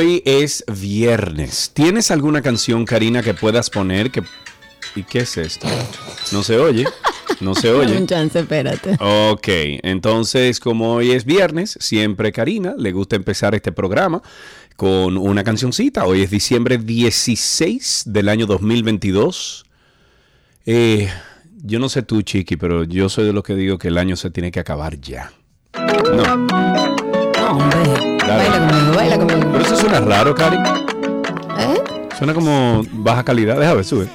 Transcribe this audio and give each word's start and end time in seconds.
Hoy 0.00 0.22
es 0.24 0.64
viernes. 0.80 1.72
¿Tienes 1.74 2.10
alguna 2.10 2.40
canción, 2.40 2.86
Karina, 2.86 3.22
que 3.22 3.34
puedas 3.34 3.68
poner? 3.68 4.10
Que... 4.10 4.22
¿Y 4.96 5.02
qué 5.02 5.18
es 5.18 5.36
esto? 5.36 5.68
No 6.32 6.42
se 6.42 6.58
oye. 6.58 6.86
No 7.40 7.54
se 7.54 7.70
oye. 7.74 7.98
Un 7.98 8.06
chance, 8.06 8.38
espérate. 8.38 8.96
Ok, 8.98 9.46
entonces 9.82 10.58
como 10.58 10.94
hoy 10.94 11.10
es 11.10 11.26
viernes, 11.26 11.76
siempre 11.82 12.32
Karina 12.32 12.74
le 12.78 12.92
gusta 12.92 13.16
empezar 13.16 13.54
este 13.54 13.72
programa 13.72 14.22
con 14.76 15.18
una 15.18 15.44
cancioncita. 15.44 16.06
Hoy 16.06 16.22
es 16.22 16.30
diciembre 16.30 16.78
16 16.78 18.04
del 18.06 18.30
año 18.30 18.46
2022. 18.46 19.66
Eh, 20.64 21.10
yo 21.62 21.78
no 21.78 21.90
sé 21.90 22.00
tú, 22.00 22.22
Chiqui, 22.22 22.56
pero 22.56 22.84
yo 22.84 23.10
soy 23.10 23.26
de 23.26 23.34
los 23.34 23.44
que 23.44 23.54
digo 23.54 23.76
que 23.76 23.88
el 23.88 23.98
año 23.98 24.16
se 24.16 24.30
tiene 24.30 24.50
que 24.50 24.60
acabar 24.60 24.98
ya. 24.98 25.30
No. 25.74 26.89
No, 28.30 28.38
hombre. 28.38 28.48
Baila 28.48 28.68
conmigo, 28.68 28.94
baila 28.94 29.18
conmigo. 29.18 29.48
Pero 29.52 29.64
eso 29.64 29.76
suena 29.76 30.00
raro, 30.00 30.34
Cari. 30.34 30.56
¿Eh? 30.56 32.06
Suena 32.18 32.34
como 32.34 32.82
baja 32.92 33.22
calidad. 33.24 33.56
Déjame 33.56 33.76
ver, 33.76 33.84
sube. 33.84 34.08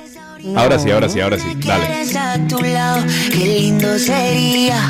Ahora 0.55 0.77
sí, 0.77 0.91
ahora 0.91 1.09
sí, 1.09 1.19
ahora 1.19 1.39
sí. 1.39 1.47
Dale. 1.65 1.85
Quieres 1.85 2.15
a 2.15 2.37
tu 2.47 2.61
lado, 2.61 3.03
qué 3.31 3.59
lindo 3.59 3.97
sería. 3.97 4.87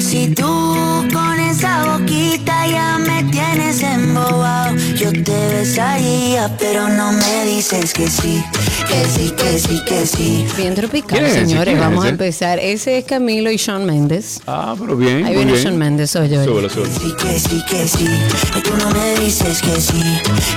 Si 0.00 0.34
tú 0.34 1.06
con 1.12 1.38
esa 1.38 1.84
boquita 1.98 2.66
ya 2.66 2.98
me 2.98 3.22
tienes 3.30 3.80
embobado, 3.82 4.73
yo 5.04 5.12
te 5.22 5.48
besaría, 5.54 6.50
pero 6.58 6.88
no 6.88 7.12
me 7.12 7.44
dices 7.44 7.92
que 7.92 8.08
sí, 8.08 8.42
que 8.88 9.04
sí, 9.04 9.34
que 9.36 9.58
sí, 9.58 9.82
que 9.86 10.06
sí. 10.06 10.46
Bien 10.56 10.74
tropical, 10.74 11.18
¿Quién 11.18 11.24
es 11.26 11.34
señores. 11.34 11.74
¿Quién 11.74 11.76
es 11.76 11.82
Vamos 11.82 12.06
a 12.06 12.08
empezar. 12.08 12.58
Ese 12.58 12.98
es 12.98 13.04
Camilo 13.04 13.50
y 13.50 13.58
Sean 13.58 13.84
Méndez. 13.84 14.40
Ah, 14.46 14.74
pero 14.78 14.96
bien. 14.96 15.26
Ahí 15.26 15.34
viene 15.34 15.52
bien. 15.52 15.62
Sean 15.62 15.76
Méndez, 15.76 16.16
oye. 16.16 16.42
Súbelo, 16.42 16.70
súbelo. 16.70 16.90
Sí, 16.94 17.14
que 17.20 17.38
sí, 17.38 17.62
que 17.68 17.86
sí, 17.86 18.08
y 18.56 18.60
tú 18.62 18.70
no 18.78 18.90
me 18.92 19.20
dices 19.20 19.60
que 19.60 19.78
sí, 19.78 20.02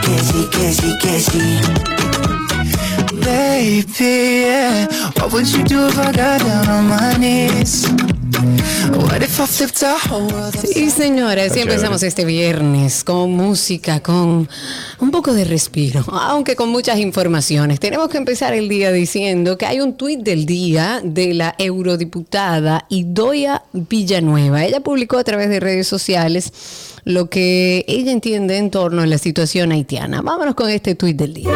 que 0.01 0.19
sí, 0.19 0.47
que 0.51 0.73
sí, 0.73 0.97
que 1.01 1.19
sí. 1.19 1.59
Baby, 3.25 3.85
yeah. 3.99 4.87
What 5.17 5.33
would 5.33 5.47
you 5.47 5.63
do 5.65 5.87
if 5.87 5.97
I 5.97 6.13
got 6.13 6.39
down 6.39 6.69
on 6.69 6.87
my 6.87 7.17
knees? 7.17 7.85
Sí, 10.61 10.89
señores, 10.89 11.55
y 11.55 11.61
empezamos 11.61 12.03
este 12.03 12.25
viernes 12.25 13.03
con 13.03 13.31
música, 13.31 13.99
con 14.01 14.47
un 14.99 15.11
poco 15.11 15.33
de 15.33 15.45
respiro, 15.45 16.03
aunque 16.11 16.55
con 16.55 16.69
muchas 16.69 16.99
informaciones. 16.99 17.79
Tenemos 17.79 18.09
que 18.09 18.17
empezar 18.17 18.53
el 18.53 18.69
día 18.69 18.91
diciendo 18.91 19.57
que 19.57 19.65
hay 19.65 19.79
un 19.79 19.97
tuit 19.97 20.21
del 20.21 20.45
día 20.45 21.01
de 21.03 21.33
la 21.33 21.55
eurodiputada 21.57 22.85
Idoia 22.89 23.63
Villanueva. 23.73 24.63
Ella 24.63 24.81
publicó 24.81 25.17
a 25.17 25.23
través 25.23 25.49
de 25.49 25.59
redes 25.59 25.87
sociales 25.87 26.51
lo 27.03 27.29
que 27.29 27.85
ella 27.87 28.11
entiende 28.11 28.57
en 28.57 28.69
torno 28.69 29.01
a 29.01 29.05
la 29.05 29.17
situación 29.17 29.71
haitiana. 29.71 30.21
Vámonos 30.21 30.55
con 30.55 30.69
este 30.69 30.95
tuit 30.95 31.17
del 31.17 31.33
día. 31.33 31.49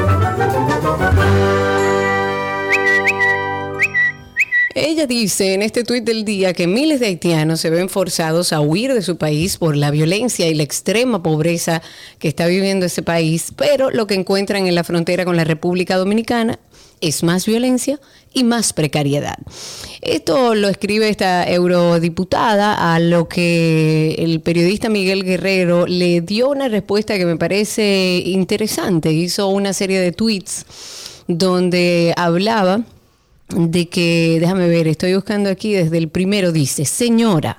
Ella 4.73 5.05
dice 5.05 5.53
en 5.53 5.61
este 5.61 5.83
tuit 5.83 6.03
del 6.03 6.23
día 6.23 6.53
que 6.53 6.65
miles 6.65 6.99
de 7.01 7.07
haitianos 7.07 7.59
se 7.59 7.69
ven 7.69 7.89
forzados 7.89 8.53
a 8.53 8.61
huir 8.61 8.93
de 8.93 9.01
su 9.01 9.17
país 9.17 9.57
por 9.57 9.75
la 9.75 9.91
violencia 9.91 10.47
y 10.47 10.53
la 10.53 10.63
extrema 10.63 11.21
pobreza 11.21 11.81
que 12.19 12.29
está 12.29 12.47
viviendo 12.47 12.85
ese 12.85 13.01
país, 13.01 13.51
pero 13.55 13.91
lo 13.91 14.07
que 14.07 14.13
encuentran 14.13 14.67
en 14.67 14.75
la 14.75 14.85
frontera 14.85 15.25
con 15.25 15.35
la 15.35 15.43
República 15.43 15.97
Dominicana 15.97 16.57
es 17.01 17.23
más 17.23 17.45
violencia 17.45 17.99
y 18.33 18.43
más 18.43 18.71
precariedad. 18.71 19.37
Esto 20.01 20.55
lo 20.55 20.69
escribe 20.69 21.09
esta 21.09 21.49
eurodiputada 21.49 22.93
a 22.93 22.99
lo 22.99 23.27
que 23.27 24.15
el 24.19 24.39
periodista 24.39 24.87
Miguel 24.87 25.25
Guerrero 25.25 25.85
le 25.85 26.21
dio 26.21 26.49
una 26.49 26.69
respuesta 26.69 27.17
que 27.17 27.25
me 27.25 27.37
parece 27.37 28.21
interesante. 28.25 29.11
Hizo 29.11 29.47
una 29.47 29.73
serie 29.73 29.99
de 29.99 30.11
tweets 30.11 30.65
donde 31.27 32.13
hablaba 32.15 32.83
de 33.55 33.89
que, 33.89 34.37
déjame 34.39 34.67
ver, 34.67 34.87
estoy 34.87 35.13
buscando 35.15 35.49
aquí 35.49 35.73
desde 35.73 35.97
el 35.97 36.09
primero, 36.09 36.51
dice, 36.51 36.85
señora, 36.85 37.57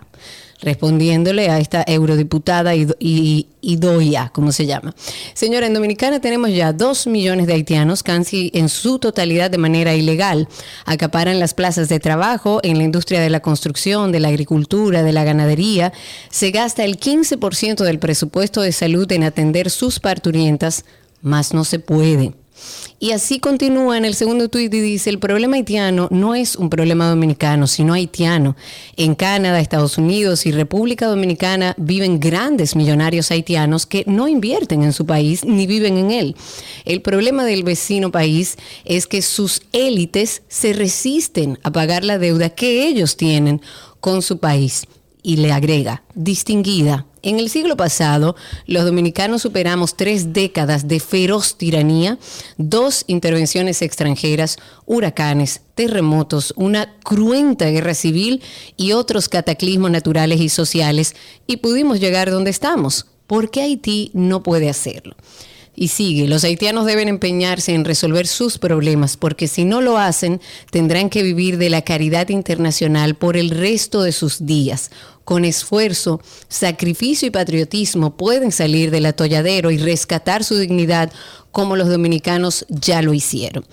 respondiéndole 0.60 1.50
a 1.50 1.58
esta 1.58 1.84
eurodiputada 1.86 2.74
I- 2.76 3.46
Idoia, 3.60 4.30
¿cómo 4.32 4.52
se 4.52 4.64
llama? 4.66 4.94
Señora, 5.34 5.66
en 5.66 5.74
Dominicana 5.74 6.20
tenemos 6.20 6.50
ya 6.52 6.72
dos 6.72 7.06
millones 7.06 7.46
de 7.48 7.54
haitianos, 7.54 8.02
casi 8.04 8.50
en 8.54 8.68
su 8.68 8.98
totalidad 8.98 9.50
de 9.50 9.58
manera 9.58 9.94
ilegal. 9.94 10.48
Acaparan 10.84 11.40
las 11.40 11.54
plazas 11.54 11.88
de 11.88 11.98
trabajo 12.00 12.60
en 12.62 12.78
la 12.78 12.84
industria 12.84 13.20
de 13.20 13.30
la 13.30 13.40
construcción, 13.40 14.12
de 14.12 14.20
la 14.20 14.28
agricultura, 14.28 15.02
de 15.02 15.12
la 15.12 15.24
ganadería. 15.24 15.92
Se 16.30 16.50
gasta 16.52 16.84
el 16.84 16.98
15% 16.98 17.82
del 17.84 17.98
presupuesto 17.98 18.62
de 18.62 18.72
salud 18.72 19.10
en 19.10 19.24
atender 19.24 19.68
sus 19.70 19.98
parturientas, 19.98 20.84
más 21.22 21.52
no 21.54 21.64
se 21.64 21.78
puede. 21.80 22.34
Y 23.02 23.10
así 23.10 23.40
continúa 23.40 23.98
en 23.98 24.04
el 24.04 24.14
segundo 24.14 24.48
tuit 24.48 24.72
y 24.72 24.80
dice, 24.80 25.10
el 25.10 25.18
problema 25.18 25.56
haitiano 25.56 26.06
no 26.12 26.36
es 26.36 26.54
un 26.54 26.70
problema 26.70 27.08
dominicano, 27.08 27.66
sino 27.66 27.94
haitiano. 27.94 28.54
En 28.96 29.16
Canadá, 29.16 29.58
Estados 29.58 29.98
Unidos 29.98 30.46
y 30.46 30.52
República 30.52 31.08
Dominicana 31.08 31.74
viven 31.78 32.20
grandes 32.20 32.76
millonarios 32.76 33.32
haitianos 33.32 33.86
que 33.86 34.04
no 34.06 34.28
invierten 34.28 34.84
en 34.84 34.92
su 34.92 35.04
país 35.04 35.44
ni 35.44 35.66
viven 35.66 35.96
en 35.96 36.12
él. 36.12 36.36
El 36.84 37.02
problema 37.02 37.44
del 37.44 37.64
vecino 37.64 38.12
país 38.12 38.56
es 38.84 39.08
que 39.08 39.20
sus 39.20 39.62
élites 39.72 40.42
se 40.46 40.72
resisten 40.72 41.58
a 41.64 41.72
pagar 41.72 42.04
la 42.04 42.18
deuda 42.18 42.50
que 42.50 42.86
ellos 42.86 43.16
tienen 43.16 43.62
con 43.98 44.22
su 44.22 44.38
país. 44.38 44.86
Y 45.22 45.36
le 45.36 45.52
agrega, 45.52 46.02
distinguida. 46.14 47.06
En 47.22 47.38
el 47.38 47.48
siglo 47.50 47.76
pasado, 47.76 48.34
los 48.66 48.84
dominicanos 48.84 49.42
superamos 49.42 49.96
tres 49.96 50.32
décadas 50.32 50.88
de 50.88 50.98
feroz 50.98 51.56
tiranía, 51.56 52.18
dos 52.56 53.04
intervenciones 53.06 53.80
extranjeras, 53.80 54.56
huracanes, 54.86 55.60
terremotos, 55.76 56.52
una 56.56 56.96
cruenta 57.04 57.66
guerra 57.66 57.94
civil 57.94 58.42
y 58.76 58.92
otros 58.92 59.28
cataclismos 59.28 59.92
naturales 59.92 60.40
y 60.40 60.48
sociales, 60.48 61.14
y 61.46 61.58
pudimos 61.58 62.00
llegar 62.00 62.30
donde 62.30 62.50
estamos. 62.50 63.06
¿Por 63.28 63.50
qué 63.50 63.62
Haití 63.62 64.10
no 64.14 64.42
puede 64.42 64.68
hacerlo? 64.68 65.14
Y 65.82 65.88
sigue, 65.88 66.28
los 66.28 66.44
haitianos 66.44 66.86
deben 66.86 67.08
empeñarse 67.08 67.74
en 67.74 67.84
resolver 67.84 68.28
sus 68.28 68.58
problemas 68.58 69.16
porque 69.16 69.48
si 69.48 69.64
no 69.64 69.80
lo 69.80 69.98
hacen 69.98 70.40
tendrán 70.70 71.10
que 71.10 71.24
vivir 71.24 71.58
de 71.58 71.70
la 71.70 71.82
caridad 71.82 72.28
internacional 72.28 73.16
por 73.16 73.36
el 73.36 73.50
resto 73.50 74.04
de 74.04 74.12
sus 74.12 74.46
días. 74.46 74.92
Con 75.24 75.44
esfuerzo, 75.44 76.20
sacrificio 76.46 77.26
y 77.26 77.32
patriotismo 77.32 78.16
pueden 78.16 78.52
salir 78.52 78.92
del 78.92 79.06
atolladero 79.06 79.72
y 79.72 79.78
rescatar 79.78 80.44
su 80.44 80.56
dignidad 80.56 81.12
como 81.50 81.74
los 81.74 81.88
dominicanos 81.88 82.64
ya 82.68 83.02
lo 83.02 83.12
hicieron. 83.12 83.64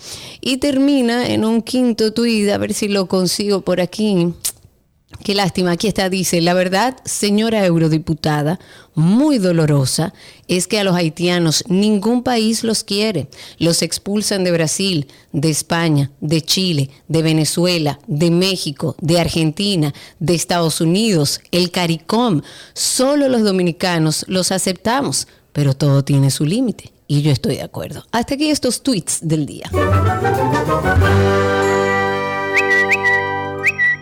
Y 0.41 0.57
termina 0.57 1.27
en 1.27 1.45
un 1.45 1.61
quinto 1.61 2.11
tuit, 2.11 2.49
a 2.49 2.57
ver 2.57 2.73
si 2.73 2.87
lo 2.87 3.07
consigo 3.07 3.61
por 3.61 3.81
aquí. 3.81 4.33
Qué 5.23 5.35
lástima, 5.35 5.71
aquí 5.71 5.87
está, 5.87 6.09
dice, 6.09 6.39
la 6.39 6.53
verdad, 6.53 6.97
señora 7.03 7.65
eurodiputada, 7.65 8.59
muy 8.99 9.39
dolorosa, 9.39 10.13
es 10.47 10.67
que 10.67 10.79
a 10.79 10.83
los 10.83 10.95
haitianos 10.95 11.63
ningún 11.67 12.21
país 12.21 12.63
los 12.63 12.83
quiere. 12.83 13.29
Los 13.57 13.81
expulsan 13.81 14.43
de 14.43 14.51
Brasil, 14.51 15.07
de 15.31 15.49
España, 15.49 16.11
de 16.21 16.41
Chile, 16.41 16.89
de 17.07 17.21
Venezuela, 17.23 17.99
de 18.07 18.29
México, 18.29 18.95
de 19.01 19.19
Argentina, 19.19 19.93
de 20.19 20.35
Estados 20.35 20.81
Unidos, 20.81 21.41
el 21.51 21.71
CARICOM. 21.71 22.41
Solo 22.73 23.29
los 23.29 23.43
dominicanos 23.43 24.25
los 24.27 24.51
aceptamos, 24.51 25.27
pero 25.53 25.73
todo 25.75 26.03
tiene 26.03 26.29
su 26.29 26.45
límite. 26.45 26.91
Y 27.07 27.23
yo 27.23 27.31
estoy 27.31 27.55
de 27.55 27.63
acuerdo. 27.63 28.05
Hasta 28.11 28.35
aquí 28.35 28.51
estos 28.51 28.83
tweets 28.83 29.19
del 29.21 29.47
día. 29.47 29.71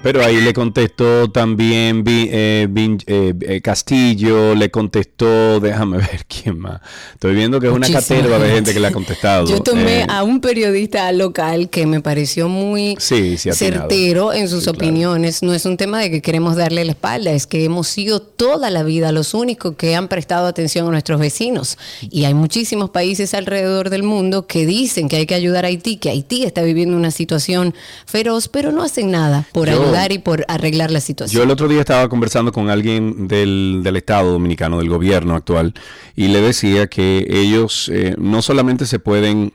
Pero 0.04 0.24
ahí 0.24 0.40
le 0.40 0.54
contestó 0.54 1.30
también 1.32 2.04
eh, 2.08 2.68
eh, 3.08 3.34
eh, 3.42 3.62
Castillo, 3.62 4.56
le 4.56 4.72
contestó, 4.72 5.60
déjame 5.60 5.98
ver 5.98 6.26
quién 6.28 6.60
más. 6.60 6.80
Estoy 7.14 7.36
viendo 7.36 7.60
que 7.60 7.68
es 7.68 7.74
una 7.74 7.90
caterva 7.90 8.40
de 8.40 8.50
gente. 8.52 8.74
que 8.74 8.80
le 8.80 8.88
ha 8.88 8.92
contestado. 8.92 9.48
Yo 9.50 9.60
tomé 9.60 10.02
Eh, 10.02 10.06
a 10.08 10.24
un 10.24 10.40
periodista 10.40 11.12
local 11.12 11.70
que 11.70 11.86
me 11.88 12.00
pareció 12.00 12.48
muy 12.48 12.96
Sí, 13.00 13.38
sí, 13.38 13.50
atinado. 13.50 13.90
certero 13.90 14.34
en 14.34 14.48
sus 14.48 14.64
Sí, 14.64 14.70
claro. 14.70 14.78
opiniones. 14.78 15.44
No 15.44 15.54
es 15.54 15.66
un 15.66 15.76
tema 15.76 16.00
de 16.00 16.10
que 16.10 16.22
queremos 16.22 16.56
darle 16.56 16.86
la 16.86 16.92
espalda, 16.92 17.32
es 17.32 17.46
que 17.46 17.66
hemos 17.66 17.88
sido 17.90 18.22
toda 18.22 18.70
la 18.70 18.84
vida 18.84 19.12
los 19.12 19.34
únicos 19.34 19.76
que 19.76 19.96
han 19.96 20.08
prestado 20.08 20.48
atención 20.48 20.88
a 20.88 20.92
nuestros 20.92 21.20
vecinos. 21.20 21.78
Y 22.02 22.24
hay 22.26 22.34
muchísimos 22.36 22.92
países 22.92 23.34
alrededor 23.34 23.90
del 23.90 24.04
mundo 24.04 24.48
que 24.48 24.66
dicen 24.66 25.10
que 25.10 25.18
hay 25.18 25.26
que 25.26 25.36
ayudar 25.36 25.66
a 25.66 25.68
Haití, 25.70 25.98
que 25.98 26.12
Haití 26.12 26.44
está 26.46 26.62
viviendo 26.62 26.96
una 26.96 27.12
situación 27.12 27.74
feroz, 28.06 28.48
pero 28.48 28.72
no 28.72 28.84
hacen 28.84 29.12
nada 29.12 29.46
por 29.52 29.68
Yo- 29.68 29.74
ayudar 29.82 29.97
y 30.12 30.20
por 30.20 30.46
arreglar 30.48 30.92
la 30.92 31.00
Yo 31.00 31.06
situación. 31.06 31.44
el 31.44 31.52
otro 31.52 31.68
día 31.68 31.80
estaba 31.80 32.08
conversando 32.10 32.52
con 32.52 32.70
alguien 32.70 33.28
del, 33.28 33.82
del 33.84 33.96
Estado 33.98 34.32
Dominicano, 34.32 34.78
del 34.78 34.90
gobierno 34.90 35.36
actual, 35.36 35.74
y 36.16 36.28
le 36.28 36.42
decía 36.42 36.88
que 36.88 37.26
ellos 37.30 37.90
eh, 37.94 38.16
no 38.18 38.42
solamente 38.42 38.86
se 38.86 39.00
pueden 39.00 39.54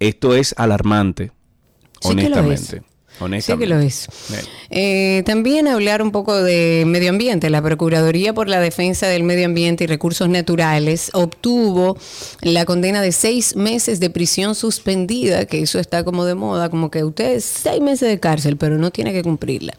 Esto 0.00 0.34
es 0.34 0.54
alarmante, 0.56 1.30
Sí 2.00 2.08
honestamente. 2.08 2.82
Sí 3.40 3.58
que 3.58 3.66
lo 3.66 3.78
es. 3.78 4.06
Eh. 4.70 5.22
También 5.26 5.68
hablar 5.68 6.02
un 6.02 6.10
poco 6.12 6.42
de 6.42 6.84
medio 6.86 7.10
ambiente. 7.10 7.50
La 7.50 7.60
Procuraduría 7.62 8.32
por 8.32 8.48
la 8.48 8.60
Defensa 8.60 9.06
del 9.06 9.22
Medio 9.22 9.46
Ambiente 9.46 9.84
y 9.84 9.86
Recursos 9.86 10.28
Naturales 10.28 11.10
obtuvo 11.12 11.96
la 12.42 12.64
condena 12.64 13.02
de 13.02 13.12
seis 13.12 13.56
meses 13.56 14.00
de 14.00 14.10
prisión 14.10 14.54
suspendida, 14.54 15.44
que 15.46 15.60
eso 15.62 15.78
está 15.78 16.04
como 16.04 16.24
de 16.24 16.34
moda, 16.34 16.70
como 16.70 16.90
que 16.90 17.04
usted 17.04 17.40
seis 17.40 17.80
meses 17.80 18.08
de 18.08 18.18
cárcel, 18.20 18.56
pero 18.56 18.78
no 18.78 18.90
tiene 18.90 19.12
que 19.12 19.22
cumplirla. 19.22 19.74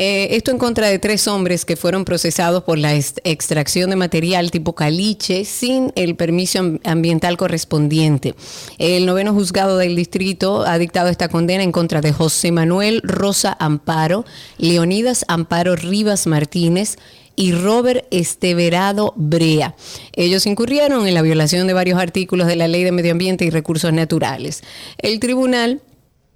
Eh, 0.00 0.36
esto 0.36 0.52
en 0.52 0.58
contra 0.58 0.86
de 0.86 1.00
tres 1.00 1.26
hombres 1.26 1.64
que 1.64 1.74
fueron 1.74 2.04
procesados 2.04 2.62
por 2.62 2.78
la 2.78 2.94
extracción 2.94 3.90
de 3.90 3.96
material 3.96 4.52
tipo 4.52 4.72
caliche 4.76 5.44
sin 5.44 5.92
el 5.96 6.14
permiso 6.14 6.60
am- 6.60 6.78
ambiental 6.84 7.36
correspondiente. 7.36 8.36
El 8.78 9.06
noveno 9.06 9.34
juzgado 9.34 9.76
del 9.76 9.96
distrito 9.96 10.62
ha 10.64 10.78
dictado 10.78 11.08
esta 11.08 11.28
condena 11.28 11.64
en 11.64 11.72
contra 11.72 12.00
de 12.00 12.12
José 12.12 12.52
Manuel 12.58 13.02
Rosa 13.04 13.56
Amparo, 13.60 14.24
Leonidas 14.58 15.24
Amparo 15.28 15.76
Rivas 15.76 16.26
Martínez 16.26 16.96
y 17.36 17.52
Robert 17.52 18.04
Esteverado 18.10 19.12
Brea. 19.14 19.76
Ellos 20.12 20.44
incurrieron 20.44 21.06
en 21.06 21.14
la 21.14 21.22
violación 21.22 21.68
de 21.68 21.72
varios 21.72 22.00
artículos 22.00 22.48
de 22.48 22.56
la 22.56 22.66
Ley 22.66 22.82
de 22.82 22.90
Medio 22.90 23.12
Ambiente 23.12 23.44
y 23.44 23.50
Recursos 23.50 23.92
Naturales. 23.92 24.64
El 24.98 25.20
tribunal 25.20 25.80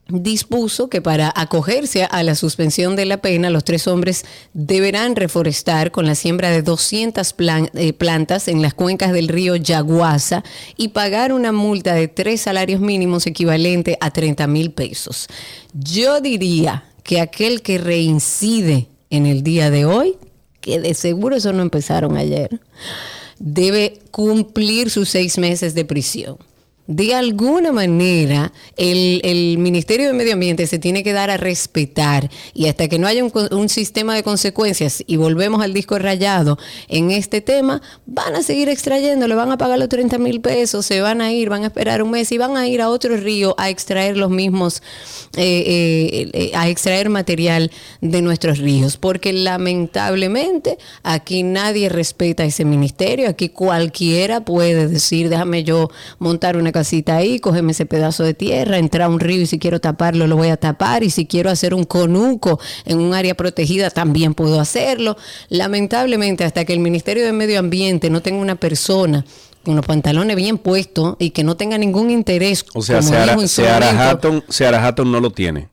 dispuso 0.09 0.89
que 0.89 1.01
para 1.01 1.33
acogerse 1.35 2.05
a 2.05 2.23
la 2.23 2.35
suspensión 2.35 2.97
de 2.97 3.07
la 3.07 3.19
pena, 3.19 3.51
los 3.51 3.65
tres 3.65 3.87
hombres 3.87 4.25
deberán 4.53 5.17
reforestar 5.17 5.91
con 5.91 6.07
la 6.07 6.15
siembra 6.15 6.51
de 6.51 6.63
200 6.63 7.33
plan- 7.33 7.71
eh, 7.75 7.93
plantas 7.93 8.49
en 8.49 8.61
las 8.63 8.75
cuencas 8.75 9.13
del 9.13 9.29
río 9.29 9.57
Yaguasa 9.57 10.43
y 10.77 10.89
pagar 10.89 11.33
una 11.33 11.53
multa 11.53 11.95
de 11.95 12.09
tres 12.09 12.43
salarios 12.43 12.81
mínimos 12.81 13.27
equivalente 13.27 13.97
a 14.01 14.11
30 14.11 14.47
mil 14.49 14.73
pesos. 14.73 15.29
Yo 15.73 16.21
diría 16.21 16.85
que 17.05 17.21
aquel 17.21 17.63
que 17.63 17.79
reincide 17.79 18.89
en 19.11 19.27
el 19.27 19.43
día 19.43 19.71
de 19.71 19.85
hoy, 19.87 20.17
que 20.61 20.79
de 20.81 20.95
seguro 20.95 21.37
eso 21.37 21.53
no 21.53 21.63
empezaron 21.63 22.17
ayer, 22.17 22.61
debe 23.39 24.01
cumplir 24.11 24.91
sus 24.91 25.09
seis 25.09 25.39
meses 25.39 25.75
de 25.75 25.85
prisión. 25.85 26.37
De 26.87 27.15
alguna 27.15 27.71
manera, 27.71 28.53
el, 28.77 29.21
el 29.25 29.59
Ministerio 29.59 30.09
de 30.09 30.15
Medio 30.15 30.33
Ambiente 30.33 30.67
se 30.67 30.81
tiene 30.81 31.05
que 31.05 31.13
dar 31.13 31.31
a 31.31 31.37
respetar 31.37 32.29
y 32.55 32.67
hasta 32.67 32.89
que 32.89 32.99
no 32.99 33.07
haya 33.07 33.23
un, 33.25 33.69
sistema 33.69 34.15
de 34.15 34.23
consecuencias 34.23 35.05
y 35.07 35.17
volvemos 35.17 35.63
al 35.63 35.73
disco 35.73 35.99
rayado 35.99 36.59
en 36.89 37.11
este 37.13 37.41
tema, 37.41 37.81
van 38.07 38.35
a 38.35 38.43
seguir 38.43 38.69
extrayendo, 38.69 39.29
le 39.29 39.35
van 39.35 39.53
a 39.53 39.59
pagar 39.59 39.79
los 39.79 39.89
30 39.89 40.19
mil 40.19 40.41
pesos, 40.41 40.85
se 40.85 41.01
van 41.01 41.21
a 41.21 41.33
ir, 41.33 41.49
van 41.49 41.63
a 41.63 41.67
esperar 41.67 42.03
un 42.03 42.11
mes 42.11 42.33
y 42.33 42.39
van 42.39 42.57
a 42.57 42.67
ir 42.67 42.83
a 42.83 42.89
otro 42.89 43.17
río 43.17 43.55
a 43.59 43.71
extraer 43.71 44.17
los 44.17 44.31
mismos, 44.31 44.83
eh, 45.37 45.65
eh, 45.67 46.31
eh, 46.33 46.51
a 46.55 46.69
extraer 46.69 47.09
material 47.09 47.71
de 48.01 48.23
nuestros 48.23 48.59
ríos, 48.59 48.97
porque 48.97 49.33
lamentablemente 49.33 50.79
aquí 51.05 51.45
nadie 51.45 51.89
respeta 51.89 52.45
ese 52.45 52.65
ministerio, 52.65 53.29
aquí 53.29 53.49
cualquiera 53.49 54.45
puede 54.45 54.89
decir, 54.89 55.29
déjame 55.29 55.63
yo 55.63 55.91
montar 56.19 56.57
una 56.57 56.72
casita 56.73 57.17
ahí, 57.17 57.39
cógeme 57.39 57.73
ese 57.73 57.87
pedazo 57.87 58.25
de 58.25 58.35
tierra, 58.35 58.79
entrar 58.79 59.03
a 59.07 59.09
un 59.09 59.21
río 59.21 59.41
y 59.43 59.47
si 59.47 59.59
quiero 59.59 59.81
taparlo 59.81 60.27
lo 60.27 60.37
voy 60.37 60.49
a 60.49 60.57
tapar 60.57 61.05
y 61.05 61.11
si 61.11 61.27
quiero 61.27 61.51
hacer 61.51 61.75
un 61.75 61.85
conuco 61.85 62.59
en 62.85 62.99
un 62.99 63.15
área 63.15 63.35
protegida 63.35 63.91
también 63.91 64.35
puedo 64.35 64.61
hacerlo. 64.61 65.17
Lamentablemente 65.49 66.45
hasta 66.45 66.65
que 66.65 66.73
el 66.73 66.81
Ministerio 66.81 67.25
de 67.25 67.33
Medio 67.33 67.59
Ambiente 67.59 68.11
no 68.11 68.21
tenga 68.23 68.41
una 68.41 68.57
persona 68.57 69.25
con 69.65 69.77
los 69.77 69.87
pantalones 69.87 70.35
bien 70.37 70.59
puestos 70.59 71.15
y 71.21 71.31
que 71.31 71.45
no 71.45 71.57
tenga 71.57 71.79
ningún 71.79 72.11
interés, 72.11 72.65
O 72.75 72.83
sea, 72.83 73.01
Seara, 73.01 73.39
Seara 73.47 74.11
Hatton, 74.11 74.43
Seara 74.49 74.85
Hatton 74.85 75.13
no 75.13 75.21
lo 75.21 75.31
tiene. 75.31 75.69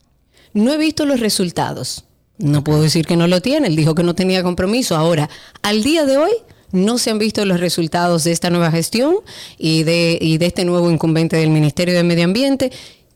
no 0.54 0.72
he 0.74 0.78
visto 0.78 1.06
los 1.06 1.20
resultados. 1.20 2.06
No 2.38 2.64
puedo 2.64 2.82
decir 2.82 3.06
que 3.06 3.18
no 3.18 3.28
lo 3.28 3.42
tiene. 3.42 3.68
Él 3.68 3.76
dijo 3.76 3.96
que 3.96 4.04
no 4.04 4.16
tenía 4.16 4.44
compromiso. 4.44 4.96
Ahora, 4.96 5.30
al 5.62 5.84
día 5.84 6.06
de 6.06 6.18
hoy, 6.18 6.32
no 6.72 6.98
se 6.98 7.10
han 7.10 7.20
visto 7.20 7.44
los 7.46 7.60
resultados 7.60 8.24
de 8.24 8.32
esta 8.32 8.50
nueva 8.50 8.72
gestión 8.72 9.16
y 9.58 9.84
de, 9.84 10.18
y 10.22 10.38
de 10.38 10.46
este 10.46 10.66
nuevo 10.66 10.92
incumbente 10.92 11.38
del 11.38 11.50
Ministerio 11.50 11.96
de 11.96 12.04
Medio 12.04 12.26
Ambiente. 12.26 12.72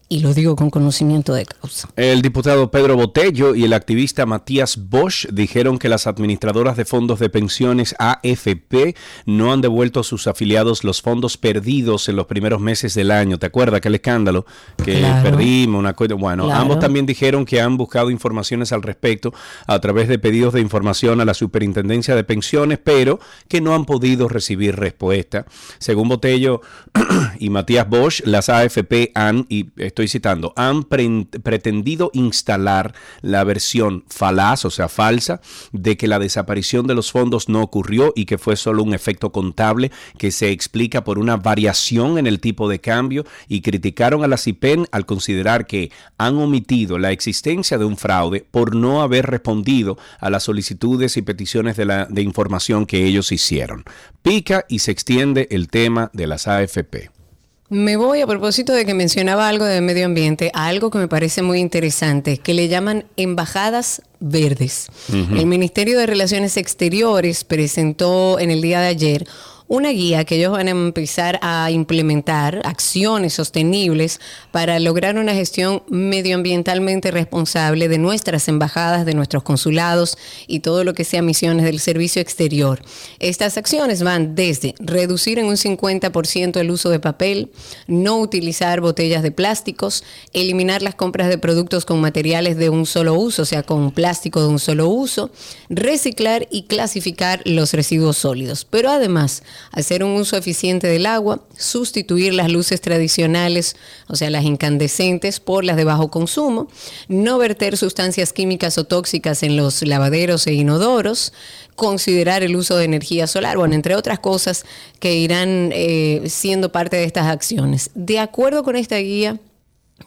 Y 0.09 0.19
lo 0.19 0.33
digo 0.33 0.55
con 0.55 0.69
conocimiento 0.69 1.33
de 1.33 1.45
causa. 1.45 1.89
El 1.95 2.21
diputado 2.21 2.69
Pedro 2.69 2.95
Botello 2.95 3.55
y 3.55 3.63
el 3.63 3.73
activista 3.73 4.25
Matías 4.27 4.77
Bosch 4.89 5.27
dijeron 5.31 5.79
que 5.79 5.89
las 5.89 6.05
administradoras 6.05 6.77
de 6.77 6.85
fondos 6.85 7.17
de 7.19 7.29
pensiones 7.29 7.95
AFP 7.97 8.95
no 9.25 9.51
han 9.51 9.61
devuelto 9.61 10.01
a 10.01 10.03
sus 10.03 10.27
afiliados 10.27 10.83
los 10.83 11.01
fondos 11.01 11.37
perdidos 11.37 12.09
en 12.09 12.15
los 12.15 12.27
primeros 12.27 12.59
meses 12.61 12.93
del 12.93 13.09
año. 13.09 13.39
¿Te 13.39 13.47
acuerdas 13.47 13.77
aquel 13.79 13.95
escándalo 13.95 14.45
que 14.83 14.99
Claro. 14.99 15.23
perdimos? 15.31 15.79
Una 15.79 15.93
cosa- 15.93 16.13
bueno, 16.13 16.45
Claro. 16.45 16.61
ambos 16.61 16.79
también 16.79 17.05
dijeron 17.07 17.43
que 17.45 17.59
han 17.61 17.77
buscado 17.77 18.11
informaciones 18.11 18.71
al 18.71 18.83
respecto 18.83 19.33
a 19.65 19.79
través 19.79 20.09
de 20.09 20.19
pedidos 20.19 20.53
de 20.53 20.61
información 20.61 21.21
a 21.21 21.25
la 21.25 21.33
Superintendencia 21.33 22.13
de 22.15 22.23
Pensiones, 22.23 22.77
pero 22.83 23.19
que 23.47 23.61
no 23.61 23.73
han 23.73 23.85
podido 23.85 24.27
recibir 24.27 24.75
respuesta. 24.75 25.45
Según 25.79 26.09
Botello 26.09 26.61
y 27.39 27.49
Matías 27.49 27.89
Bosch, 27.89 28.21
las 28.25 28.49
AFP 28.49 29.11
han, 29.15 29.47
y 29.49 29.63
estoy 29.93 30.07
citando, 30.07 30.53
han 30.55 30.83
pretendido 30.83 32.09
instalar 32.13 32.93
la 33.21 33.43
versión 33.43 34.03
falaz, 34.09 34.65
o 34.65 34.71
sea, 34.71 34.89
falsa, 34.89 35.39
de 35.71 35.97
que 35.97 36.07
la 36.07 36.19
desaparición 36.19 36.87
de 36.87 36.95
los 36.95 37.11
fondos 37.11 37.47
no 37.47 37.61
ocurrió 37.61 38.11
y 38.15 38.25
que 38.25 38.39
fue 38.39 38.55
solo 38.55 38.83
un 38.83 38.93
efecto 38.93 39.31
contable 39.31 39.91
que 40.17 40.31
se 40.31 40.49
explica 40.49 41.03
por 41.03 41.19
una 41.19 41.37
variación 41.37 42.17
en 42.17 42.25
el 42.25 42.39
tipo 42.39 42.67
de 42.67 42.79
cambio 42.79 43.23
y 43.47 43.61
criticaron 43.61 44.23
a 44.23 44.27
la 44.27 44.37
CIPEN 44.37 44.87
al 44.91 45.05
considerar 45.05 45.67
que 45.67 45.91
han 46.17 46.37
omitido 46.37 46.97
la 46.97 47.11
existencia 47.11 47.77
de 47.77 47.85
un 47.85 47.97
fraude 47.97 48.45
por 48.49 48.75
no 48.75 49.03
haber 49.03 49.27
respondido 49.27 49.97
a 50.19 50.31
las 50.31 50.43
solicitudes 50.43 51.17
y 51.17 51.21
peticiones 51.21 51.77
de, 51.77 51.85
la, 51.85 52.05
de 52.05 52.21
información 52.23 52.87
que 52.87 53.05
ellos 53.05 53.31
hicieron. 53.31 53.83
Pica 54.23 54.65
y 54.67 54.79
se 54.79 54.91
extiende 54.91 55.47
el 55.51 55.67
tema 55.67 56.09
de 56.13 56.27
las 56.27 56.47
AFP. 56.47 57.22
Me 57.69 57.97
voy 57.97 58.21
a 58.21 58.27
propósito 58.27 58.73
de 58.73 58.85
que 58.85 58.93
mencionaba 58.93 59.47
algo 59.47 59.65
de 59.65 59.81
medio 59.81 60.05
ambiente, 60.05 60.51
a 60.53 60.67
algo 60.67 60.91
que 60.91 60.99
me 60.99 61.07
parece 61.07 61.41
muy 61.41 61.59
interesante, 61.59 62.37
que 62.37 62.53
le 62.53 62.67
llaman 62.67 63.05
embajadas 63.17 64.03
verdes. 64.19 64.87
El 65.11 65.45
Ministerio 65.45 65.97
de 65.97 66.05
Relaciones 66.05 66.57
Exteriores 66.57 67.43
presentó 67.43 68.37
en 68.37 68.51
el 68.51 68.61
día 68.61 68.79
de 68.79 68.87
ayer 68.87 69.27
una 69.67 69.89
guía 69.89 70.23
que 70.25 70.35
ellos 70.35 70.51
van 70.51 70.67
a 70.67 70.71
empezar 70.71 71.39
a 71.41 71.71
implementar 71.71 72.61
acciones 72.65 73.33
sostenibles 73.33 74.19
para 74.51 74.79
lograr 74.79 75.17
una 75.17 75.33
gestión 75.33 75.83
medioambientalmente 75.89 77.11
responsable 77.11 77.87
de 77.87 77.97
nuestras 77.97 78.47
embajadas, 78.47 79.05
de 79.05 79.13
nuestros 79.13 79.43
consulados 79.43 80.17
y 80.47 80.59
todo 80.59 80.83
lo 80.83 80.93
que 80.93 81.03
sea 81.03 81.21
misiones 81.21 81.65
del 81.65 81.79
servicio 81.79 82.21
exterior. 82.21 82.81
Estas 83.19 83.57
acciones 83.57 84.03
van 84.03 84.35
desde 84.35 84.75
reducir 84.79 85.39
en 85.39 85.45
un 85.45 85.55
50% 85.55 86.59
el 86.59 86.71
uso 86.71 86.89
de 86.89 86.99
papel, 86.99 87.51
no 87.87 88.17
utilizar 88.17 88.81
botellas 88.81 89.23
de 89.23 89.31
plásticos, 89.31 90.03
eliminar 90.33 90.81
las 90.81 90.95
compras 90.95 91.29
de 91.29 91.37
productos 91.37 91.85
con 91.85 92.01
materiales 92.01 92.57
de 92.57 92.69
un 92.69 92.85
solo 92.85 93.15
uso, 93.15 93.43
o 93.43 93.45
sea, 93.45 93.63
con 93.63 93.91
plástico 93.91 94.41
de 94.41 94.47
un 94.47 94.59
solo 94.59 94.87
uso, 94.87 95.31
reciclar 95.69 96.47
y 96.51 96.63
clasificar 96.63 97.41
los 97.45 97.73
residuos 97.73 98.17
sólidos. 98.17 98.65
Pero 98.65 98.89
además, 98.89 99.43
hacer 99.71 100.03
un 100.03 100.11
uso 100.11 100.37
eficiente 100.37 100.87
del 100.87 101.05
agua, 101.05 101.43
sustituir 101.57 102.33
las 102.33 102.51
luces 102.51 102.81
tradicionales, 102.81 103.75
o 104.07 104.15
sea, 104.15 104.29
las 104.29 104.43
incandescentes, 104.43 105.39
por 105.39 105.63
las 105.63 105.77
de 105.77 105.83
bajo 105.83 106.09
consumo, 106.09 106.67
no 107.07 107.37
verter 107.37 107.77
sustancias 107.77 108.33
químicas 108.33 108.77
o 108.77 108.83
tóxicas 108.83 109.43
en 109.43 109.57
los 109.57 109.81
lavaderos 109.81 110.47
e 110.47 110.53
inodoros, 110.53 111.33
considerar 111.75 112.43
el 112.43 112.55
uso 112.55 112.77
de 112.77 112.85
energía 112.85 113.27
solar, 113.27 113.57
bueno, 113.57 113.75
entre 113.75 113.95
otras 113.95 114.19
cosas 114.19 114.65
que 114.99 115.15
irán 115.15 115.71
eh, 115.73 116.23
siendo 116.27 116.71
parte 116.71 116.97
de 116.97 117.05
estas 117.05 117.27
acciones. 117.27 117.89
De 117.95 118.19
acuerdo 118.19 118.63
con 118.63 118.75
esta 118.75 118.97
guía, 118.97 119.39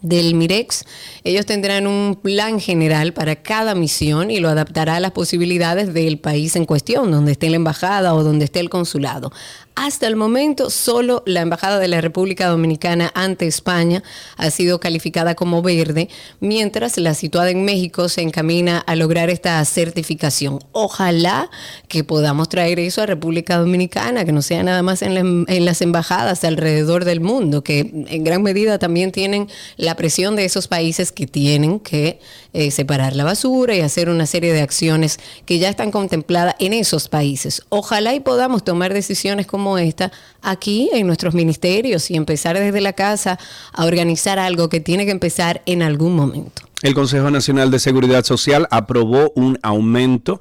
del 0.03 0.35
Mirex. 0.35 0.85
Ellos 1.25 1.47
tendrán 1.47 1.87
un 1.87 2.19
plan 2.21 2.61
general 2.61 3.13
para 3.13 3.37
cada 3.37 3.75
misión 3.75 4.31
y 4.31 4.41
lo 4.41 4.49
adaptará 4.49 4.97
a 4.97 5.01
las 5.01 5.13
posibilidades 5.13 5.93
del 5.95 6.19
país 6.19 6.57
en 6.57 6.65
cuestión, 6.65 7.11
donde 7.11 7.33
esté 7.33 7.51
la 7.51 7.57
embajada 7.57 8.15
o 8.15 8.23
donde 8.23 8.45
esté 8.45 8.61
el 8.61 8.71
consulado. 8.71 9.33
Hasta 9.79 10.07
el 10.07 10.17
momento, 10.17 10.71
solo 10.71 11.23
la 11.27 11.43
Embajada 11.43 11.79
de 11.79 11.87
la 11.87 12.01
República 12.01 12.49
Dominicana 12.49 13.13
ante 13.15 13.47
España 13.47 14.03
ha 14.39 14.49
sido 14.51 14.81
calificada 14.81 15.35
como 15.35 15.61
verde, 15.61 16.09
mientras 16.41 16.97
la 16.97 17.13
situada 17.13 17.51
en 17.51 17.63
México 17.67 18.09
se 18.09 18.23
encamina 18.23 18.79
a 18.79 18.97
lograr 18.97 19.29
esta 19.29 19.63
certificación. 19.67 20.61
Ojalá 20.73 21.51
que 21.89 22.05
podamos 22.05 22.49
traer 22.49 22.81
eso 22.81 23.03
a 23.03 23.07
República 23.07 23.59
Dominicana, 23.59 24.25
que 24.25 24.33
no 24.33 24.41
sea 24.41 24.63
nada 24.63 24.83
más 24.83 25.03
en, 25.03 25.45
las 25.47 25.83
embajadas 25.83 26.43
alrededor 26.45 27.05
del 27.05 27.21
mundo, 27.21 27.63
que 27.63 27.81
en 27.81 28.25
gran 28.25 28.43
medida 28.43 28.79
también 28.79 29.13
tienen 29.13 29.47
la 29.77 29.95
presión 29.95 30.37
de 30.37 30.47
esos 30.47 30.69
países 30.69 31.13
que 31.13 31.27
tienen 31.27 31.81
que 31.81 32.19
eh, 32.55 32.71
separar 32.71 33.15
la 33.15 33.25
basura 33.25 33.75
y 33.75 33.83
hacer 33.83 34.09
una 34.09 34.25
serie 34.25 34.55
de 34.55 34.63
acciones 34.63 35.19
que 35.45 35.59
ya 35.59 35.69
están 35.69 35.91
contempladas 35.91 36.57
en 36.61 36.73
esos 36.73 37.09
países. 37.09 37.61
Ojalá 37.69 38.15
y 38.15 38.21
podamos 38.21 38.65
tomar 38.65 38.95
decisiones 38.95 39.47
como 39.47 39.66
esta 39.77 40.13
aquí 40.43 40.89
en 40.93 41.07
nuestros 41.07 41.35
ministerios 41.35 42.11
y 42.11 42.17
empezar 42.17 42.57
desde 42.59 42.81
la 42.81 42.93
casa 42.93 43.39
a 43.73 43.85
organizar 43.85 44.39
algo 44.39 44.69
que 44.69 44.81
tiene 44.81 45.05
que 45.05 45.11
empezar 45.11 45.63
en 45.67 45.83
algún 45.83 46.15
momento. 46.15 46.63
El 46.83 46.95
Consejo 46.95 47.31
Nacional 47.31 47.71
de 47.71 47.81
Seguridad 47.81 48.25
Social 48.25 48.69
aprobó 48.71 49.33
un 49.35 49.59
aumento 49.63 50.41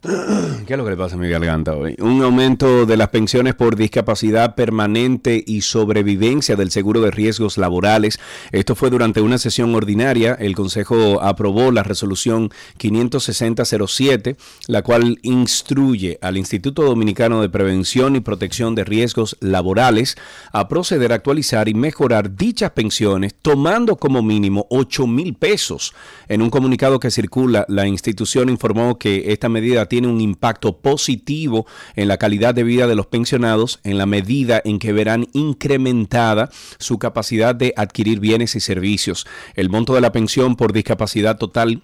¿Qué 0.66 0.74
es 0.74 0.78
lo 0.78 0.84
que 0.84 0.90
le 0.90 0.96
pasa 0.96 1.16
a 1.16 1.18
mi 1.18 1.28
garganta 1.28 1.74
hoy? 1.74 1.96
Un 1.98 2.22
aumento 2.22 2.86
de 2.86 2.96
las 2.96 3.08
pensiones 3.08 3.56
por 3.56 3.74
discapacidad 3.74 4.54
permanente 4.54 5.42
y 5.44 5.62
sobrevivencia 5.62 6.54
del 6.54 6.70
seguro 6.70 7.00
de 7.00 7.10
riesgos 7.10 7.58
laborales. 7.58 8.20
Esto 8.52 8.76
fue 8.76 8.90
durante 8.90 9.20
una 9.20 9.38
sesión 9.38 9.74
ordinaria. 9.74 10.34
El 10.38 10.54
Consejo 10.54 11.20
aprobó 11.20 11.72
la 11.72 11.82
resolución 11.82 12.50
56007, 12.76 14.36
la 14.68 14.82
cual 14.82 15.18
instruye 15.22 16.20
al 16.22 16.36
Instituto 16.36 16.82
Dominicano 16.82 17.42
de 17.42 17.48
Prevención 17.48 18.14
y 18.14 18.20
Protección 18.20 18.76
de 18.76 18.84
Riesgos 18.84 19.36
Laborales 19.40 20.14
a 20.52 20.68
proceder 20.68 21.10
a 21.10 21.16
actualizar 21.16 21.68
y 21.68 21.74
mejorar 21.74 22.36
dichas 22.36 22.70
pensiones, 22.70 23.34
tomando 23.42 23.96
como 23.96 24.22
mínimo 24.22 24.68
8 24.70 25.08
mil 25.08 25.34
pesos. 25.34 25.92
En 26.28 26.40
un 26.40 26.50
comunicado 26.50 27.00
que 27.00 27.10
circula, 27.10 27.66
la 27.68 27.88
institución 27.88 28.48
informó 28.48 28.96
que 28.96 29.32
esta 29.32 29.48
medida 29.48 29.87
tiene 29.88 30.08
un 30.08 30.20
impacto 30.20 30.78
positivo 30.78 31.66
en 31.96 32.08
la 32.08 32.16
calidad 32.16 32.54
de 32.54 32.64
vida 32.64 32.86
de 32.86 32.94
los 32.94 33.06
pensionados 33.06 33.80
en 33.84 33.98
la 33.98 34.06
medida 34.06 34.60
en 34.64 34.78
que 34.78 34.92
verán 34.92 35.28
incrementada 35.32 36.50
su 36.78 36.98
capacidad 36.98 37.54
de 37.54 37.72
adquirir 37.76 38.20
bienes 38.20 38.54
y 38.54 38.60
servicios. 38.60 39.26
El 39.54 39.70
monto 39.70 39.94
de 39.94 40.00
la 40.00 40.12
pensión 40.12 40.56
por 40.56 40.72
discapacidad 40.72 41.38
total 41.38 41.82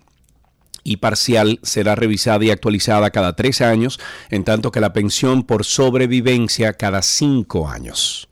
y 0.84 0.98
parcial 0.98 1.58
será 1.62 1.94
revisada 1.94 2.44
y 2.44 2.50
actualizada 2.50 3.10
cada 3.10 3.34
tres 3.34 3.60
años, 3.62 3.98
en 4.30 4.44
tanto 4.44 4.70
que 4.70 4.80
la 4.80 4.92
pensión 4.92 5.42
por 5.42 5.64
sobrevivencia 5.64 6.74
cada 6.74 7.02
cinco 7.02 7.68
años. 7.68 8.28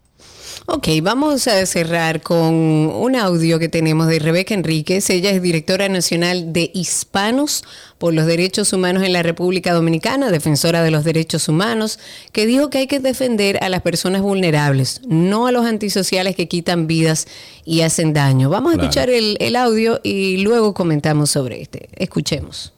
Ok, 0.67 0.89
vamos 1.03 1.49
a 1.49 1.67
cerrar 1.67 2.23
con 2.23 2.55
un 2.55 3.17
audio 3.17 3.59
que 3.59 3.69
tenemos 3.69 4.07
de 4.07 4.21
Rebeca 4.21 4.55
Enríquez. 4.55 5.11
Ella 5.11 5.31
es 5.31 5.43
directora 5.43 5.89
nacional 5.89 6.53
de 6.53 6.71
Hispanos 6.73 7.65
por 7.99 8.15
los 8.15 8.27
Derechos 8.27 8.73
Humanos 8.73 9.03
en 9.03 9.13
la 9.13 9.25
República 9.25 9.73
Dominicana, 9.73 10.31
defensora 10.31 10.85
de 10.85 10.93
los 10.93 11.03
derechos 11.03 11.49
humanos, 11.49 11.99
que 12.31 12.47
dijo 12.47 12.71
que 12.71 12.79
hay 12.79 12.87
que 12.87 13.01
defender 13.01 13.59
a 13.61 13.69
las 13.69 13.83
personas 13.83 14.23
vulnerables, 14.23 15.01
no 15.05 15.49
a 15.49 15.53
los 15.53 15.67
antisociales 15.67 16.37
que 16.37 16.47
quitan 16.47 16.87
vidas 16.87 17.27
y 17.65 17.81
hacen 17.81 18.13
daño. 18.13 18.49
Vamos 18.49 18.73
a 18.73 18.77
escuchar 18.77 19.11
el, 19.11 19.37
el 19.41 19.57
audio 19.57 20.01
y 20.05 20.45
luego 20.45 20.75
comentamos 20.75 21.31
sobre 21.31 21.61
este. 21.61 21.89
Escuchemos. 21.97 22.73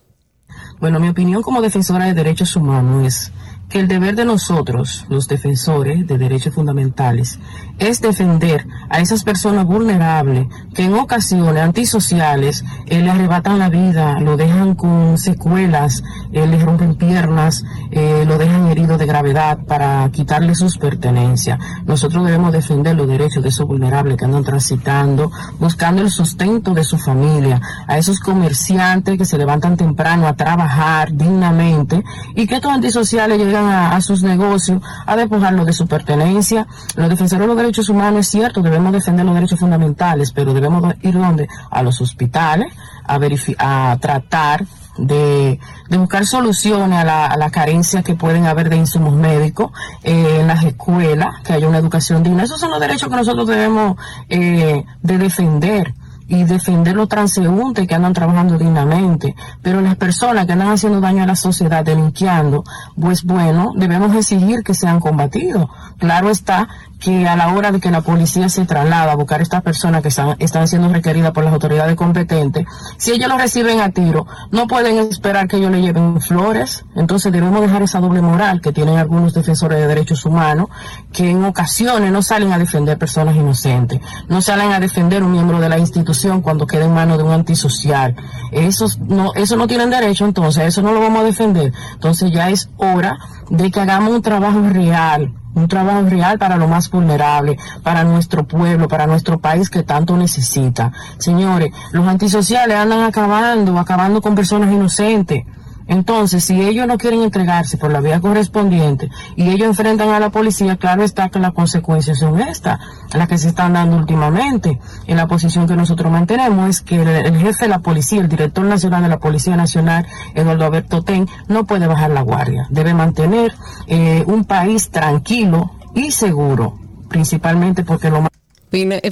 Bueno, 0.81 1.00
mi 1.00 1.09
opinión 1.09 1.43
como 1.43 1.61
defensora 1.61 2.07
de 2.07 2.14
derechos 2.14 2.57
humanos 2.57 3.07
es 3.07 3.33
que 3.69 3.81
el 3.81 3.88
deber 3.88 4.14
de 4.14 4.25
nosotros, 4.25 5.05
los 5.09 5.26
defensores 5.29 6.07
de 6.07 6.19
derechos 6.19 6.55
fundamentales, 6.55 7.38
es 7.78 8.00
defender 8.00 8.66
a 8.88 9.00
esas 9.00 9.25
personas 9.25 9.66
vulnerables 9.66 10.47
que 10.75 10.85
en 10.85 10.95
ocasiones 10.95 11.62
antisociales 11.62 12.64
eh, 12.87 13.00
le 13.00 13.11
arrebatan 13.11 13.59
la 13.59 13.69
vida, 13.69 14.21
lo 14.21 14.37
dejan 14.37 14.75
con 14.75 15.19
secuelas, 15.19 16.02
eh, 16.33 16.47
le 16.47 16.59
rompen 16.59 16.97
piernas, 16.97 17.64
eh, 17.90 18.25
lo 18.26 18.38
dejan 18.38 18.69
herido 18.69 18.99
de 18.99 19.07
gravedad 19.07 19.59
para 19.66 20.09
quitarle 20.11 20.54
sus 20.54 20.78
pertenencias. 20.78 21.59
Nosotros 21.87 22.25
debemos 22.25 22.52
defender 22.52 22.97
los 22.97 23.09
derechos 23.09 23.43
de 23.43 23.49
esos 23.49 23.66
vulnerables 23.66 24.16
que 24.16 24.25
andan 24.25 24.45
transitando, 24.45 25.31
buscando 25.59 26.02
el 26.02 26.11
sustento 26.11 26.75
de 26.75 26.85
su 26.85 26.99
familia, 26.99 27.61
a 27.87 27.99
esos 27.99 28.21
comerciantes 28.21 29.19
que 29.19 29.25
se 29.25 29.38
levantan 29.38 29.76
temprano 29.76 30.26
a 30.26 30.35
trabajar 30.35 31.12
dignamente 31.12 32.02
y 32.35 32.47
que 32.47 32.57
estos 32.57 32.73
antisociales 32.73 33.38
llegan 33.38 33.66
a, 33.66 34.00
sus 34.00 34.23
negocios 34.23 34.83
a 35.07 35.16
despojarlos 35.16 35.66
de 35.66 35.73
su 35.73 35.87
pertenencia. 35.87 36.66
Los 36.97 37.09
defensores 37.09 37.47
de 37.47 37.52
derechos 37.64 37.88
humanos 37.88 38.21
es 38.21 38.28
cierto, 38.28 38.62
debemos 38.62 38.92
defender 38.92 39.25
los 39.25 39.35
derechos 39.35 39.59
fundamentales, 39.59 40.33
pero 40.33 40.54
debemos 40.54 40.94
ir 41.02 41.14
donde? 41.14 41.49
A 41.71 41.83
los 41.83 42.00
hospitales, 42.00 42.73
a, 43.06 43.18
a 43.59 43.99
tratar 43.99 44.64
de, 44.99 45.59
buscar 45.90 46.26
soluciones 46.26 46.99
a 46.99 47.04
la, 47.04 47.26
a 47.26 47.37
la, 47.37 47.50
carencia 47.50 48.02
que 48.02 48.14
pueden 48.14 48.47
haber 48.47 48.68
de 48.68 48.76
insumos 48.76 49.14
médicos 49.14 49.73
eh, 50.02 50.38
en 50.40 50.47
las 50.47 50.64
escuelas, 50.64 51.42
que 51.42 51.52
haya 51.52 51.68
una 51.68 51.78
educación 51.78 52.23
digna. 52.23 52.44
Esos 52.44 52.61
son 52.61 52.71
los 52.71 52.80
derechos 52.80 53.09
que 53.09 53.16
nosotros 53.16 53.47
debemos 53.47 53.97
eh, 54.28 54.85
de 55.02 55.18
defender 55.18 55.94
y 56.26 56.44
defender 56.44 56.97
los 56.97 57.09
transeúntes 57.09 57.87
que 57.87 57.94
andan 57.94 58.14
trabajando 58.14 58.56
dignamente, 58.56 59.35
pero 59.62 59.80
las 59.80 59.97
personas 59.97 60.47
que 60.47 60.52
andan 60.52 60.68
haciendo 60.68 61.00
daño 61.00 61.23
a 61.23 61.26
la 61.26 61.37
sociedad, 61.37 61.85
delinquiendo, 61.85 62.64
pues 62.99 63.25
bueno, 63.25 63.73
debemos 63.76 64.14
exigir 64.16 64.62
que 64.62 64.75
sean 64.75 65.00
combatidos. 65.00 65.68
Claro 65.99 66.30
está 66.30 66.68
que 67.04 67.28
a 67.28 67.37
la 67.37 67.52
hora 67.52 67.70
de 67.70 67.80
que 67.80 67.90
la 67.90 68.00
policía 68.00 68.49
se 68.49 68.64
traslada 68.64 69.12
a 69.12 69.14
buscar 69.14 69.40
a 69.40 69.42
estas 69.42 69.62
personas 69.62 70.00
que 70.00 70.08
están, 70.08 70.37
están 70.38 70.66
siendo 70.66 70.88
requeridas 70.88 71.32
por 71.32 71.44
las 71.44 71.52
autoridades 71.52 71.96
competentes, 71.96 72.66
si 72.96 73.12
ellos 73.12 73.28
lo 73.28 73.37
reciben 73.37 73.80
a 73.80 73.90
tiro, 73.90 74.26
no 74.50 74.66
pueden 74.66 74.96
esperar 74.99 75.46
que 75.46 75.58
ellos 75.58 75.70
le 75.70 75.82
lleven 75.82 76.18
flores. 76.23 76.87
Entonces 76.96 77.30
debemos 77.30 77.61
dejar 77.61 77.82
esa 77.82 78.00
doble 78.00 78.23
moral 78.23 78.62
que 78.62 78.73
tienen 78.73 78.96
algunos 78.96 79.34
defensores 79.34 79.78
de 79.78 79.87
derechos 79.87 80.25
humanos, 80.25 80.68
que 81.12 81.28
en 81.28 81.44
ocasiones 81.44 82.11
no 82.11 82.23
salen 82.23 82.52
a 82.52 82.58
defender 82.58 82.96
personas 82.96 83.37
inocentes, 83.37 84.00
no 84.28 84.40
salen 84.40 84.73
a 84.73 84.80
defender 84.80 85.23
un 85.23 85.32
miembro 85.32 85.61
de 85.61 85.68
la 85.68 85.78
institución 85.78 86.40
cuando 86.40 86.66
queda 86.66 86.87
en 86.87 86.94
manos 86.94 87.18
de 87.18 87.25
un 87.25 87.32
antisocial. 87.32 88.16
Esos 88.50 88.99
no, 88.99 89.34
eso 89.34 89.56
no 89.56 89.66
tienen 89.66 89.90
derecho, 89.90 90.25
entonces 90.25 90.64
eso 90.64 90.80
no 90.80 90.92
lo 90.92 91.00
vamos 91.00 91.20
a 91.20 91.25
defender. 91.25 91.70
Entonces 91.92 92.32
ya 92.32 92.49
es 92.49 92.70
hora 92.78 93.18
de 93.50 93.70
que 93.70 93.80
hagamos 93.80 94.14
un 94.14 94.22
trabajo 94.22 94.60
real, 94.68 95.32
un 95.54 95.68
trabajo 95.68 96.02
real 96.02 96.38
para 96.38 96.56
lo 96.56 96.68
más 96.68 96.90
vulnerable, 96.90 97.56
para 97.82 98.04
nuestro 98.04 98.44
pueblo, 98.44 98.88
para 98.88 99.06
nuestro 99.06 99.38
país 99.38 99.70
que 99.70 99.82
tanto 99.82 100.16
necesita. 100.16 100.92
Señores, 101.18 101.72
los 101.92 102.06
antisociales 102.06 102.76
andan 102.76 103.02
acabando, 103.02 103.78
acabando 103.78 104.20
con 104.20 104.34
personas 104.34 104.72
inocentes. 104.72 105.44
Entonces, 105.87 106.45
si 106.45 106.61
ellos 106.62 106.87
no 106.87 106.99
quieren 106.99 107.23
entregarse 107.23 107.76
por 107.76 107.93
la 107.93 108.00
vía 108.00 108.21
correspondiente 108.21 109.11
y 109.37 109.50
ellos 109.50 109.69
enfrentan 109.69 110.11
a 110.11 110.21
la 110.21 110.31
policía, 110.31 110.76
claro 110.76 111.03
está 111.03 111.29
que 111.29 111.38
las 111.38 111.53
consecuencias 111.53 112.19
son 112.19 112.41
estas, 112.41 112.81
las 113.12 113.29
que 113.29 113.38
se 113.38 113.49
están 113.49 113.75
dando 113.75 113.97
últimamente. 113.97 114.79
En 115.07 115.17
la 115.17 115.26
posición 115.26 115.67
que 115.67 115.76
nosotros 115.76 116.11
mantenemos 116.11 116.69
es 116.69 116.81
que 116.81 117.03
el, 117.03 117.37
jefe 117.37 117.64
de 117.64 117.69
la 117.69 117.81
policía, 117.81 118.21
el 118.21 118.29
director 118.29 118.64
nacional 118.64 119.03
de 119.03 119.09
la 119.09 119.19
Policía 119.19 119.57
Nacional, 119.57 120.07
Eduardo 120.35 120.67
Alberto 120.67 121.03
Ten, 121.03 121.29
no 121.49 121.64
puede 121.64 121.87
bajar 121.87 122.11
la 122.11 122.23
guardia. 122.23 122.67
Debe 122.71 122.95
mantener 122.95 123.55
eh, 123.87 124.25
un 124.26 124.45
país 124.45 124.91
tranquilo 124.91 125.71
y 125.95 126.11
seguro, 126.11 126.79
principalmente 127.09 127.85
porque 127.85 128.11
lo 128.11 128.23
más 128.23 128.31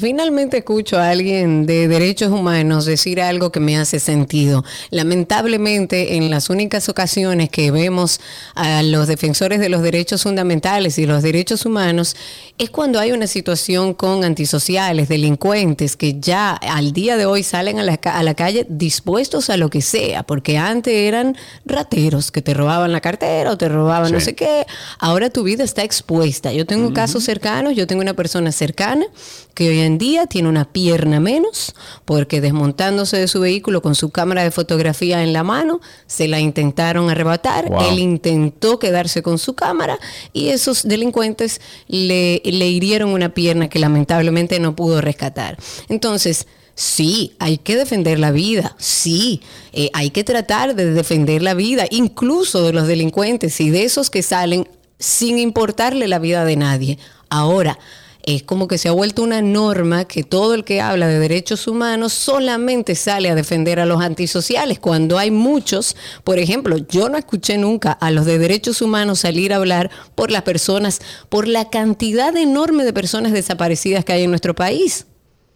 Finalmente 0.01 0.59
escucho 0.59 0.99
a 0.99 1.11
alguien 1.11 1.67
de 1.67 1.87
derechos 1.87 2.33
humanos 2.33 2.85
decir 2.85 3.21
algo 3.21 3.53
que 3.53 3.61
me 3.61 3.79
hace 3.79 4.01
sentido. 4.01 4.65
Lamentablemente, 4.91 6.17
en 6.17 6.31
las 6.31 6.51
únicas 6.51 6.89
ocasiones 6.89 7.49
que 7.49 7.71
vemos 7.71 8.21
a 8.57 8.83
los 8.83 9.07
defensores 9.07 9.61
de 9.61 9.69
los 9.69 9.83
derechos 9.83 10.25
fundamentales 10.25 10.99
y 10.99 11.07
los 11.07 11.23
derechos 11.23 11.65
humanos 11.65 12.17
es 12.59 12.71
cuando 12.71 12.99
hay 12.99 13.13
una 13.13 13.29
situación 13.29 13.95
con 13.95 14.25
antisociales, 14.25 15.09
delincuentes, 15.09 15.97
que 15.97 16.19
ya 16.19 16.53
al 16.55 16.93
día 16.93 17.17
de 17.17 17.27
hoy 17.27 17.45
salen 17.45 17.79
a 17.79 17.85
la, 17.85 18.01
a 18.03 18.23
la 18.25 18.35
calle 18.35 18.67
dispuestos 18.69 19.49
a 19.49 19.57
lo 19.57 19.71
que 19.71 19.81
sea, 19.81 20.25
porque 20.25 20.59
antes 20.59 20.93
eran 20.93 21.37
rateros 21.65 22.33
que 22.33 22.43
te 22.43 22.53
robaban 22.53 22.91
la 22.91 23.01
cartera 23.01 23.53
o 23.53 23.57
te 23.59 23.69
robaban 23.69 24.09
Sí. 24.09 24.13
no 24.13 24.21
sé 24.21 24.35
qué. 24.35 24.67
Ahora 24.99 25.31
tu 25.31 25.45
vida 25.45 25.63
está 25.63 25.85
expuesta. 25.85 26.53
Yo 26.53 26.67
tengo 26.67 26.93
casos 26.93 27.23
cercanos, 27.23 27.77
yo 27.77 27.87
tengo 27.87 28.03
una 28.03 28.15
persona 28.15 28.51
cercana 28.51 29.07
que 29.53 29.69
hoy 29.69 29.81
en 29.81 29.99
día 29.99 30.27
tiene 30.27 30.49
una 30.49 30.73
pierna 30.73 31.21
menos 31.21 31.75
porque 32.05 32.41
desmontándose 32.41 33.19
de 33.19 33.29
su 33.29 33.41
vehículo 33.41 33.83
con 33.83 33.95
su 33.95 34.11
cámara 34.11 34.43
de 34.43 34.51
fotografía 34.51 35.23
en 35.23 35.33
la 35.33 35.43
mano, 35.43 35.81
se 36.07 36.29
la 36.29 36.41
intentaron 36.41 37.11
arrebatar. 37.11 37.69
Wow. 37.69 37.83
Él 37.91 37.99
intentó 37.99 38.79
quedarse 38.79 39.23
con 39.23 39.39
su 39.39 39.55
cámara 39.55 39.99
y 40.33 40.49
esos 40.49 40.83
delincuentes 40.87 41.61
le, 41.89 42.41
le 42.45 42.69
hirieron 42.69 43.11
una 43.11 43.35
pierna 43.35 43.69
que 43.69 43.79
lamentablemente 43.79 44.59
no 44.61 44.75
pudo 44.77 45.01
rescatar. 45.01 45.59
Entonces, 45.89 46.47
Sí, 46.75 47.35
hay 47.39 47.59
que 47.59 47.77
defender 47.77 48.19
la 48.19 48.31
vida, 48.31 48.75
sí, 48.79 49.43
eh, 49.75 49.91
hay 49.93 50.09
que 50.09 50.25
tratar 50.25 50.75
de 50.75 50.93
defender 50.93 51.43
la 51.43 51.53
vida, 51.53 51.85
incluso 51.91 52.65
de 52.65 52.73
los 52.73 52.87
delincuentes 52.87 53.61
y 53.61 53.69
de 53.69 53.85
esos 53.85 54.09
que 54.09 54.23
salen 54.23 54.67
sin 54.99 55.39
importarle 55.39 56.09
la 56.09 56.19
vida 56.19 56.47
de 56.47 56.57
nadie. 56.57 56.99
Ahora, 57.29 57.79
es 58.23 58.43
como 58.43 58.69
que 58.69 58.79
se 58.79 58.89
ha 58.89 58.93
vuelto 58.93 59.23
una 59.23 59.43
norma 59.43 60.05
que 60.05 60.23
todo 60.23 60.55
el 60.55 60.65
que 60.65 60.81
habla 60.81 61.09
de 61.09 61.19
derechos 61.19 61.67
humanos 61.67 62.13
solamente 62.13 62.95
sale 62.95 63.31
a 63.31 63.35
defender 63.35 63.81
a 63.81 63.87
los 63.87 64.01
antisociales, 64.01 64.79
cuando 64.79 65.19
hay 65.19 65.31
muchos, 65.31 65.97
por 66.25 66.39
ejemplo, 66.39 66.77
yo 66.77 67.09
no 67.09 67.19
escuché 67.19 67.59
nunca 67.59 67.93
a 67.93 68.11
los 68.11 68.25
de 68.27 68.39
derechos 68.39 68.83
humanos 68.83 69.21
salir 69.21 69.53
a 69.53 69.57
hablar 69.57 69.91
por 70.15 70.31
las 70.31 70.43
personas, 70.43 71.01
por 71.29 71.49
la 71.49 71.71
cantidad 71.71 72.37
enorme 72.37 72.85
de 72.85 72.93
personas 72.93 73.33
desaparecidas 73.33 74.05
que 74.05 74.13
hay 74.13 74.23
en 74.23 74.31
nuestro 74.31 74.55
país 74.55 75.07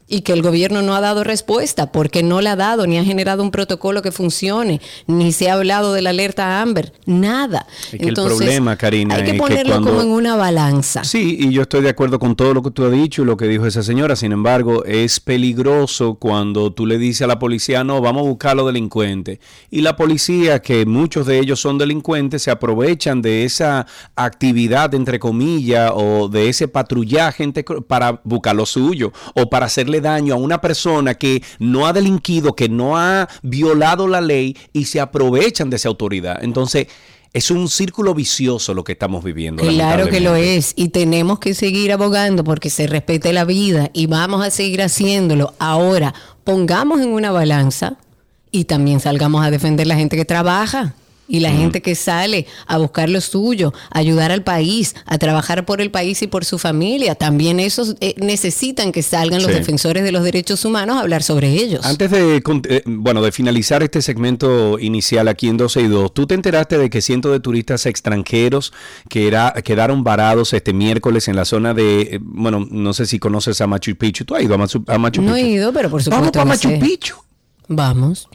y 0.08 0.20
que 0.20 0.32
el 0.32 0.42
gobierno 0.42 0.82
no 0.82 0.94
ha 0.94 1.00
dado 1.00 1.24
respuesta 1.24 1.90
porque 1.90 2.22
no 2.22 2.40
la 2.40 2.52
ha 2.52 2.56
dado, 2.56 2.86
ni 2.86 2.96
ha 2.98 3.04
generado 3.04 3.42
un 3.42 3.50
protocolo 3.50 4.02
que 4.02 4.12
funcione, 4.12 4.80
ni 5.06 5.32
se 5.32 5.50
ha 5.50 5.54
hablado 5.54 5.92
de 5.92 6.02
la 6.02 6.10
alerta 6.10 6.60
Amber, 6.62 6.92
nada. 7.06 7.66
Es 7.92 7.98
que 7.98 8.06
el 8.08 8.14
problema, 8.14 8.76
Karina, 8.76 9.16
hay 9.16 9.24
que 9.24 9.34
ponerlo 9.34 9.72
cuando- 9.72 9.90
como 9.90 10.02
en 10.02 10.08
una 10.10 10.36
balanza. 10.36 11.02
Sí, 11.04 11.36
y 11.40 11.50
yo 11.52 11.62
estoy 11.62 11.82
de 11.82 11.88
acuerdo 11.90 12.18
con 12.18 12.36
todo 12.36 12.54
lo 12.54 12.62
que 12.62 12.70
tú 12.70 12.84
has 12.84 12.92
dicho 12.92 13.22
y 13.22 13.24
lo 13.24 13.36
que 13.36 13.46
dijo 13.48 13.66
esa 13.66 13.82
señora. 13.82 14.14
Sin 14.16 14.32
embargo, 14.32 14.84
es 14.84 15.18
peligroso 15.18 16.14
cuando 16.14 16.72
tú 16.72 16.86
le 16.86 16.98
dices 16.98 17.22
a 17.22 17.26
la 17.26 17.38
policía, 17.38 17.82
no, 17.82 18.00
vamos 18.00 18.22
a 18.24 18.28
buscar 18.28 18.52
a 18.52 18.54
los 18.54 18.66
delincuentes. 18.66 19.38
Y 19.70 19.80
la 19.80 19.96
policía, 19.96 20.60
que 20.62 20.86
muchos 20.86 21.26
de 21.26 21.38
ellos 21.40 21.60
son 21.60 21.78
delincuentes, 21.78 22.42
se 22.42 22.50
aprovechan 22.50 23.22
de 23.22 23.44
esa 23.44 23.86
actividad, 24.14 24.94
entre 24.94 25.18
comillas, 25.18 25.90
o 25.94 26.28
de 26.28 26.48
ese 26.48 26.68
patrullaje 26.68 27.42
entre- 27.44 27.64
para 27.86 28.20
buscar 28.24 28.54
lo 28.56 28.66
suyo 28.66 29.12
o 29.34 29.48
para 29.50 29.66
hacerle 29.66 29.95
daño 30.00 30.35
a 30.35 30.37
una 30.37 30.61
persona 30.61 31.14
que 31.14 31.42
no 31.59 31.87
ha 31.87 31.92
delinquido, 31.92 32.54
que 32.54 32.68
no 32.68 32.96
ha 32.96 33.28
violado 33.42 34.09
la 34.09 34.20
ley 34.20 34.56
y 34.72 34.87
se 34.87 35.00
aprovechan 35.00 35.70
de 35.70 35.76
esa 35.76 35.88
autoridad. 35.88 36.42
Entonces, 36.42 36.87
es 37.32 37.50
un 37.50 37.68
círculo 37.68 38.14
vicioso 38.14 38.72
lo 38.72 38.82
que 38.82 38.92
estamos 38.92 39.22
viviendo. 39.22 39.62
Claro 39.62 40.09
que 40.09 40.20
lo 40.20 40.37
es 40.37 40.72
y 40.74 40.88
tenemos 40.88 41.38
que 41.38 41.54
seguir 41.54 41.92
abogando 41.92 42.44
porque 42.44 42.70
se 42.70 42.87
respete 42.87 43.32
la 43.32 43.44
vida 43.44 43.90
y 43.92 44.06
vamos 44.06 44.44
a 44.44 44.50
seguir 44.50 44.80
haciéndolo. 44.80 45.52
Ahora, 45.59 46.14
pongamos 46.44 47.00
en 47.02 47.11
una 47.11 47.32
balanza 47.32 47.98
y 48.50 48.64
también 48.64 49.00
salgamos 49.00 49.44
a 49.44 49.50
defender 49.50 49.87
la 49.87 49.96
gente 49.96 50.16
que 50.16 50.24
trabaja 50.24 50.94
y 51.28 51.40
la 51.40 51.50
gente 51.50 51.82
que 51.82 51.94
sale 51.94 52.46
a 52.66 52.78
buscar 52.78 53.08
lo 53.08 53.20
suyo, 53.20 53.72
a 53.90 53.98
ayudar 53.98 54.32
al 54.32 54.42
país, 54.42 54.94
a 55.06 55.18
trabajar 55.18 55.64
por 55.64 55.80
el 55.80 55.90
país 55.90 56.22
y 56.22 56.26
por 56.26 56.44
su 56.44 56.58
familia. 56.58 57.14
También 57.14 57.60
esos 57.60 57.96
eh, 58.00 58.14
necesitan 58.18 58.92
que 58.92 59.02
salgan 59.02 59.42
los 59.42 59.50
defensores 59.52 60.04
de 60.04 60.12
los 60.12 60.22
derechos 60.22 60.64
humanos 60.64 60.96
a 60.96 61.00
hablar 61.00 61.22
sobre 61.22 61.52
ellos. 61.52 61.84
Antes 61.84 62.10
de, 62.10 62.36
eh, 62.68 62.82
bueno, 62.86 63.22
de 63.22 63.32
finalizar 63.32 63.82
este 63.82 64.02
segmento 64.02 64.78
inicial 64.78 65.28
aquí 65.28 65.48
en 65.48 65.56
12 65.56 65.82
y 65.82 65.88
2, 65.88 66.14
¿tú 66.14 66.26
te 66.26 66.34
enteraste 66.34 66.78
de 66.78 66.90
que 66.90 67.00
cientos 67.02 67.32
de 67.32 67.40
turistas 67.40 67.86
extranjeros 67.86 68.72
que 69.08 69.26
era, 69.28 69.52
quedaron 69.64 70.04
varados 70.04 70.52
este 70.52 70.72
miércoles 70.72 71.28
en 71.28 71.36
la 71.36 71.44
zona 71.44 71.74
de, 71.74 72.00
eh, 72.02 72.18
bueno, 72.22 72.66
no 72.70 72.92
sé 72.92 73.06
si 73.06 73.18
conoces 73.18 73.60
a 73.60 73.66
Machu 73.66 73.96
Picchu, 73.96 74.24
¿tú 74.24 74.34
has 74.34 74.42
ido 74.42 74.54
a 74.54 74.58
Machu, 74.58 74.84
a 74.86 74.98
Machu 74.98 75.22
no 75.22 75.34
Picchu? 75.34 75.46
he 75.46 75.50
ido, 75.50 75.72
pero 75.72 75.90
por 75.90 76.02
supuesto 76.02 76.20
Vamos 76.20 76.32
para 76.32 76.44
que 76.44 76.68
Machu 76.68 76.68
sé. 76.68 76.78
Picchu. 76.78 77.16
Vamos. 77.68 78.28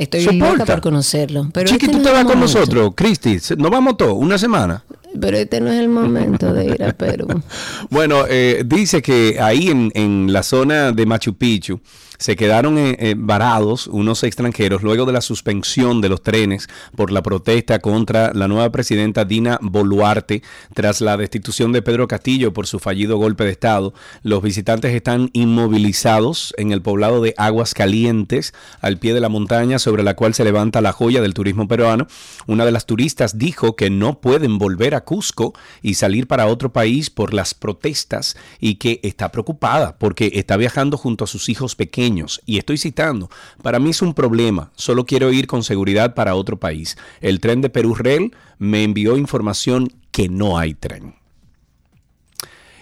Estoy 0.00 0.22
Soporta. 0.22 0.64
por 0.64 0.80
conocerlo. 0.80 1.50
Pero 1.52 1.68
Chiqui, 1.68 1.84
este 1.86 1.98
tú 1.98 2.02
no 2.02 2.08
te 2.08 2.14
vas 2.14 2.24
con 2.24 2.40
nosotros, 2.40 2.92
Cristi, 2.96 3.36
nos 3.58 3.70
vamos 3.70 3.98
todos, 3.98 4.14
una 4.16 4.38
semana. 4.38 4.82
Pero 5.20 5.36
este 5.36 5.60
no 5.60 5.70
es 5.70 5.78
el 5.78 5.88
momento 5.88 6.52
de 6.54 6.64
ir 6.66 6.82
a 6.82 6.92
Perú. 6.92 7.26
Bueno, 7.90 8.24
eh, 8.28 8.62
dice 8.64 9.02
que 9.02 9.38
ahí 9.40 9.68
en, 9.68 9.92
en 9.94 10.32
la 10.32 10.42
zona 10.42 10.92
de 10.92 11.04
Machu 11.04 11.34
Picchu 11.34 11.80
se 12.20 12.36
quedaron 12.36 12.76
eh, 12.76 12.96
eh, 12.98 13.14
varados 13.16 13.86
unos 13.86 14.22
extranjeros 14.24 14.82
luego 14.82 15.06
de 15.06 15.12
la 15.14 15.22
suspensión 15.22 16.02
de 16.02 16.10
los 16.10 16.22
trenes 16.22 16.68
por 16.94 17.10
la 17.10 17.22
protesta 17.22 17.78
contra 17.78 18.34
la 18.34 18.46
nueva 18.46 18.70
presidenta 18.70 19.24
Dina 19.24 19.58
Boluarte 19.62 20.42
tras 20.74 21.00
la 21.00 21.16
destitución 21.16 21.72
de 21.72 21.80
Pedro 21.80 22.08
Castillo 22.08 22.52
por 22.52 22.66
su 22.66 22.78
fallido 22.78 23.16
golpe 23.16 23.44
de 23.44 23.52
Estado. 23.52 23.94
Los 24.22 24.42
visitantes 24.42 24.94
están 24.94 25.30
inmovilizados 25.32 26.52
en 26.58 26.72
el 26.72 26.82
poblado 26.82 27.22
de 27.22 27.34
Aguas 27.38 27.72
Calientes, 27.72 28.52
al 28.82 28.98
pie 28.98 29.14
de 29.14 29.20
la 29.20 29.30
montaña 29.30 29.78
sobre 29.78 30.02
la 30.02 30.14
cual 30.14 30.34
se 30.34 30.44
levanta 30.44 30.82
la 30.82 30.92
joya 30.92 31.22
del 31.22 31.32
turismo 31.32 31.68
peruano. 31.68 32.06
Una 32.46 32.66
de 32.66 32.72
las 32.72 32.84
turistas 32.84 33.38
dijo 33.38 33.76
que 33.76 33.88
no 33.88 34.20
pueden 34.20 34.58
volver 34.58 34.94
a 34.94 35.04
Cusco 35.06 35.54
y 35.80 35.94
salir 35.94 36.26
para 36.26 36.48
otro 36.48 36.70
país 36.70 37.08
por 37.08 37.32
las 37.32 37.54
protestas 37.54 38.36
y 38.60 38.74
que 38.74 39.00
está 39.02 39.32
preocupada 39.32 39.96
porque 39.96 40.32
está 40.34 40.58
viajando 40.58 40.98
junto 40.98 41.24
a 41.24 41.26
sus 41.26 41.48
hijos 41.48 41.76
pequeños. 41.76 42.09
Y 42.46 42.58
estoy 42.58 42.78
citando, 42.78 43.30
para 43.62 43.78
mí 43.78 43.90
es 43.90 44.02
un 44.02 44.14
problema, 44.14 44.70
solo 44.74 45.04
quiero 45.04 45.32
ir 45.32 45.46
con 45.46 45.62
seguridad 45.62 46.14
para 46.14 46.34
otro 46.34 46.58
país. 46.58 46.96
El 47.20 47.40
tren 47.40 47.60
de 47.60 47.70
Perú 47.70 47.94
Rail 47.94 48.34
me 48.58 48.84
envió 48.84 49.16
información 49.16 49.92
que 50.10 50.28
no 50.28 50.58
hay 50.58 50.74
tren. 50.74 51.14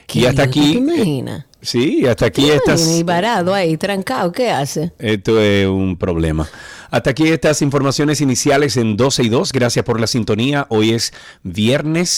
Qué 0.06 0.20
Y 0.20 0.26
hasta 0.26 0.46
lío, 0.46 0.52
¿tú 0.52 0.60
aquí... 0.60 0.72
¿Te 0.72 0.78
imaginas? 0.78 1.44
Sí, 1.60 2.06
hasta 2.06 2.26
aquí 2.26 2.42
¿Te 2.42 2.56
estas... 2.56 2.80
imaginas? 2.80 3.00
Y 3.00 3.02
varado 3.02 3.54
ahí, 3.54 3.76
trancado, 3.76 4.32
¿qué 4.32 4.50
hace? 4.50 4.92
Esto 4.98 5.40
es 5.40 5.66
un 5.66 5.96
problema. 5.96 6.48
Hasta 6.90 7.10
aquí 7.10 7.28
estas 7.28 7.60
informaciones 7.62 8.20
iniciales 8.20 8.76
en 8.76 8.96
12 8.96 9.24
y 9.24 9.28
2. 9.28 9.52
Gracias 9.52 9.84
por 9.84 10.00
la 10.00 10.06
sintonía. 10.06 10.66
Hoy 10.70 10.92
es 10.92 11.12
viernes 11.42 12.08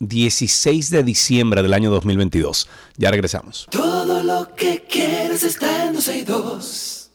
16 0.00 0.90
de 0.90 1.02
diciembre 1.02 1.62
del 1.62 1.74
año 1.74 1.90
2022. 1.90 2.68
Ya 2.96 3.10
regresamos. 3.10 3.66
Todo 3.70 4.22
lo 4.22 4.54
que 4.54 4.84
quieres 4.88 5.42
está 5.42 5.86
en 5.86 5.94
12 5.94 6.18
y 6.18 6.22
2. 6.22 7.10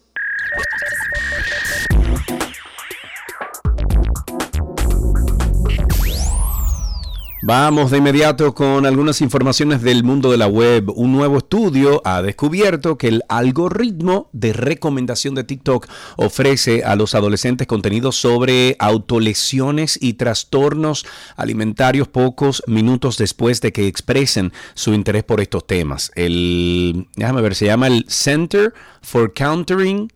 Vamos 7.46 7.92
de 7.92 7.98
inmediato 7.98 8.56
con 8.56 8.86
algunas 8.86 9.20
informaciones 9.20 9.82
del 9.82 10.06
mundo 10.06 10.32
de 10.32 10.38
la 10.38 10.48
web. 10.48 10.90
Un 10.96 11.12
nuevo 11.12 11.40
estudio 11.40 12.02
ha 12.06 12.22
descubierto 12.22 12.98
que 12.98 13.10
el 13.10 13.22
algoritmo 13.28 14.30
de 14.32 14.54
recomendación 14.54 15.36
de 15.36 15.44
TikTok 15.44 15.90
ofrece 16.16 16.86
a 16.86 16.96
los 16.96 17.16
adolescentes 17.16 17.68
contenidos 17.68 18.16
sobre 18.16 18.78
autolesiones 18.80 20.00
y 20.02 20.14
trastornos 20.14 21.06
alimentarios 21.36 22.08
pocos 22.08 22.64
minutos 22.66 23.18
después 23.18 23.60
de 23.60 23.74
que 23.74 23.88
expresen 23.88 24.54
su 24.74 24.94
interés 24.94 25.26
por 25.26 25.42
estos 25.42 25.68
temas. 25.68 26.14
El, 26.16 27.10
déjame 27.18 27.42
ver, 27.42 27.56
se 27.56 27.66
llama 27.66 27.88
el 27.88 28.06
Center 28.08 28.74
for 29.02 29.34
Countering 29.34 30.10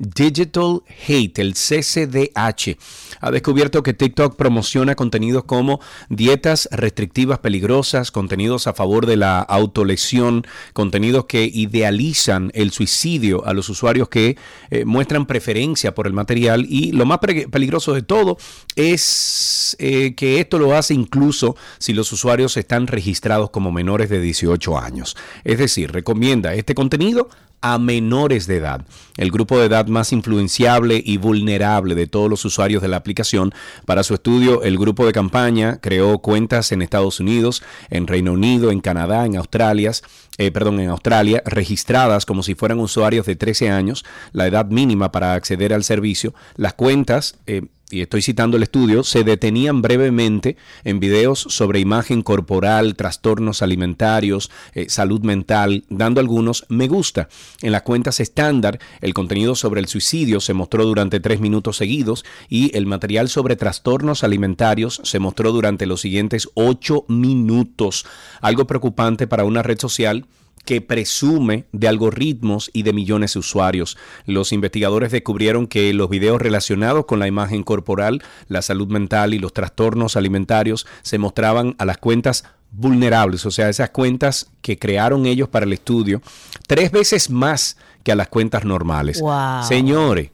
Digital 0.00 0.82
Hate, 1.06 1.38
el 1.38 1.52
CCDH, 1.52 2.78
ha 3.20 3.30
descubierto 3.30 3.82
que 3.82 3.92
TikTok 3.92 4.34
promociona 4.34 4.94
contenidos 4.94 5.44
como 5.44 5.78
dietas 6.08 6.68
restrictivas 6.72 7.40
peligrosas, 7.40 8.10
contenidos 8.10 8.66
a 8.66 8.72
favor 8.72 9.04
de 9.04 9.18
la 9.18 9.40
autolesión, 9.40 10.46
contenidos 10.72 11.26
que 11.26 11.44
idealizan 11.44 12.50
el 12.54 12.70
suicidio 12.70 13.44
a 13.44 13.52
los 13.52 13.68
usuarios 13.68 14.08
que 14.08 14.38
eh, 14.70 14.86
muestran 14.86 15.26
preferencia 15.26 15.94
por 15.94 16.06
el 16.06 16.14
material 16.14 16.64
y 16.66 16.92
lo 16.92 17.04
más 17.04 17.18
peligroso 17.18 17.92
de 17.92 18.00
todo 18.00 18.38
es 18.76 19.76
eh, 19.78 20.14
que 20.14 20.40
esto 20.40 20.58
lo 20.58 20.74
hace 20.74 20.94
incluso 20.94 21.56
si 21.78 21.92
los 21.92 22.10
usuarios 22.10 22.56
están 22.56 22.86
registrados 22.86 23.50
como 23.50 23.70
menores 23.70 24.08
de 24.08 24.20
18 24.20 24.78
años. 24.78 25.14
Es 25.44 25.58
decir, 25.58 25.92
recomienda 25.92 26.54
este 26.54 26.74
contenido 26.74 27.28
a 27.62 27.78
menores 27.78 28.46
de 28.46 28.56
edad, 28.56 28.84
el 29.16 29.30
grupo 29.30 29.58
de 29.58 29.66
edad 29.66 29.86
más 29.86 30.12
influenciable 30.12 31.02
y 31.04 31.16
vulnerable 31.18 31.94
de 31.94 32.06
todos 32.06 32.30
los 32.30 32.44
usuarios 32.44 32.82
de 32.82 32.88
la 32.88 32.96
aplicación. 32.96 33.52
Para 33.86 34.02
su 34.02 34.14
estudio, 34.14 34.62
el 34.62 34.78
grupo 34.78 35.06
de 35.06 35.12
campaña 35.12 35.78
creó 35.80 36.18
cuentas 36.18 36.72
en 36.72 36.82
Estados 36.82 37.20
Unidos, 37.20 37.62
en 37.90 38.06
Reino 38.06 38.32
Unido, 38.32 38.70
en 38.70 38.80
Canadá, 38.80 39.26
en 39.26 39.36
Australia, 39.36 39.92
eh, 40.38 40.50
perdón, 40.50 40.80
en 40.80 40.88
Australia, 40.88 41.42
registradas 41.44 42.24
como 42.24 42.42
si 42.42 42.54
fueran 42.54 42.78
usuarios 42.80 43.26
de 43.26 43.36
13 43.36 43.70
años, 43.70 44.04
la 44.32 44.46
edad 44.46 44.66
mínima 44.66 45.12
para 45.12 45.34
acceder 45.34 45.74
al 45.74 45.84
servicio. 45.84 46.34
Las 46.56 46.74
cuentas 46.74 47.36
eh, 47.46 47.62
y 47.90 48.02
estoy 48.02 48.22
citando 48.22 48.56
el 48.56 48.62
estudio, 48.62 49.02
se 49.02 49.24
detenían 49.24 49.82
brevemente 49.82 50.56
en 50.84 51.00
videos 51.00 51.40
sobre 51.40 51.80
imagen 51.80 52.22
corporal, 52.22 52.94
trastornos 52.94 53.62
alimentarios, 53.62 54.50
eh, 54.74 54.86
salud 54.88 55.20
mental, 55.22 55.84
dando 55.88 56.20
algunos 56.20 56.64
me 56.68 56.88
gusta. 56.88 57.28
En 57.62 57.72
las 57.72 57.82
cuentas 57.82 58.20
estándar, 58.20 58.78
el 59.00 59.14
contenido 59.14 59.54
sobre 59.54 59.80
el 59.80 59.88
suicidio 59.88 60.40
se 60.40 60.54
mostró 60.54 60.84
durante 60.84 61.20
tres 61.20 61.40
minutos 61.40 61.76
seguidos 61.76 62.24
y 62.48 62.76
el 62.76 62.86
material 62.86 63.28
sobre 63.28 63.56
trastornos 63.56 64.24
alimentarios 64.24 65.00
se 65.04 65.18
mostró 65.18 65.52
durante 65.52 65.86
los 65.86 66.00
siguientes 66.00 66.48
ocho 66.54 67.04
minutos. 67.08 68.06
Algo 68.40 68.66
preocupante 68.66 69.26
para 69.26 69.44
una 69.44 69.62
red 69.62 69.78
social 69.78 70.26
que 70.64 70.80
presume 70.80 71.64
de 71.72 71.88
algoritmos 71.88 72.70
y 72.72 72.82
de 72.82 72.92
millones 72.92 73.34
de 73.34 73.40
usuarios. 73.40 73.96
Los 74.26 74.52
investigadores 74.52 75.12
descubrieron 75.12 75.66
que 75.66 75.92
los 75.92 76.08
videos 76.08 76.40
relacionados 76.40 77.06
con 77.06 77.18
la 77.18 77.26
imagen 77.26 77.62
corporal, 77.62 78.22
la 78.48 78.62
salud 78.62 78.88
mental 78.88 79.34
y 79.34 79.38
los 79.38 79.52
trastornos 79.52 80.16
alimentarios 80.16 80.86
se 81.02 81.18
mostraban 81.18 81.74
a 81.78 81.84
las 81.84 81.98
cuentas 81.98 82.44
vulnerables, 82.72 83.44
o 83.46 83.50
sea, 83.50 83.68
esas 83.68 83.90
cuentas 83.90 84.50
que 84.62 84.78
crearon 84.78 85.26
ellos 85.26 85.48
para 85.48 85.66
el 85.66 85.72
estudio, 85.72 86.22
tres 86.68 86.92
veces 86.92 87.30
más 87.30 87.76
que 88.04 88.12
a 88.12 88.16
las 88.16 88.28
cuentas 88.28 88.64
normales. 88.64 89.20
Señores, 89.66 90.30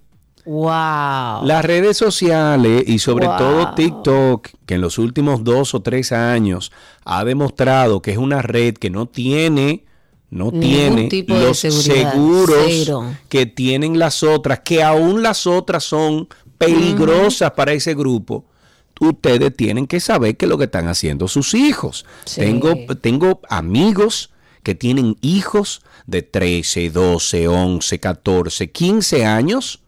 Wow. 0.47 1.45
Las 1.45 1.65
redes 1.65 1.97
sociales 1.97 2.85
y 2.87 3.01
sobre 3.01 3.27
todo 3.27 3.75
TikTok, 3.75 4.47
que 4.65 4.75
en 4.75 4.81
los 4.81 4.97
últimos 4.97 5.43
dos 5.43 5.75
o 5.75 5.83
tres 5.83 6.13
años 6.13 6.71
ha 7.05 7.25
demostrado 7.25 8.01
que 8.01 8.13
es 8.13 8.17
una 8.17 8.43
red 8.43 8.75
que 8.75 8.89
no 8.89 9.07
tiene 9.07 9.86
no 10.31 10.51
tiene 10.51 11.09
los 11.29 11.59
seguros 11.59 12.91
que 13.29 13.47
tienen 13.47 13.99
las 13.99 14.23
otras, 14.23 14.61
que 14.61 14.83
aún 14.83 15.23
las 15.23 15.47
otras 15.47 15.85
son 15.85 16.29
peligrosas 16.59 17.53
para 17.53 17.73
ese 17.73 17.95
grupo. 17.95 18.45
Ustedes 18.99 19.55
tienen 19.55 19.87
que 19.87 20.01
saber 20.01 20.37
que 20.37 20.47
lo 20.47 20.59
que 20.59 20.65
están 20.65 20.89
haciendo 20.89 21.29
sus 21.29 21.55
hijos. 21.55 22.07
Tengo, 22.35 22.75
tengo 23.01 23.41
amigos 23.49 24.31
que 24.63 24.75
tienen 24.75 25.17
hijos 25.21 25.83
de 26.07 26.23
13, 26.23 26.91
12, 26.91 27.49
11, 27.49 28.01
14, 28.01 28.71
15 28.71 29.25
años 29.27 29.81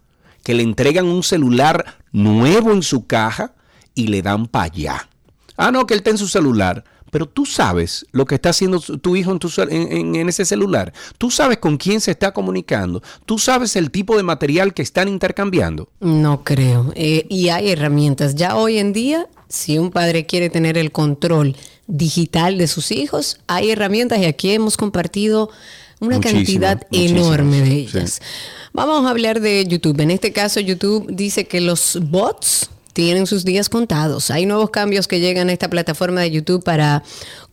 que 0.44 0.54
le 0.54 0.62
entregan 0.62 1.06
un 1.06 1.22
celular 1.22 1.98
nuevo 2.12 2.72
en 2.72 2.82
su 2.82 3.06
caja 3.06 3.54
y 3.94 4.06
le 4.06 4.22
dan 4.22 4.46
para 4.46 4.66
allá. 4.66 5.08
Ah, 5.56 5.72
no, 5.72 5.86
que 5.86 5.94
él 5.94 5.98
está 5.98 6.10
en 6.10 6.18
su 6.18 6.28
celular 6.28 6.84
pero 7.10 7.26
tú 7.26 7.46
sabes 7.46 8.06
lo 8.12 8.24
que 8.24 8.34
está 8.34 8.50
haciendo 8.50 8.80
tu 8.80 9.16
hijo 9.16 9.36
en, 9.68 10.28
ese 10.28 10.44
celular. 10.44 10.92
Tú 11.18 11.30
sabes 11.30 11.58
con 11.58 11.76
quién 11.76 12.00
se 12.00 12.10
está 12.10 12.32
comunicando. 12.32 13.02
Tú 13.26 13.38
sabes 13.38 13.76
el 13.76 13.90
tipo 13.90 14.16
de 14.16 14.22
material 14.22 14.74
que 14.74 14.82
están 14.82 15.08
intercambiando. 15.08 15.88
No 16.00 16.44
creo. 16.44 16.92
Eh, 16.94 17.26
y 17.28 17.48
hay 17.48 17.70
herramientas. 17.70 18.34
Ya 18.34 18.56
hoy 18.56 18.78
en 18.78 18.92
día, 18.92 19.28
si 19.48 19.78
un 19.78 19.90
padre 19.90 20.26
quiere 20.26 20.50
tener 20.50 20.76
el 20.78 20.92
control 20.92 21.56
digital 21.86 22.58
de 22.58 22.66
sus 22.66 22.90
hijos, 22.90 23.40
hay 23.46 23.70
herramientas 23.70 24.18
y 24.18 24.26
aquí 24.26 24.50
hemos 24.52 24.76
compartido 24.76 25.50
una 26.00 26.20
cantidad 26.20 26.86
enorme 26.92 27.60
de 27.60 27.72
ellas. 27.72 28.20
Vamos 28.72 29.04
a 29.06 29.10
hablar 29.10 29.40
de 29.40 29.64
YouTube. 29.66 30.00
En 30.00 30.10
este 30.10 30.32
caso, 30.32 30.60
YouTube 30.60 31.06
dice 31.10 31.46
que 31.46 31.60
los 31.60 31.98
bots 32.00 32.70
tienen 32.98 33.28
sus 33.28 33.44
días 33.44 33.68
contados. 33.68 34.28
Hay 34.32 34.44
nuevos 34.44 34.70
cambios 34.70 35.06
que 35.06 35.20
llegan 35.20 35.50
a 35.50 35.52
esta 35.52 35.70
plataforma 35.70 36.20
de 36.22 36.32
YouTube 36.32 36.64
para 36.64 37.04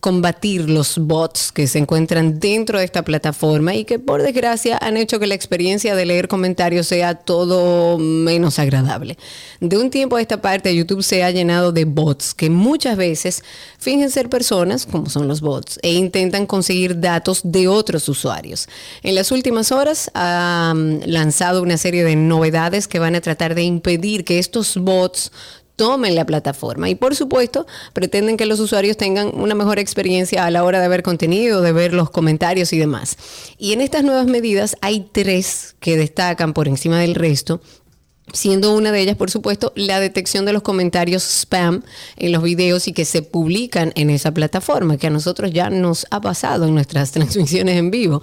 combatir 0.06 0.70
los 0.70 0.98
bots 0.98 1.50
que 1.50 1.66
se 1.66 1.80
encuentran 1.80 2.38
dentro 2.38 2.78
de 2.78 2.84
esta 2.84 3.02
plataforma 3.02 3.74
y 3.74 3.84
que 3.84 3.98
por 3.98 4.22
desgracia 4.22 4.78
han 4.80 4.96
hecho 4.96 5.18
que 5.18 5.26
la 5.26 5.34
experiencia 5.34 5.96
de 5.96 6.06
leer 6.06 6.28
comentarios 6.28 6.86
sea 6.86 7.16
todo 7.16 7.98
menos 7.98 8.60
agradable. 8.60 9.18
De 9.58 9.76
un 9.76 9.90
tiempo 9.90 10.14
a 10.14 10.20
esta 10.20 10.40
parte 10.40 10.72
YouTube 10.76 11.02
se 11.02 11.24
ha 11.24 11.32
llenado 11.32 11.72
de 11.72 11.86
bots 11.86 12.34
que 12.34 12.50
muchas 12.50 12.96
veces 12.96 13.42
fingen 13.80 14.08
ser 14.08 14.28
personas, 14.28 14.86
como 14.86 15.10
son 15.10 15.26
los 15.26 15.40
bots, 15.40 15.80
e 15.82 15.94
intentan 15.94 16.46
conseguir 16.46 17.00
datos 17.00 17.40
de 17.42 17.66
otros 17.66 18.08
usuarios. 18.08 18.68
En 19.02 19.16
las 19.16 19.32
últimas 19.32 19.72
horas 19.72 20.08
ha 20.14 20.72
lanzado 21.04 21.62
una 21.62 21.78
serie 21.78 22.04
de 22.04 22.14
novedades 22.14 22.86
que 22.86 23.00
van 23.00 23.16
a 23.16 23.20
tratar 23.20 23.56
de 23.56 23.64
impedir 23.64 24.24
que 24.24 24.38
estos 24.38 24.76
bots 24.76 25.32
tomen 25.76 26.14
la 26.14 26.26
plataforma. 26.26 26.88
Y 26.88 26.94
por 26.94 27.14
supuesto, 27.14 27.66
pretenden 27.92 28.36
que 28.36 28.46
los 28.46 28.60
usuarios 28.60 28.96
tengan 28.96 29.30
una 29.34 29.54
mejor 29.54 29.78
experiencia 29.78 30.44
a 30.44 30.50
la 30.50 30.64
hora 30.64 30.80
de 30.80 30.88
ver 30.88 31.02
contenido, 31.02 31.62
de 31.62 31.72
ver 31.72 31.92
los 31.92 32.10
comentarios 32.10 32.72
y 32.72 32.78
demás. 32.78 33.16
Y 33.58 33.72
en 33.72 33.80
estas 33.80 34.02
nuevas 34.02 34.26
medidas 34.26 34.76
hay 34.80 35.08
tres 35.12 35.76
que 35.78 35.96
destacan 35.96 36.52
por 36.52 36.66
encima 36.66 36.98
del 36.98 37.14
resto 37.14 37.60
siendo 38.32 38.74
una 38.74 38.92
de 38.92 39.00
ellas, 39.00 39.16
por 39.16 39.30
supuesto, 39.30 39.72
la 39.76 40.00
detección 40.00 40.44
de 40.44 40.52
los 40.52 40.62
comentarios 40.62 41.22
spam 41.22 41.82
en 42.16 42.32
los 42.32 42.42
videos 42.42 42.88
y 42.88 42.92
que 42.92 43.04
se 43.04 43.22
publican 43.22 43.92
en 43.94 44.10
esa 44.10 44.32
plataforma, 44.32 44.96
que 44.96 45.06
a 45.06 45.10
nosotros 45.10 45.52
ya 45.52 45.70
nos 45.70 46.06
ha 46.10 46.20
pasado 46.20 46.66
en 46.66 46.74
nuestras 46.74 47.10
transmisiones 47.12 47.76
en 47.76 47.90
vivo. 47.90 48.22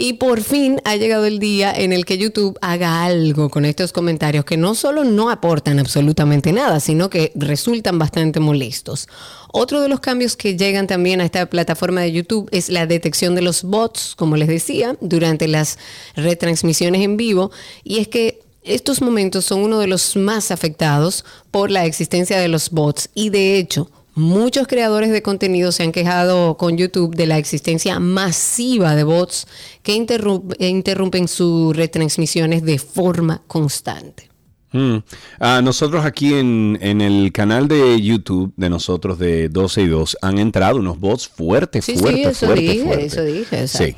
Y 0.00 0.12
por 0.12 0.42
fin 0.42 0.80
ha 0.84 0.94
llegado 0.94 1.26
el 1.26 1.40
día 1.40 1.72
en 1.72 1.92
el 1.92 2.04
que 2.04 2.18
YouTube 2.18 2.56
haga 2.60 3.04
algo 3.04 3.48
con 3.50 3.64
estos 3.64 3.92
comentarios 3.92 4.44
que 4.44 4.56
no 4.56 4.76
solo 4.76 5.02
no 5.02 5.28
aportan 5.28 5.80
absolutamente 5.80 6.52
nada, 6.52 6.78
sino 6.78 7.10
que 7.10 7.32
resultan 7.34 7.98
bastante 7.98 8.38
molestos. 8.38 9.08
Otro 9.52 9.80
de 9.80 9.88
los 9.88 9.98
cambios 9.98 10.36
que 10.36 10.56
llegan 10.56 10.86
también 10.86 11.20
a 11.20 11.24
esta 11.24 11.50
plataforma 11.50 12.00
de 12.00 12.12
YouTube 12.12 12.48
es 12.52 12.68
la 12.68 12.86
detección 12.86 13.34
de 13.34 13.42
los 13.42 13.64
bots, 13.64 14.14
como 14.14 14.36
les 14.36 14.46
decía, 14.46 14.96
durante 15.00 15.48
las 15.48 15.80
retransmisiones 16.14 17.02
en 17.02 17.16
vivo. 17.16 17.50
Y 17.82 17.98
es 17.98 18.06
que 18.06 18.38
estos 18.62 19.02
momentos 19.02 19.46
son 19.46 19.64
uno 19.64 19.80
de 19.80 19.88
los 19.88 20.14
más 20.14 20.52
afectados 20.52 21.24
por 21.50 21.72
la 21.72 21.86
existencia 21.86 22.38
de 22.38 22.46
los 22.46 22.70
bots 22.70 23.10
y 23.14 23.30
de 23.30 23.58
hecho 23.58 23.90
Muchos 24.18 24.66
creadores 24.66 25.12
de 25.12 25.22
contenido 25.22 25.70
se 25.70 25.84
han 25.84 25.92
quejado 25.92 26.56
con 26.56 26.76
YouTube 26.76 27.14
de 27.14 27.28
la 27.28 27.38
existencia 27.38 28.00
masiva 28.00 28.96
de 28.96 29.04
bots 29.04 29.46
que 29.84 29.94
interrumpen 29.94 31.28
sus 31.28 31.76
retransmisiones 31.76 32.64
de 32.64 32.80
forma 32.80 33.42
constante. 33.46 34.28
Mm. 34.72 34.96
Ah, 35.38 35.60
nosotros 35.62 36.04
aquí 36.04 36.34
en, 36.34 36.76
el 36.82 37.30
canal 37.32 37.68
de 37.68 38.02
YouTube 38.02 38.52
de 38.56 38.68
nosotros 38.68 39.20
de 39.20 39.48
12 39.50 39.82
y 39.82 39.86
2 39.86 40.18
han 40.20 40.38
entrado 40.40 40.80
unos 40.80 40.98
bots 40.98 41.28
fuertes, 41.28 41.84
sí, 41.84 41.96
fuertes, 41.96 42.38
sí, 42.38 42.44
eso 42.44 42.54
dije, 42.54 43.04
Eso 43.04 43.22
dije, 43.22 43.68
Sí. 43.68 43.94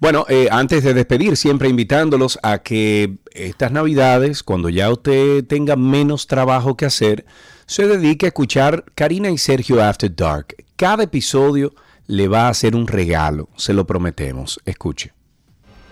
Bueno, 0.00 0.26
eh, 0.28 0.48
antes 0.50 0.82
de 0.82 0.94
despedir, 0.94 1.36
siempre 1.36 1.68
invitándolos 1.68 2.40
a 2.42 2.58
que 2.58 3.18
estas 3.32 3.70
navidades, 3.70 4.42
cuando 4.42 4.68
ya 4.68 4.90
usted 4.90 5.44
tenga 5.44 5.76
menos 5.76 6.26
trabajo 6.26 6.76
que 6.76 6.86
hacer, 6.86 7.24
se 7.70 7.86
dedique 7.86 8.26
a 8.26 8.30
escuchar 8.30 8.84
Karina 8.96 9.30
y 9.30 9.38
Sergio 9.38 9.80
After 9.80 10.12
Dark. 10.12 10.56
Cada 10.74 11.04
episodio 11.04 11.72
le 12.08 12.26
va 12.26 12.46
a 12.46 12.48
hacer 12.48 12.74
un 12.74 12.88
regalo, 12.88 13.48
se 13.54 13.72
lo 13.72 13.86
prometemos. 13.86 14.58
Escuche. 14.64 15.12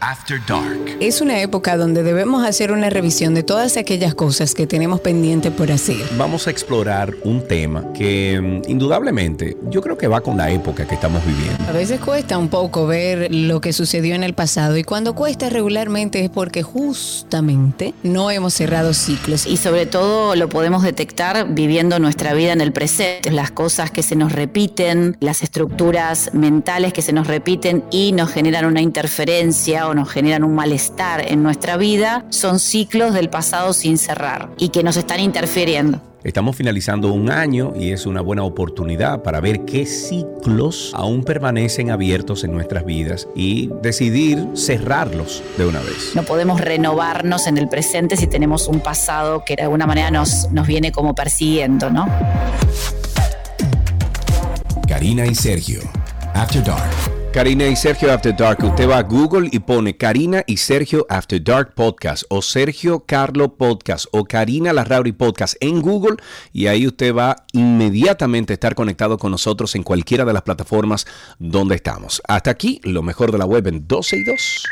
After 0.00 0.40
Dark. 0.46 0.96
Es 1.00 1.20
una 1.20 1.40
época 1.40 1.76
donde 1.76 2.02
debemos 2.02 2.46
hacer 2.46 2.70
una 2.70 2.88
revisión 2.88 3.34
de 3.34 3.42
todas 3.42 3.76
aquellas 3.76 4.14
cosas 4.14 4.54
que 4.54 4.66
tenemos 4.66 5.00
pendiente 5.00 5.50
por 5.50 5.72
hacer. 5.72 5.96
Vamos 6.16 6.46
a 6.46 6.50
explorar 6.50 7.14
un 7.24 7.46
tema 7.46 7.92
que 7.92 8.40
mm, 8.40 8.70
indudablemente 8.70 9.56
yo 9.70 9.80
creo 9.80 9.98
que 9.98 10.06
va 10.06 10.20
con 10.20 10.37
la 10.37 10.50
época 10.50 10.87
que 10.87 10.94
estamos 10.94 11.24
viviendo. 11.26 11.64
A 11.68 11.72
veces 11.72 12.00
cuesta 12.00 12.38
un 12.38 12.48
poco 12.48 12.87
ver 12.87 13.28
lo 13.34 13.61
que 13.61 13.72
sucedió 13.72 14.14
en 14.14 14.22
el 14.22 14.34
pasado 14.34 14.76
y 14.76 14.84
cuando 14.84 15.14
cuesta 15.14 15.50
regularmente 15.50 16.24
es 16.24 16.30
porque 16.30 16.62
justamente 16.62 17.92
no 18.02 18.30
hemos 18.30 18.54
cerrado 18.54 18.94
ciclos. 18.94 19.46
Y 19.46 19.56
sobre 19.56 19.87
todo 19.87 20.37
lo 20.37 20.48
podemos 20.48 20.82
detectar 20.82 21.54
viviendo 21.54 21.98
nuestra 21.98 22.34
vida 22.34 22.52
en 22.52 22.61
el 22.61 22.72
presente, 22.72 23.32
las 23.32 23.50
cosas 23.50 23.90
que 23.90 24.02
se 24.02 24.14
nos 24.14 24.32
repiten, 24.32 25.16
las 25.20 25.42
estructuras 25.42 26.30
mentales 26.34 26.92
que 26.92 27.02
se 27.02 27.12
nos 27.12 27.26
repiten 27.26 27.84
y 27.90 28.12
nos 28.12 28.30
generan 28.30 28.64
una 28.64 28.80
interferencia 28.80 29.88
o 29.88 29.94
nos 29.94 30.09
generan 30.11 30.44
un 30.44 30.55
malestar 30.55 31.31
en 31.31 31.42
nuestra 31.42 31.77
vida, 31.77 32.24
son 32.31 32.59
ciclos 32.61 33.14
del 33.14 33.31
pasado 33.31 33.72
sin 33.72 33.98
cerrar 33.98 34.51
y 34.59 34.68
que 34.68 34.83
nos 34.83 34.96
están 34.96 35.20
interfiriendo. 35.20 36.01
Estamos 36.24 36.57
finalizando 36.57 37.12
un 37.12 37.31
año 37.31 37.72
y 37.79 37.92
es 37.92 38.05
una 38.05 38.20
buena 38.20 38.42
oportunidad 38.42 39.22
para 39.22 39.40
ver 39.40 39.64
qué 39.64 39.87
ciclos 39.87 40.92
aún 40.94 41.22
permanecen 41.22 41.92
abiertos 41.92 42.42
en 42.42 42.53
nuestras 42.53 42.85
vidas 42.85 43.29
y 43.37 43.70
decidir 43.83 44.48
cerrarlos 44.55 45.42
de 45.57 45.66
una 45.66 45.79
vez. 45.79 46.12
No 46.16 46.24
podemos 46.24 46.61
renovarnos 46.61 47.46
en 47.46 47.57
el 47.57 47.68
presente 47.68 48.16
si 48.16 48.27
tenemos 48.27 48.66
un 48.66 48.81
pasado 48.81 49.44
que 49.44 49.55
de 49.55 49.62
alguna 49.62 49.87
manera 49.87 50.11
nos, 50.11 50.51
nos 50.51 50.66
viene 50.66 50.90
como 50.90 51.14
persiguiendo, 51.14 51.88
¿no? 51.88 52.09
Karina 54.88 55.24
y 55.24 55.35
Sergio. 55.35 55.81
After 56.35 56.62
Dark. 56.64 57.17
Karina 57.32 57.66
y 57.68 57.76
Sergio 57.76 58.10
After 58.10 58.34
Dark. 58.34 58.64
Usted 58.64 58.88
va 58.88 58.98
a 58.98 59.02
Google 59.02 59.50
y 59.52 59.58
pone 59.58 59.96
Karina 59.96 60.42
y 60.46 60.56
Sergio 60.56 61.06
After 61.10 61.42
Dark 61.42 61.74
Podcast 61.74 62.24
o 62.30 62.40
Sergio 62.40 63.00
Carlo 63.00 63.54
Podcast 63.54 64.06
o 64.12 64.24
Karina 64.24 64.72
Larrauri 64.72 65.12
Podcast 65.12 65.54
en 65.60 65.82
Google 65.82 66.16
y 66.52 66.68
ahí 66.68 66.86
usted 66.86 67.14
va 67.14 67.44
inmediatamente 67.52 68.52
a 68.52 68.54
estar 68.54 68.74
conectado 68.74 69.18
con 69.18 69.30
nosotros 69.30 69.74
en 69.74 69.82
cualquiera 69.82 70.24
de 70.24 70.32
las 70.32 70.42
plataformas 70.42 71.06
donde 71.38 71.74
estamos. 71.74 72.22
Hasta 72.26 72.50
aquí, 72.50 72.80
lo 72.82 73.02
mejor 73.02 73.30
de 73.30 73.38
la 73.38 73.44
web 73.44 73.66
en 73.66 73.86
12 73.86 74.16
y 74.16 74.24
2. 74.24 74.62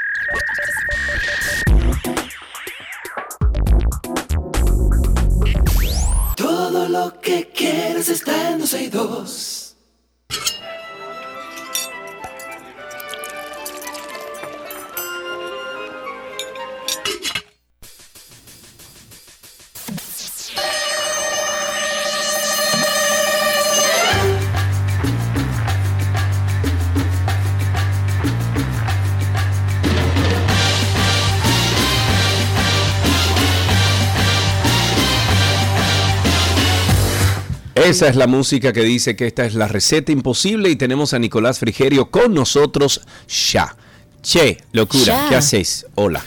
Todo 6.37 6.89
lo 6.89 7.21
que 7.21 7.51
quieres 7.55 8.09
está 8.09 8.53
en 8.53 8.61
12 8.61 8.83
y 8.83 8.89
2. 8.89 9.56
Esa 37.87 38.09
es 38.09 38.17
la 38.17 38.27
música 38.27 38.73
que 38.73 38.83
dice 38.83 39.15
que 39.17 39.27
esta 39.27 39.45
es 39.47 39.55
la 39.55 39.69
receta 39.69 40.11
imposible 40.11 40.69
y 40.71 40.77
tenemos 40.77 41.15
a 41.15 41.19
Nicolás 41.19 41.61
Frigerio 41.61 42.11
con 42.11 42.35
nosotros 42.35 43.01
ya. 43.53 43.77
Che, 44.23 44.59
locura, 44.73 45.05
Ya. 45.05 45.29
¿qué 45.29 45.37
haces? 45.37 45.87
Hola. 45.95 46.23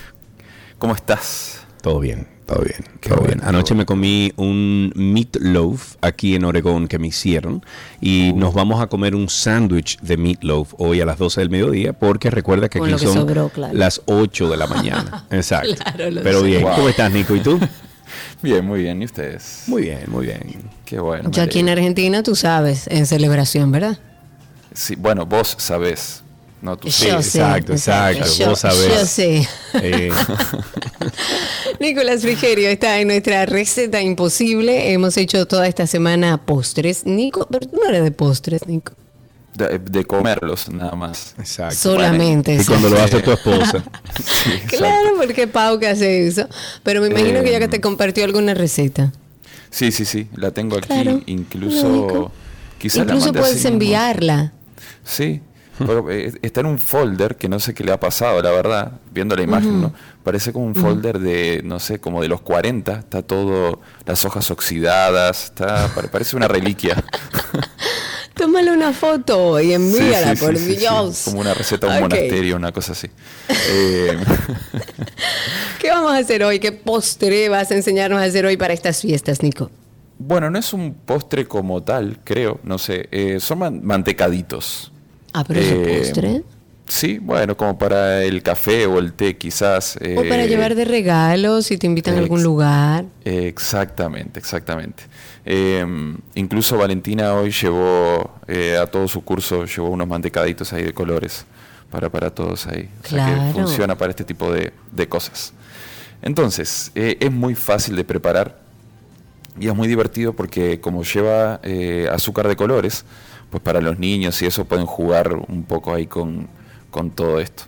¿Cómo 0.78 0.96
estás? 0.96 1.60
Todo 1.82 2.00
bien, 2.00 2.28
todo 2.46 2.60
bien, 2.62 2.78
Qué 3.02 3.10
todo 3.10 3.20
bueno, 3.20 3.36
bien. 3.36 3.48
Anoche 3.48 3.76
me 3.76 3.86
comí 3.86 4.32
un 4.38 4.94
meatloaf 4.96 5.96
aquí 6.02 6.36
en 6.36 6.46
Oregón 6.46 6.88
que 6.88 6.98
me 6.98 7.08
hicieron 7.08 7.62
y 8.00 8.32
nos 8.36 8.54
vamos 8.54 8.82
a 8.82 8.88
comer 8.88 9.14
un 9.14 9.28
sándwich 9.28 10.00
de 10.00 10.16
meatloaf 10.16 10.74
hoy 10.78 11.02
a 11.02 11.06
las 11.06 11.18
12 11.18 11.42
del 11.42 11.50
mediodía 11.50 11.92
porque 11.92 12.30
recuerda 12.30 12.70
que 12.70 12.80
Con 12.80 12.94
aquí 12.94 13.02
que 13.02 13.06
son 13.08 13.16
sobró, 13.16 13.50
claro. 13.50 13.74
las 13.78 14.02
8 14.06 14.50
de 14.50 14.56
la 14.58 14.68
mañana. 14.68 15.26
Exacto. 15.32 15.76
Claro, 15.84 16.10
lo 16.12 16.24
Pero 16.24 16.40
sé. 16.40 16.46
bien, 16.48 16.62
Wow. 16.64 16.76
¿cómo 16.76 16.90
estás 16.90 17.12
Nico? 17.12 17.36
¿Y 17.36 17.42
tú? 17.42 17.60
Bien, 18.42 18.66
muy 18.66 18.82
bien. 18.82 19.02
¿Y 19.02 19.06
ustedes? 19.06 19.64
Muy 19.68 19.84
bien, 19.84 20.04
muy 20.08 20.26
bien. 20.26 20.42
Qué 20.86 21.00
bueno. 21.00 21.30
Ya 21.32 21.44
aquí 21.44 21.60
en. 21.60 21.70
Argentina 21.70 22.24
tú 22.24 22.36
sabes, 22.36 22.88
en 22.88 23.06
celebración, 23.06 23.72
¿verdad? 23.72 23.98
Sí, 24.74 24.96
bueno, 24.96 25.26
vos 25.26 25.56
sabés. 25.60 26.24
No, 26.62 26.76
tú 26.78 26.92
sí. 26.92 27.08
Yo 27.08 27.22
sé. 27.22 27.40
exacto, 27.40 27.72
exacto, 27.74 28.26
Yo, 28.38 28.50
vos 28.50 28.60
sabés. 28.60 28.88
yo 28.88 29.06
sé. 29.06 29.48
Eh, 29.76 30.12
Nicolás 31.80 32.22
Frigerio 32.22 32.70
está 32.70 33.00
en 33.00 33.08
nuestra 33.08 33.46
receta 33.46 34.02
imposible. 34.02 34.92
Hemos 34.92 35.16
hecho 35.18 35.46
toda 35.46 35.68
esta 35.68 35.88
semana 35.88 36.38
postres. 36.46 37.06
Nico, 37.06 37.48
pero 37.50 37.68
tú 37.68 37.78
no 37.78 37.88
eres 37.88 38.04
de 38.04 38.12
postres, 38.12 38.68
Nico. 38.68 38.94
De, 39.54 39.80
de 39.80 40.06
comerlos, 40.06 40.70
nada 40.70 40.96
más. 40.96 41.34
exacto. 41.38 41.76
Solamente. 41.76 42.54
Y 42.56 42.60
sí. 42.60 42.66
cuando 42.68 42.90
lo 42.90 43.02
hace 43.02 43.20
tu 43.22 43.32
esposa. 43.32 43.84
Sí. 44.24 44.52
Claro, 44.78 45.10
porque 45.18 45.48
Pau 45.48 45.80
que 45.80 45.88
hace 45.88 46.28
eso. 46.28 46.48
Pero 46.84 47.02
me 47.02 47.08
imagino 47.08 47.42
que 47.44 47.52
ya 47.52 47.60
que 47.60 47.68
te 47.68 47.82
compartió 47.82 48.24
alguna 48.24 48.54
receta. 48.54 49.12
Sí, 49.70 49.92
sí, 49.92 50.06
sí. 50.06 50.28
La 50.36 50.52
tengo 50.52 50.78
aquí. 50.78 50.88
Claro, 50.88 51.22
Incluso. 51.26 52.32
Quizás 52.78 53.00
Incluso 53.04 53.34
puedes 53.34 53.58
así 53.58 53.68
enviarla. 53.68 54.54
Sí. 55.04 55.42
pero, 55.78 56.10
eh, 56.12 56.32
está 56.42 56.62
en 56.62 56.68
un 56.68 56.80
folder 56.80 57.36
que 57.38 57.50
no 57.50 57.60
sé 57.60 57.74
qué 57.74 57.84
le 57.84 57.92
ha 57.92 58.00
pasado, 58.00 58.42
la 58.42 58.52
verdad, 58.52 58.94
viendo 59.12 59.36
la 59.36 59.42
imagen, 59.44 59.82
¿no? 59.82 59.94
Parece 60.24 60.52
como 60.54 60.66
un 60.66 60.76
folder 60.76 61.20
de, 61.20 61.62
no 61.64 61.80
sé, 61.80 62.00
como 62.00 62.22
de 62.22 62.28
los 62.28 62.42
40, 62.42 63.00
está 63.00 63.22
todo, 63.22 63.82
las 64.06 64.24
hojas 64.26 64.50
oxidadas, 64.52 65.46
está, 65.46 65.88
pare- 65.96 66.08
parece 66.10 66.36
una 66.36 66.48
reliquia. 66.48 67.02
Tómale 68.40 68.72
una 68.72 68.94
foto 68.94 69.60
y 69.60 69.74
envíala, 69.74 70.32
sí, 70.32 70.38
sí, 70.38 70.46
por 70.46 70.58
sí, 70.58 70.76
Dios. 70.78 71.22
Como 71.26 71.42
una 71.42 71.54
receta 71.54 71.88
de 71.88 71.94
un 71.96 72.00
monasterio, 72.02 72.56
una 72.56 72.72
cosa 72.72 72.94
así. 72.94 73.08
Eh, 73.70 74.18
¿Qué 75.80 75.90
vamos 75.90 76.14
a 76.14 76.18
hacer 76.18 76.44
hoy? 76.44 76.60
¿Qué 76.60 76.72
postre 76.72 77.50
vas 77.50 77.70
a 77.72 77.76
enseñarnos 77.76 78.22
a 78.22 78.24
hacer 78.24 78.46
hoy 78.46 78.58
para 78.58 78.74
estas 78.74 79.02
fiestas, 79.02 79.44
Nico? 79.44 79.70
bueno, 80.22 80.50
no 80.50 80.60
es 80.60 80.74
un 80.74 80.94
postre 80.96 81.48
como 81.48 81.82
tal, 81.84 82.20
creo, 82.26 82.60
no 82.64 82.78
sé. 82.78 83.08
eh, 83.12 83.40
son 83.40 83.60
man- 83.60 83.80
mantecaditos. 83.84 84.92
Ah, 85.32 85.46
pero 85.48 85.60
es 85.62 85.72
un 85.72 85.86
Eh, 85.86 85.98
postre. 86.00 86.44
Sí, 86.90 87.20
bueno, 87.20 87.56
como 87.56 87.78
para 87.78 88.24
el 88.24 88.42
café 88.42 88.88
o 88.88 88.98
el 88.98 89.14
té 89.14 89.38
quizás. 89.38 89.96
O 89.96 90.24
para 90.28 90.44
eh, 90.44 90.48
llevar 90.48 90.74
de 90.74 90.86
regalo 90.86 91.62
si 91.62 91.78
te 91.78 91.86
invitan 91.86 92.16
a 92.16 92.18
algún 92.18 92.42
lugar. 92.42 93.06
Exactamente, 93.24 94.40
exactamente. 94.40 95.04
Eh, 95.46 95.86
incluso 96.34 96.78
Valentina 96.80 97.34
hoy 97.36 97.52
llevó 97.52 98.40
eh, 98.48 98.76
a 98.82 98.88
todo 98.88 99.08
su 99.08 99.24
curso, 99.24 99.66
llevó 99.66 99.90
unos 99.90 100.08
mantecaditos 100.08 100.74
ahí 100.74 100.84
de 100.84 100.94
colores 100.94 101.46
para, 101.92 102.10
para 102.10 102.32
todos 102.32 102.66
ahí. 102.66 102.90
O 103.04 103.08
sea 103.08 103.26
Claro. 103.28 103.44
que 103.54 103.54
funciona 103.62 103.96
para 103.96 104.10
este 104.10 104.24
tipo 104.24 104.52
de, 104.52 104.74
de 104.92 105.08
cosas. 105.08 105.54
Entonces, 106.24 106.92
eh, 106.96 107.18
es 107.20 107.32
muy 107.32 107.54
fácil 107.54 107.96
de 107.96 108.04
preparar 108.04 108.58
y 109.60 109.68
es 109.68 109.76
muy 109.76 109.88
divertido 109.88 110.34
porque 110.34 110.80
como 110.82 111.04
lleva 111.04 111.62
azúcar 112.12 112.48
de 112.48 112.56
colores, 112.56 113.06
pues 113.52 113.62
para 113.62 113.80
los 113.80 114.00
niños 114.00 114.42
y 114.42 114.48
eso 114.48 114.66
pueden 114.66 114.88
jugar 114.88 115.34
un 115.48 115.64
poco 115.64 115.94
ahí 115.94 116.08
con, 116.08 116.48
con 116.92 117.12
todo 117.12 117.40
esto. 117.40 117.64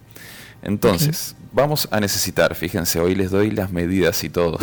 Entonces, 0.63 1.35
vamos 1.51 1.87
a 1.91 1.99
necesitar, 1.99 2.53
fíjense, 2.55 2.99
hoy 2.99 3.15
les 3.15 3.31
doy 3.31 3.51
las 3.51 3.71
medidas 3.71 4.23
y 4.23 4.29
todo. 4.29 4.57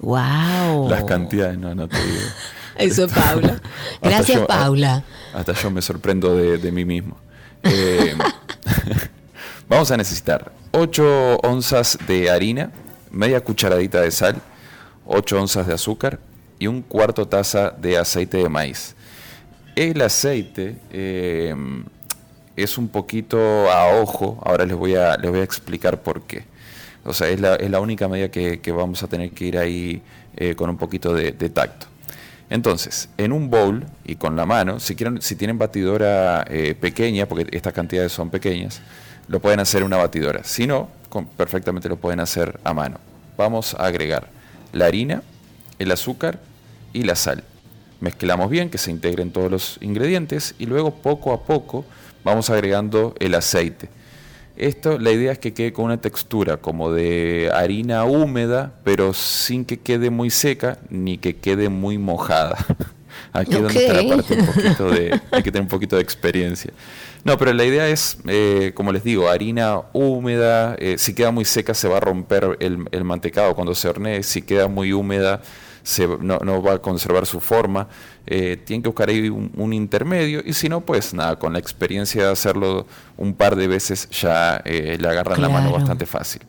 ¡Wow! 0.00 0.88
Las 0.90 1.04
cantidades, 1.04 1.58
no, 1.58 1.74
no 1.74 1.88
te 1.88 1.96
digo. 2.02 2.20
Eso 2.78 3.04
es 3.04 3.12
Paula. 3.12 3.60
Hasta 3.94 4.08
Gracias, 4.08 4.38
yo- 4.38 4.46
Paula. 4.46 5.04
Hasta 5.34 5.52
yo 5.52 5.70
me 5.70 5.82
sorprendo 5.82 6.34
de, 6.34 6.58
de 6.58 6.72
mí 6.72 6.84
mismo. 6.84 7.16
Eh, 7.62 8.14
vamos 9.68 9.90
a 9.90 9.96
necesitar 9.96 10.52
8 10.72 11.38
onzas 11.42 11.98
de 12.06 12.30
harina, 12.30 12.70
media 13.10 13.42
cucharadita 13.42 14.00
de 14.00 14.10
sal, 14.10 14.36
8 15.06 15.40
onzas 15.40 15.66
de 15.66 15.74
azúcar 15.74 16.20
y 16.58 16.66
un 16.66 16.82
cuarto 16.82 17.28
taza 17.28 17.70
de 17.70 17.98
aceite 17.98 18.38
de 18.38 18.48
maíz. 18.48 18.94
El 19.76 20.00
aceite 20.02 20.78
eh, 20.90 21.54
es 22.62 22.78
un 22.78 22.88
poquito 22.88 23.38
a 23.70 24.00
ojo, 24.00 24.40
ahora 24.44 24.64
les 24.64 24.76
voy 24.76 24.94
a, 24.94 25.16
les 25.16 25.30
voy 25.30 25.40
a 25.40 25.44
explicar 25.44 26.00
por 26.00 26.22
qué. 26.22 26.44
O 27.04 27.12
sea, 27.12 27.28
es 27.28 27.40
la, 27.40 27.54
es 27.56 27.70
la 27.70 27.80
única 27.80 28.08
medida 28.08 28.30
que, 28.30 28.60
que 28.60 28.72
vamos 28.72 29.02
a 29.02 29.08
tener 29.08 29.30
que 29.30 29.46
ir 29.46 29.58
ahí 29.58 30.02
eh, 30.36 30.54
con 30.54 30.70
un 30.70 30.76
poquito 30.76 31.12
de, 31.12 31.32
tacto. 31.50 31.86
Entonces, 32.48 33.08
en 33.16 33.32
un 33.32 33.50
bowl 33.50 33.84
y 34.04 34.16
con 34.16 34.36
la 34.36 34.46
mano, 34.46 34.80
si 34.80 34.94
quieren, 34.94 35.20
si 35.22 35.36
tienen 35.36 35.58
batidora 35.58 36.44
eh, 36.48 36.74
pequeña, 36.78 37.26
porque 37.26 37.46
estas 37.56 37.72
cantidades 37.72 38.12
son 38.12 38.30
pequeñas, 38.30 38.80
lo 39.28 39.40
pueden 39.40 39.60
hacer 39.60 39.80
en 39.80 39.86
una 39.86 39.96
batidora. 39.96 40.42
Si 40.44 40.66
no, 40.66 40.88
perfectamente 41.36 41.88
lo 41.88 41.96
pueden 41.96 42.20
hacer 42.20 42.58
a 42.64 42.74
mano. 42.74 42.98
Vamos 43.36 43.74
a 43.74 43.86
agregar 43.86 44.28
la 44.72 44.86
harina, 44.86 45.22
el 45.78 45.90
azúcar 45.90 46.38
y 46.92 47.02
la 47.02 47.16
sal. 47.16 47.44
Mezclamos 48.00 48.50
bien, 48.50 48.70
que 48.70 48.78
se 48.78 48.90
integren 48.90 49.30
todos 49.30 49.50
los 49.50 49.78
ingredientes 49.80 50.54
y 50.58 50.66
luego 50.66 50.94
poco 50.94 51.32
a 51.32 51.44
poco 51.44 51.84
vamos 52.24 52.50
agregando 52.50 53.14
el 53.18 53.34
aceite. 53.34 53.88
Esto, 54.56 54.98
la 54.98 55.10
idea 55.10 55.32
es 55.32 55.38
que 55.38 55.54
quede 55.54 55.72
con 55.72 55.86
una 55.86 56.00
textura 56.00 56.58
como 56.58 56.92
de 56.92 57.50
harina 57.54 58.04
húmeda, 58.04 58.74
pero 58.84 59.14
sin 59.14 59.64
que 59.64 59.78
quede 59.78 60.10
muy 60.10 60.30
seca 60.30 60.78
ni 60.90 61.18
que 61.18 61.36
quede 61.36 61.68
muy 61.68 61.98
mojada. 61.98 62.58
Aquí 63.32 63.54
es 63.54 63.62
donde 63.62 63.86
está 63.86 64.02
la 64.02 64.16
parte 64.16 64.34
un 64.34 64.46
poquito 64.46 64.90
de, 64.90 65.20
hay 65.30 65.42
que 65.42 65.50
tener 65.52 65.62
un 65.62 65.68
poquito 65.68 65.96
de 65.96 66.02
experiencia. 66.02 66.72
No, 67.24 67.36
pero 67.38 67.52
la 67.52 67.64
idea 67.64 67.88
es, 67.88 68.18
eh, 68.26 68.72
como 68.74 68.92
les 68.92 69.04
digo, 69.04 69.28
harina 69.28 69.82
húmeda. 69.92 70.74
eh, 70.78 70.96
si 70.98 71.14
queda 71.14 71.30
muy 71.30 71.44
seca 71.44 71.74
se 71.74 71.88
va 71.88 71.98
a 71.98 72.00
romper 72.00 72.56
el, 72.60 72.86
el 72.92 73.04
mantecado 73.04 73.54
cuando 73.54 73.74
se 73.74 73.88
hornee. 73.88 74.22
Si 74.22 74.42
queda 74.42 74.68
muy 74.68 74.92
húmeda 74.92 75.42
se, 75.82 76.06
no, 76.06 76.38
no 76.38 76.62
va 76.62 76.74
a 76.74 76.78
conservar 76.78 77.26
su 77.26 77.40
forma. 77.40 77.88
Eh, 78.26 78.56
tienen 78.64 78.82
que 78.82 78.88
buscar 78.88 79.08
ahí 79.08 79.28
un, 79.28 79.50
un 79.56 79.72
intermedio. 79.72 80.42
Y 80.44 80.52
si 80.52 80.68
no, 80.68 80.80
pues 80.80 81.14
nada, 81.14 81.38
con 81.38 81.52
la 81.52 81.58
experiencia 81.58 82.24
de 82.24 82.30
hacerlo 82.30 82.86
un 83.16 83.34
par 83.34 83.56
de 83.56 83.68
veces 83.68 84.08
ya 84.10 84.62
eh, 84.64 84.96
le 85.00 85.08
agarran 85.08 85.40
la 85.40 85.48
mano 85.48 85.72
bastante 85.72 86.06
fácil. 86.06 86.42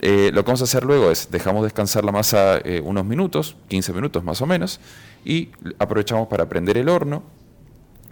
Eh, 0.00 0.30
lo 0.32 0.42
que 0.42 0.48
vamos 0.48 0.60
a 0.60 0.64
hacer 0.64 0.84
luego 0.84 1.10
es 1.10 1.30
dejamos 1.30 1.62
descansar 1.62 2.04
la 2.04 2.10
masa 2.10 2.60
unos 2.82 3.04
minutos, 3.04 3.56
15 3.68 3.92
minutos 3.92 4.24
más 4.24 4.42
o 4.42 4.46
menos, 4.46 4.80
y 5.24 5.50
aprovechamos 5.78 6.26
para 6.26 6.48
prender 6.48 6.76
el 6.78 6.88
horno, 6.88 7.22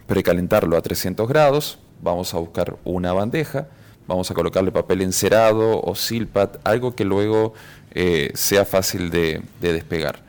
precalentarlo 0.06 0.76
a 0.76 0.82
300 0.82 1.28
grados, 1.28 1.78
vamos 2.00 2.34
a 2.34 2.38
buscar 2.38 2.76
una 2.84 3.12
bandeja, 3.12 3.66
vamos 4.06 4.30
a 4.30 4.34
colocarle 4.34 4.72
papel 4.72 5.02
encerado 5.02 5.80
o 5.80 5.94
silpat, 5.94 6.56
algo 6.64 6.94
que 6.94 7.04
luego 7.04 7.54
eh, 7.94 8.30
sea 8.34 8.64
fácil 8.64 9.10
de, 9.10 9.42
de 9.60 9.72
despegar. 9.72 10.20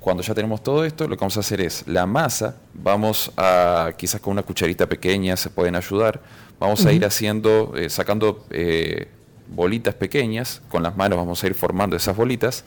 Cuando 0.00 0.22
ya 0.22 0.34
tenemos 0.34 0.62
todo 0.62 0.84
esto, 0.84 1.08
lo 1.08 1.16
que 1.16 1.20
vamos 1.20 1.36
a 1.38 1.40
hacer 1.40 1.62
es 1.62 1.86
la 1.86 2.04
masa, 2.04 2.56
vamos 2.74 3.32
a, 3.36 3.92
quizás 3.96 4.20
con 4.20 4.32
una 4.32 4.42
cucharita 4.42 4.86
pequeña 4.86 5.36
se 5.36 5.48
pueden 5.48 5.76
ayudar, 5.76 6.20
vamos 6.60 6.84
a 6.84 6.92
ir 6.92 7.04
haciendo, 7.06 7.72
eh, 7.74 7.88
sacando 7.88 8.44
eh, 8.50 9.08
bolitas 9.48 9.94
pequeñas, 9.94 10.60
con 10.68 10.82
las 10.82 10.96
manos 10.96 11.16
vamos 11.16 11.42
a 11.42 11.46
ir 11.46 11.54
formando 11.54 11.96
esas 11.96 12.14
bolitas, 12.14 12.64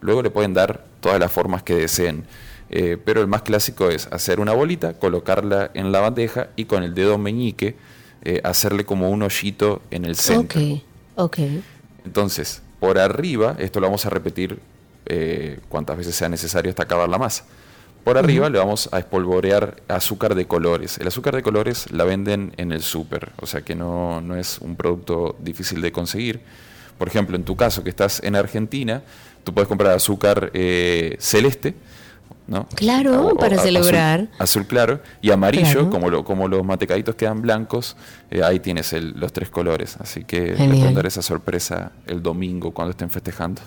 luego 0.00 0.22
le 0.22 0.30
pueden 0.30 0.54
dar 0.54 0.84
todas 1.00 1.20
las 1.20 1.30
formas 1.30 1.62
que 1.62 1.74
deseen. 1.74 2.24
Eh, 2.70 2.98
pero 3.02 3.20
el 3.22 3.26
más 3.26 3.42
clásico 3.42 3.88
es 3.88 4.06
hacer 4.08 4.40
una 4.40 4.52
bolita, 4.52 4.94
colocarla 4.94 5.70
en 5.74 5.90
la 5.90 6.00
bandeja 6.00 6.48
y 6.54 6.66
con 6.66 6.82
el 6.82 6.94
dedo 6.94 7.16
meñique 7.16 7.76
eh, 8.22 8.40
hacerle 8.44 8.84
como 8.84 9.10
un 9.10 9.22
hoyito 9.22 9.80
en 9.90 10.04
el 10.04 10.16
centro. 10.16 10.60
Ok, 10.60 10.80
ok. 11.16 11.38
Entonces, 12.04 12.62
por 12.80 12.98
arriba, 12.98 13.56
esto 13.58 13.80
lo 13.80 13.86
vamos 13.86 14.06
a 14.06 14.10
repetir 14.10 14.58
eh, 15.06 15.60
cuantas 15.68 15.96
veces 15.96 16.14
sea 16.14 16.28
necesario 16.28 16.70
hasta 16.70 16.84
acabar 16.84 17.08
la 17.08 17.18
masa. 17.18 17.44
Por 18.04 18.16
arriba 18.16 18.48
le 18.48 18.58
vamos 18.58 18.88
a 18.92 18.98
espolvorear 18.98 19.82
azúcar 19.88 20.34
de 20.34 20.46
colores. 20.46 20.98
El 20.98 21.08
azúcar 21.08 21.34
de 21.34 21.42
colores 21.42 21.90
la 21.90 22.04
venden 22.04 22.54
en 22.56 22.72
el 22.72 22.82
súper, 22.82 23.32
o 23.40 23.46
sea 23.46 23.62
que 23.62 23.74
no, 23.74 24.20
no 24.20 24.36
es 24.36 24.58
un 24.60 24.76
producto 24.76 25.36
difícil 25.40 25.82
de 25.82 25.92
conseguir. 25.92 26.40
Por 26.96 27.08
ejemplo, 27.08 27.36
en 27.36 27.44
tu 27.44 27.54
caso, 27.54 27.84
que 27.84 27.90
estás 27.90 28.22
en 28.22 28.34
Argentina, 28.34 29.02
tú 29.44 29.52
puedes 29.52 29.68
comprar 29.68 29.92
azúcar 29.92 30.50
eh, 30.54 31.16
celeste, 31.20 31.74
¿no? 32.46 32.66
Claro, 32.74 33.34
para 33.38 33.58
celebrar. 33.58 34.28
Azul, 34.38 34.66
claro 34.66 35.00
y 35.20 35.30
amarillo, 35.30 35.64
Claro. 35.72 35.90
como, 35.90 36.10
lo, 36.10 36.24
como 36.24 36.48
los 36.48 36.64
matecaditos 36.64 37.14
quedan 37.14 37.42
blancos, 37.42 37.96
eh, 38.30 38.42
ahí 38.42 38.58
tienes 38.60 38.92
el- 38.92 39.12
los 39.18 39.32
tres 39.32 39.50
colores. 39.50 39.96
Así 40.00 40.24
que 40.24 40.54
les 40.54 41.04
esa 41.06 41.22
sorpresa 41.22 41.92
el 42.06 42.22
domingo 42.22 42.70
cuando 42.72 42.90
estén 42.92 43.10
festejando. 43.10 43.60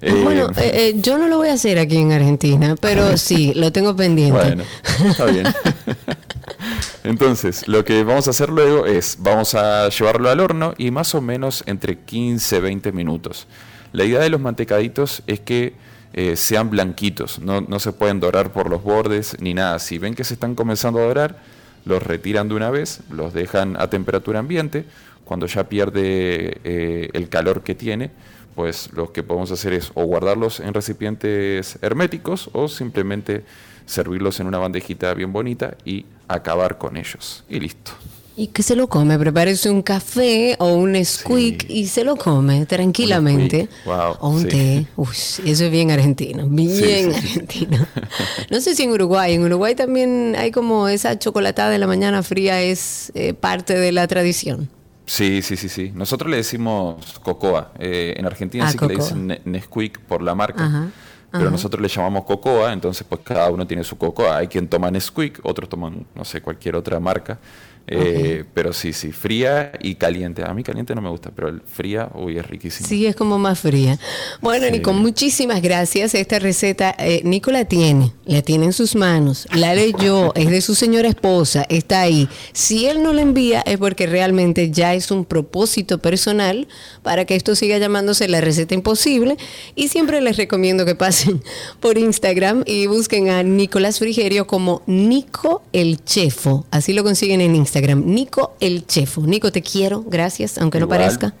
Eh, 0.00 0.12
bueno, 0.22 0.48
eh, 0.56 0.94
yo 1.02 1.18
no 1.18 1.26
lo 1.26 1.38
voy 1.38 1.48
a 1.48 1.54
hacer 1.54 1.76
aquí 1.78 1.96
en 1.96 2.12
Argentina, 2.12 2.76
pero 2.80 3.16
sí, 3.16 3.52
lo 3.54 3.72
tengo 3.72 3.96
pendiente. 3.96 4.32
bueno, 4.38 4.62
está 5.08 5.24
bien. 5.26 5.46
Entonces, 7.04 7.66
lo 7.68 7.84
que 7.84 8.04
vamos 8.04 8.26
a 8.26 8.30
hacer 8.30 8.48
luego 8.50 8.86
es, 8.86 9.16
vamos 9.20 9.54
a 9.54 9.88
llevarlo 9.88 10.28
al 10.30 10.40
horno 10.40 10.74
y 10.78 10.90
más 10.90 11.14
o 11.14 11.20
menos 11.20 11.62
entre 11.66 11.98
15, 11.98 12.60
20 12.60 12.92
minutos. 12.92 13.46
La 13.92 14.04
idea 14.04 14.20
de 14.20 14.28
los 14.28 14.40
mantecaditos 14.40 15.22
es 15.26 15.40
que 15.40 15.74
eh, 16.12 16.36
sean 16.36 16.70
blanquitos, 16.70 17.38
no, 17.38 17.60
no 17.60 17.78
se 17.78 17.92
pueden 17.92 18.20
dorar 18.20 18.52
por 18.52 18.70
los 18.70 18.82
bordes 18.82 19.36
ni 19.40 19.54
nada. 19.54 19.78
Si 19.78 19.98
ven 19.98 20.14
que 20.14 20.24
se 20.24 20.34
están 20.34 20.54
comenzando 20.54 21.00
a 21.00 21.02
dorar, 21.02 21.38
los 21.84 22.02
retiran 22.02 22.48
de 22.48 22.54
una 22.54 22.70
vez, 22.70 23.00
los 23.10 23.32
dejan 23.32 23.76
a 23.80 23.88
temperatura 23.88 24.38
ambiente. 24.38 24.84
Cuando 25.24 25.46
ya 25.46 25.68
pierde 25.68 26.60
eh, 26.64 27.10
el 27.12 27.28
calor 27.28 27.62
que 27.62 27.74
tiene, 27.74 28.10
pues 28.54 28.90
lo 28.92 29.12
que 29.12 29.22
podemos 29.22 29.50
hacer 29.50 29.72
es 29.72 29.92
o 29.94 30.04
guardarlos 30.04 30.60
en 30.60 30.74
recipientes 30.74 31.78
herméticos 31.82 32.50
o 32.52 32.68
simplemente 32.68 33.44
servirlos 33.86 34.40
en 34.40 34.46
una 34.46 34.58
bandejita 34.58 35.12
bien 35.14 35.32
bonita 35.32 35.76
y 35.84 36.06
acabar 36.28 36.78
con 36.78 36.96
ellos. 36.96 37.44
Y 37.48 37.60
listo. 37.60 37.92
¿Y 38.40 38.46
qué 38.48 38.62
se 38.62 38.76
lo 38.76 38.88
come? 38.88 39.18
Prepárese 39.18 39.68
un 39.68 39.82
café 39.82 40.54
o 40.60 40.74
un 40.74 40.94
squeak 41.04 41.66
Sí. 41.66 41.72
y 41.80 41.86
se 41.88 42.04
lo 42.04 42.14
come 42.14 42.66
tranquilamente. 42.66 43.68
wow, 43.84 44.14
o 44.20 44.28
un 44.30 44.42
sí. 44.42 44.48
té. 44.48 44.86
Uy, 44.96 45.08
eso 45.08 45.64
es 45.64 45.70
bien 45.72 45.90
argentino, 45.90 46.46
bien 46.48 46.70
Sí, 46.70 46.92
argentino. 47.16 47.84
No 48.50 48.60
sé 48.60 48.76
si 48.76 48.84
en 48.84 48.92
Uruguay, 48.92 49.34
en 49.34 49.42
Uruguay 49.42 49.74
también 49.74 50.36
hay 50.38 50.52
como 50.52 50.86
esa 50.88 51.18
chocolatada 51.18 51.70
de 51.70 51.78
la 51.78 51.88
mañana 51.88 52.22
fría 52.22 52.60
es 52.62 53.10
eh, 53.16 53.34
parte 53.34 53.74
de 53.76 53.90
la 53.90 54.06
tradición. 54.06 54.68
Sí, 55.06 55.42
sí, 55.42 55.56
sí, 55.56 55.68
sí. 55.68 55.90
Nosotros 55.94 56.30
le 56.30 56.36
decimos 56.36 57.18
cocoa. 57.24 57.72
Eh, 57.80 58.14
en 58.16 58.24
Argentina 58.26 58.66
Ah, 58.68 58.70
sí 58.70 58.78
que 58.78 58.86
le 58.86 58.94
dicen 58.96 59.26
Ne- 59.26 59.40
Nesquik 59.46 59.98
por 60.00 60.22
la 60.22 60.34
marca. 60.36 60.64
Ajá, 60.64 60.88
Pero 61.32 61.42
ajá. 61.44 61.50
nosotros 61.50 61.82
le 61.82 61.88
llamamos 61.88 62.24
cocoa, 62.24 62.72
entonces 62.72 63.04
pues 63.08 63.22
cada 63.24 63.50
uno 63.50 63.66
tiene 63.66 63.82
su 63.82 63.96
cocoa. 63.98 64.36
Hay 64.36 64.46
quien 64.46 64.68
toma 64.68 64.90
Nesquik, 64.92 65.40
otros 65.44 65.68
toman, 65.68 66.06
no 66.14 66.24
sé, 66.24 66.40
cualquier 66.40 66.76
otra 66.76 67.00
marca. 67.00 67.38
Eh, 67.90 68.44
Pero 68.54 68.72
sí, 68.72 68.92
sí, 68.92 69.12
fría 69.12 69.72
y 69.80 69.94
caliente. 69.94 70.42
A 70.44 70.52
mí 70.54 70.62
caliente 70.62 70.94
no 70.94 71.00
me 71.00 71.08
gusta, 71.08 71.30
pero 71.34 71.48
el 71.48 71.60
fría, 71.62 72.08
uy, 72.14 72.38
es 72.38 72.46
riquísimo. 72.46 72.88
Sí, 72.88 73.06
es 73.06 73.16
como 73.16 73.38
más 73.38 73.60
fría. 73.60 73.98
Bueno, 74.40 74.66
Sí. 74.66 74.72
Nico, 74.72 74.92
muchísimas 74.92 75.62
gracias. 75.62 76.14
Esta 76.14 76.38
receta, 76.38 76.94
eh, 76.98 77.22
Nico 77.24 77.50
la 77.50 77.64
tiene, 77.64 78.12
la 78.26 78.42
tiene 78.42 78.66
en 78.66 78.72
sus 78.72 78.94
manos, 78.94 79.46
la 79.54 79.74
leyó, 79.74 80.32
es 80.34 80.50
de 80.50 80.60
su 80.60 80.74
señora 80.74 81.08
esposa, 81.08 81.64
está 81.68 82.02
ahí. 82.02 82.28
Si 82.52 82.86
él 82.86 83.02
no 83.02 83.12
la 83.12 83.22
envía 83.22 83.60
es 83.62 83.78
porque 83.78 84.06
realmente 84.06 84.70
ya 84.70 84.94
es 84.94 85.10
un 85.10 85.24
propósito 85.24 85.98
personal 85.98 86.68
para 87.02 87.24
que 87.24 87.36
esto 87.36 87.54
siga 87.54 87.78
llamándose 87.78 88.28
la 88.28 88.40
receta 88.40 88.74
imposible. 88.74 89.36
Y 89.74 89.88
siempre 89.88 90.20
les 90.20 90.36
recomiendo 90.36 90.84
que 90.84 90.94
pasen 90.94 91.42
por 91.80 91.96
Instagram 91.98 92.64
y 92.66 92.86
busquen 92.86 93.30
a 93.30 93.42
Nicolás 93.42 93.98
Frigerio 93.98 94.46
como 94.46 94.82
Nico 94.86 95.62
el 95.72 96.04
Chefo. 96.04 96.66
Así 96.70 96.92
lo 96.92 97.02
consiguen 97.04 97.40
en 97.40 97.54
Instagram, 97.54 97.77
Nico 97.80 98.54
el 98.60 98.86
Chefo. 98.86 99.22
Nico, 99.22 99.52
te 99.52 99.62
quiero, 99.62 100.02
gracias, 100.02 100.58
aunque 100.58 100.80
no 100.80 100.88
parezca. 100.88 101.34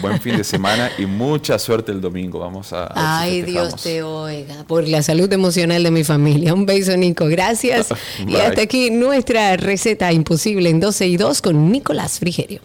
Buen 0.00 0.20
fin 0.20 0.36
de 0.36 0.44
semana 0.44 0.90
y 0.98 1.06
mucha 1.06 1.58
suerte 1.58 1.92
el 1.92 2.00
domingo. 2.00 2.40
Vamos 2.40 2.72
a. 2.72 2.86
a 2.86 3.24
ver 3.24 3.30
si 3.30 3.36
Ay, 3.36 3.42
Dios 3.42 3.76
te 3.76 4.02
oiga, 4.02 4.64
por 4.64 4.86
la 4.86 5.02
salud 5.02 5.32
emocional 5.32 5.82
de 5.82 5.90
mi 5.90 6.04
familia. 6.04 6.54
Un 6.54 6.66
beso, 6.66 6.96
Nico. 6.96 7.26
Gracias. 7.26 7.88
y 8.26 8.36
hasta 8.36 8.62
aquí 8.62 8.90
nuestra 8.90 9.56
receta 9.56 10.12
imposible 10.12 10.70
en 10.70 10.80
12 10.80 11.06
y 11.06 11.16
2 11.16 11.42
con 11.42 11.70
Nicolás 11.70 12.18
Frigerio. 12.18 12.60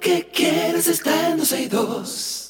Que 0.00 0.26
quieres 0.32 0.88
está 0.88 1.30
en 1.30 1.38
12 1.38 1.62
y 1.62 1.66
2. 1.68 2.46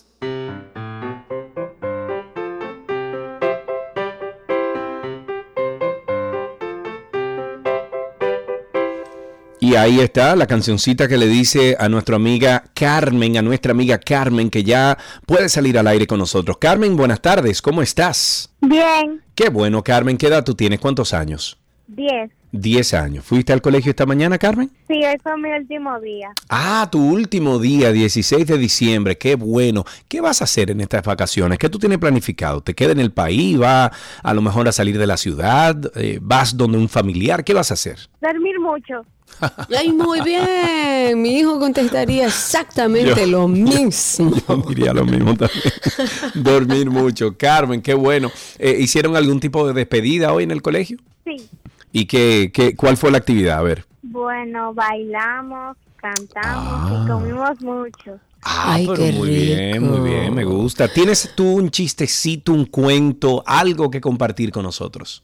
Y 9.63 9.77
ahí 9.77 10.01
está 10.01 10.35
la 10.35 10.47
cancioncita 10.47 11.07
que 11.07 11.19
le 11.19 11.27
dice 11.27 11.77
a 11.79 11.89
nuestra 11.89 12.17
amiga 12.17 12.65
Carmen, 12.75 13.37
a 13.37 13.43
nuestra 13.43 13.73
amiga 13.73 13.99
Carmen, 13.99 14.49
que 14.51 14.65
ya 14.65 14.97
puede 15.27 15.49
salir 15.49 15.79
al 15.79 15.87
aire 15.87 16.07
con 16.07 16.19
nosotros. 16.19 16.57
Carmen, 16.59 16.97
buenas 16.97 17.21
tardes, 17.21 17.61
¿cómo 17.61 17.83
estás? 17.83 18.51
Bien, 18.61 19.23
Qué 19.35 19.49
bueno, 19.49 19.83
Carmen, 19.83 20.17
¿qué 20.17 20.27
edad 20.27 20.45
tú 20.45 20.55
tienes? 20.55 20.81
¿Cuántos 20.81 21.15
años? 21.15 21.59
10. 22.53 22.63
Diez 22.71 22.95
años. 22.95 23.25
¿Fuiste 23.25 23.53
al 23.53 23.63
colegio 23.63 23.91
esta 23.91 24.07
mañana, 24.07 24.39
Carmen? 24.39 24.71
Sí, 24.89 24.95
hoy 25.05 25.17
fue 25.23 25.37
mi 25.39 25.51
último 25.53 26.01
día. 26.01 26.31
Ah, 26.49 26.89
tu 26.91 27.01
último 27.01 27.59
día, 27.59 27.93
16 27.93 28.47
de 28.47 28.59
diciembre, 28.59 29.17
qué 29.19 29.35
bueno. 29.37 29.85
¿Qué 30.09 30.21
vas 30.21 30.41
a 30.41 30.45
hacer 30.45 30.71
en 30.71 30.81
estas 30.81 31.03
vacaciones? 31.05 31.59
¿Qué 31.59 31.69
tú 31.69 31.79
tienes 31.79 31.99
planificado? 31.99 32.61
¿Te 32.61 32.75
quedas 32.75 32.93
en 32.93 33.01
el 33.01 33.13
país? 33.13 33.57
¿Vas 33.59 33.91
a 34.23 34.35
lo 34.35 34.43
mejor 34.43 34.67
a 34.69 34.73
salir 34.73 34.99
de 34.99 35.07
la 35.07 35.17
ciudad? 35.17 35.77
Eh, 35.97 36.19
¿Vas 36.23 36.57
donde 36.57 36.79
un 36.79 36.89
familiar? 36.89 37.45
¿Qué 37.45 37.55
vas 37.55 37.71
a 37.71 37.75
hacer? 37.75 37.99
Dormir 38.21 38.59
mucho. 38.59 39.05
Ay, 39.79 39.93
muy 39.93 40.21
bien. 40.23 41.23
Mi 41.23 41.39
hijo 41.39 41.59
contestaría 41.61 42.27
exactamente 42.27 43.15
Yo- 43.21 43.27
lo 43.27 43.49
mismo. 43.49 44.33
Yo 44.49 44.57
diría 44.69 44.93
lo 44.93 45.05
mismo 45.05 45.37
también. 45.37 45.63
Dormir 46.35 46.91
mucho. 46.91 47.37
Carmen, 47.37 47.81
qué 47.81 47.95
bueno. 47.95 48.31
Eh, 48.59 48.77
¿Hicieron 48.81 49.15
algún 49.17 49.39
tipo 49.41 49.67
de 49.67 49.73
despedida 49.73 50.33
hoy 50.33 50.45
en 50.45 50.51
el 50.51 50.63
colegio? 50.63 50.99
Sí. 51.25 51.37
¿Y 51.93 52.07
qué, 52.07 52.51
qué, 52.53 52.77
cuál 52.77 52.97
fue 52.97 53.11
la 53.11 53.19
actividad? 53.19 53.59
A 53.59 53.63
ver. 53.63 53.85
Bueno, 54.03 54.73
bailamos, 54.75 55.77
cantamos 55.97 56.91
Ah. 56.91 57.03
y 57.05 57.09
comimos 57.09 57.61
mucho. 57.61 58.19
Ah, 58.43 58.75
Ay, 58.75 58.87
pero 58.87 58.97
qué 58.99 59.13
muy 59.13 59.29
bien, 59.29 59.83
muy 59.83 60.09
bien, 60.09 60.35
me 60.35 60.43
rico. 60.43 60.55
gusta. 60.57 60.89
¿Tienes 60.89 61.33
tú 61.35 61.45
un 61.57 61.71
chistecito, 61.71 62.53
un 62.53 62.65
cuento, 62.67 63.43
algo 63.47 63.91
que 63.91 64.01
compartir 64.01 64.51
con 64.51 64.63
nosotros? 64.63 65.23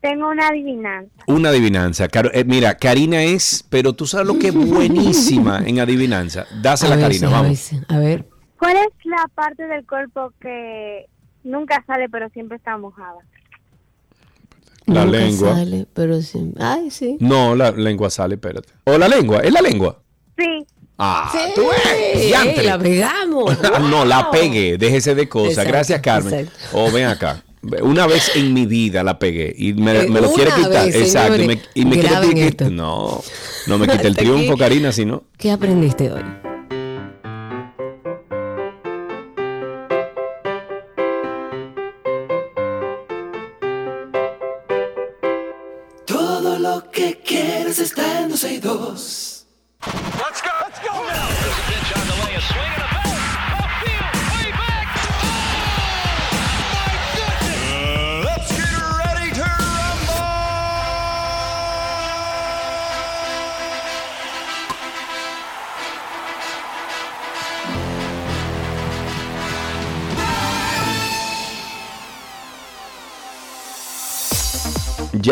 Tengo 0.00 0.28
una 0.28 0.48
adivinanza. 0.48 1.10
Una 1.26 1.48
adivinanza. 1.50 2.08
Caro- 2.08 2.30
eh, 2.32 2.44
mira, 2.44 2.76
Karina 2.76 3.22
es, 3.22 3.64
pero 3.68 3.92
tú 3.92 4.06
sabes 4.06 4.26
lo 4.26 4.38
que 4.38 4.48
es 4.48 4.54
buenísima 4.54 5.60
en 5.64 5.78
adivinanza. 5.80 6.46
Dásela, 6.60 6.96
A 6.96 7.00
Karina, 7.00 7.28
vamos. 7.28 7.70
A 7.88 7.98
ver. 7.98 8.26
¿Cuál 8.58 8.76
es 8.76 8.88
la 9.04 9.24
parte 9.34 9.66
del 9.66 9.86
cuerpo 9.86 10.32
que 10.40 11.06
nunca 11.44 11.84
sale 11.86 12.08
pero 12.08 12.28
siempre 12.30 12.56
está 12.56 12.76
mojada? 12.78 13.18
La 14.88 15.04
Nunca 15.04 15.18
lengua. 15.18 15.54
sale, 15.54 15.86
pero 15.94 16.20
sí. 16.22 16.52
Ay, 16.58 16.90
sí. 16.90 17.16
No, 17.20 17.54
la 17.54 17.70
lengua 17.70 18.10
sale, 18.10 18.34
espérate. 18.34 18.68
O 18.84 18.96
la 18.98 19.06
lengua, 19.08 19.40
¿es 19.40 19.52
la 19.52 19.60
lengua? 19.60 20.00
Sí. 20.36 20.66
Ah, 20.98 21.30
Sí, 21.32 21.38
tú 21.54 21.62
ves, 21.68 22.32
ey, 22.34 22.64
la 22.64 22.78
pegamos. 22.78 23.56
Ah, 23.74 23.78
no, 23.78 24.04
la 24.04 24.30
pegué, 24.30 24.76
déjese 24.78 25.14
de 25.14 25.28
cosas. 25.28 25.66
Gracias, 25.66 26.00
Carmen. 26.00 26.32
exacto. 26.34 26.58
O 26.78 26.90
ven 26.90 27.06
acá. 27.06 27.44
Una 27.82 28.06
vez 28.06 28.30
en 28.36 28.54
mi 28.54 28.66
vida 28.66 29.02
la 29.02 29.18
pegué 29.18 29.52
y 29.56 29.74
me, 29.74 30.04
Eh, 30.04 30.08
me 30.08 30.20
lo 30.20 30.32
quiere 30.32 30.50
quitar. 30.52 30.86
vez, 30.86 30.94
Exacto. 30.94 31.42
y 31.42 31.46
me, 31.46 31.60
y 31.74 31.84
me 31.84 31.98
quiere 31.98 32.34
quitar-. 32.50 32.70
No, 32.70 33.22
no 33.66 33.78
me 33.78 33.86
quite 33.88 34.06
el 34.08 34.16
triunfo. 34.16 34.56
Karina, 34.56 34.90
si 34.92 35.04
no. 35.04 35.24
¿Qué 35.36 35.50
aprendiste 35.50 36.10
hoy? 36.10 36.22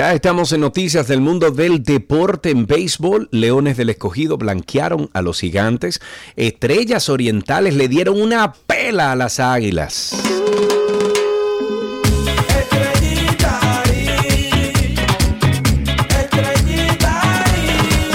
Ya 0.07 0.13
estamos 0.13 0.53
en 0.53 0.61
noticias 0.61 1.09
del 1.09 1.21
mundo 1.21 1.51
del 1.51 1.83
deporte 1.83 2.51
en 2.51 2.69
béisbol. 2.69 3.29
Leones 3.33 3.77
del 3.77 3.91
Escogido 3.91 4.39
blanquearon 4.39 5.11
a 5.13 5.21
los 5.21 5.41
gigantes. 5.41 6.01
Estrellas 6.37 7.09
orientales 7.09 7.75
le 7.75 7.89
dieron 7.89 8.23
una 8.23 8.53
pela 8.53 9.11
a 9.11 9.17
las 9.17 9.41
águilas. 9.41 10.15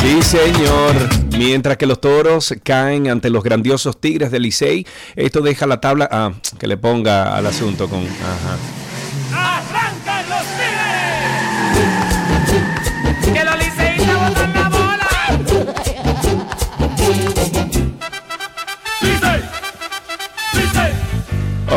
Sí, 0.01 0.21
señor. 0.21 0.95
Mientras 1.37 1.75
que 1.75 1.87
los 1.87 1.99
toros 1.99 2.53
caen 2.63 3.09
ante 3.09 3.29
los 3.29 3.43
grandiosos 3.43 3.99
tigres 3.99 4.31
del 4.31 4.43
Licey, 4.43 4.87
esto 5.17 5.41
deja 5.41 5.67
la 5.67 5.81
tabla. 5.81 6.07
Ah, 6.09 6.31
que 6.57 6.67
le 6.67 6.77
ponga 6.77 7.35
al 7.35 7.47
asunto 7.47 7.89
con. 7.89 7.99
Ajá. 7.99 8.90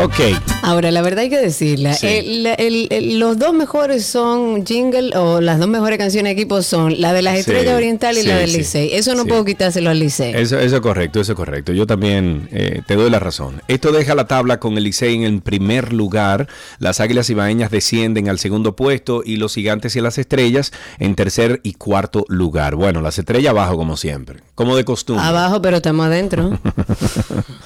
Ok. 0.03 0.19
Ahora, 0.61 0.91
la 0.91 1.01
verdad 1.01 1.19
hay 1.19 1.29
que 1.29 1.37
decirla. 1.39 1.93
Sí. 1.93 2.07
El- 2.07 2.45
el- 2.47 2.87
el- 2.89 3.19
los 3.19 3.37
dos 3.39 3.53
mejores 3.53 4.05
son 4.05 4.65
jingle 4.65 5.15
o 5.15 5.39
las 5.39 5.57
dos 5.57 5.69
mejores 5.69 5.97
canciones 5.97 6.35
de 6.35 6.41
equipo 6.41 6.61
son 6.63 6.99
la 6.99 7.13
de 7.13 7.21
las 7.21 7.35
Sí, 7.35 7.39
Estrellas 7.41 7.75
Orientales 7.75 8.23
sí, 8.23 8.27
y 8.27 8.29
la 8.31 8.37
del 8.37 8.51
Licey. 8.51 8.93
Eso 8.93 9.15
no 9.15 9.25
puedo 9.25 9.45
quitárselo 9.45 9.89
al 9.89 9.99
Licey. 9.99 10.33
Eso, 10.35 10.59
eso 10.59 10.75
es 10.75 10.81
correcto, 10.81 11.21
eso 11.21 11.31
es 11.31 11.35
correcto. 11.37 11.71
Yo 11.71 11.87
también 11.87 12.49
eh, 12.51 12.81
te 12.85 12.95
doy 12.95 13.09
la 13.09 13.19
razón. 13.19 13.61
Esto 13.69 13.91
deja 13.93 14.15
la 14.15 14.27
tabla 14.27 14.59
con 14.59 14.77
el 14.77 14.83
Licey 14.83 15.15
en 15.15 15.23
el 15.23 15.41
primer 15.41 15.93
lugar. 15.93 16.47
Las 16.79 16.99
Águilas 16.99 17.29
Ibaeñas 17.29 17.71
descienden 17.71 18.27
al 18.27 18.39
segundo 18.39 18.75
puesto 18.75 19.21
y 19.25 19.37
los 19.37 19.53
Gigantes 19.55 19.95
y 19.95 20.01
las 20.01 20.17
Estrellas 20.17 20.73
en 20.99 21.15
tercer 21.15 21.61
y 21.63 21.73
cuarto 21.73 22.25
lugar. 22.27 22.75
Bueno, 22.75 23.01
las 23.01 23.17
Estrellas 23.17 23.51
abajo 23.51 23.77
como 23.77 23.95
siempre, 23.95 24.41
como 24.55 24.75
de 24.75 24.83
costumbre. 24.83 25.23
Abajo, 25.25 25.61
pero 25.61 25.77
estamos 25.77 26.05
adentro. 26.07 26.59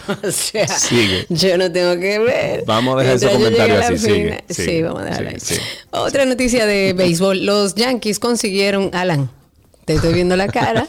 o 0.27 0.31
sea, 0.31 0.67
Sigue. 0.67 1.25
yo 1.29 1.57
no 1.57 1.71
tengo 1.71 1.99
que 1.99 2.18
ver. 2.23 2.63
Vamos 2.65 2.95
a 2.95 2.99
dejar 2.99 3.15
ese 3.15 3.29
comentario 3.29 3.79
así, 3.79 3.97
sigue, 3.97 4.43
sigue, 4.49 4.71
sí, 4.71 4.81
vamos 4.81 5.01
a 5.01 5.05
dejarlo 5.05 5.29
ahí. 5.29 5.37
Otra 5.91 6.25
noticia 6.25 6.65
de 6.65 6.93
béisbol. 6.93 7.45
Los 7.45 7.75
Yankees 7.75 8.19
consiguieron, 8.19 8.89
Alan, 8.93 9.29
te 9.89 9.95
estoy 9.95 10.13
viendo 10.13 10.35
la 10.35 10.47
cara. 10.47 10.85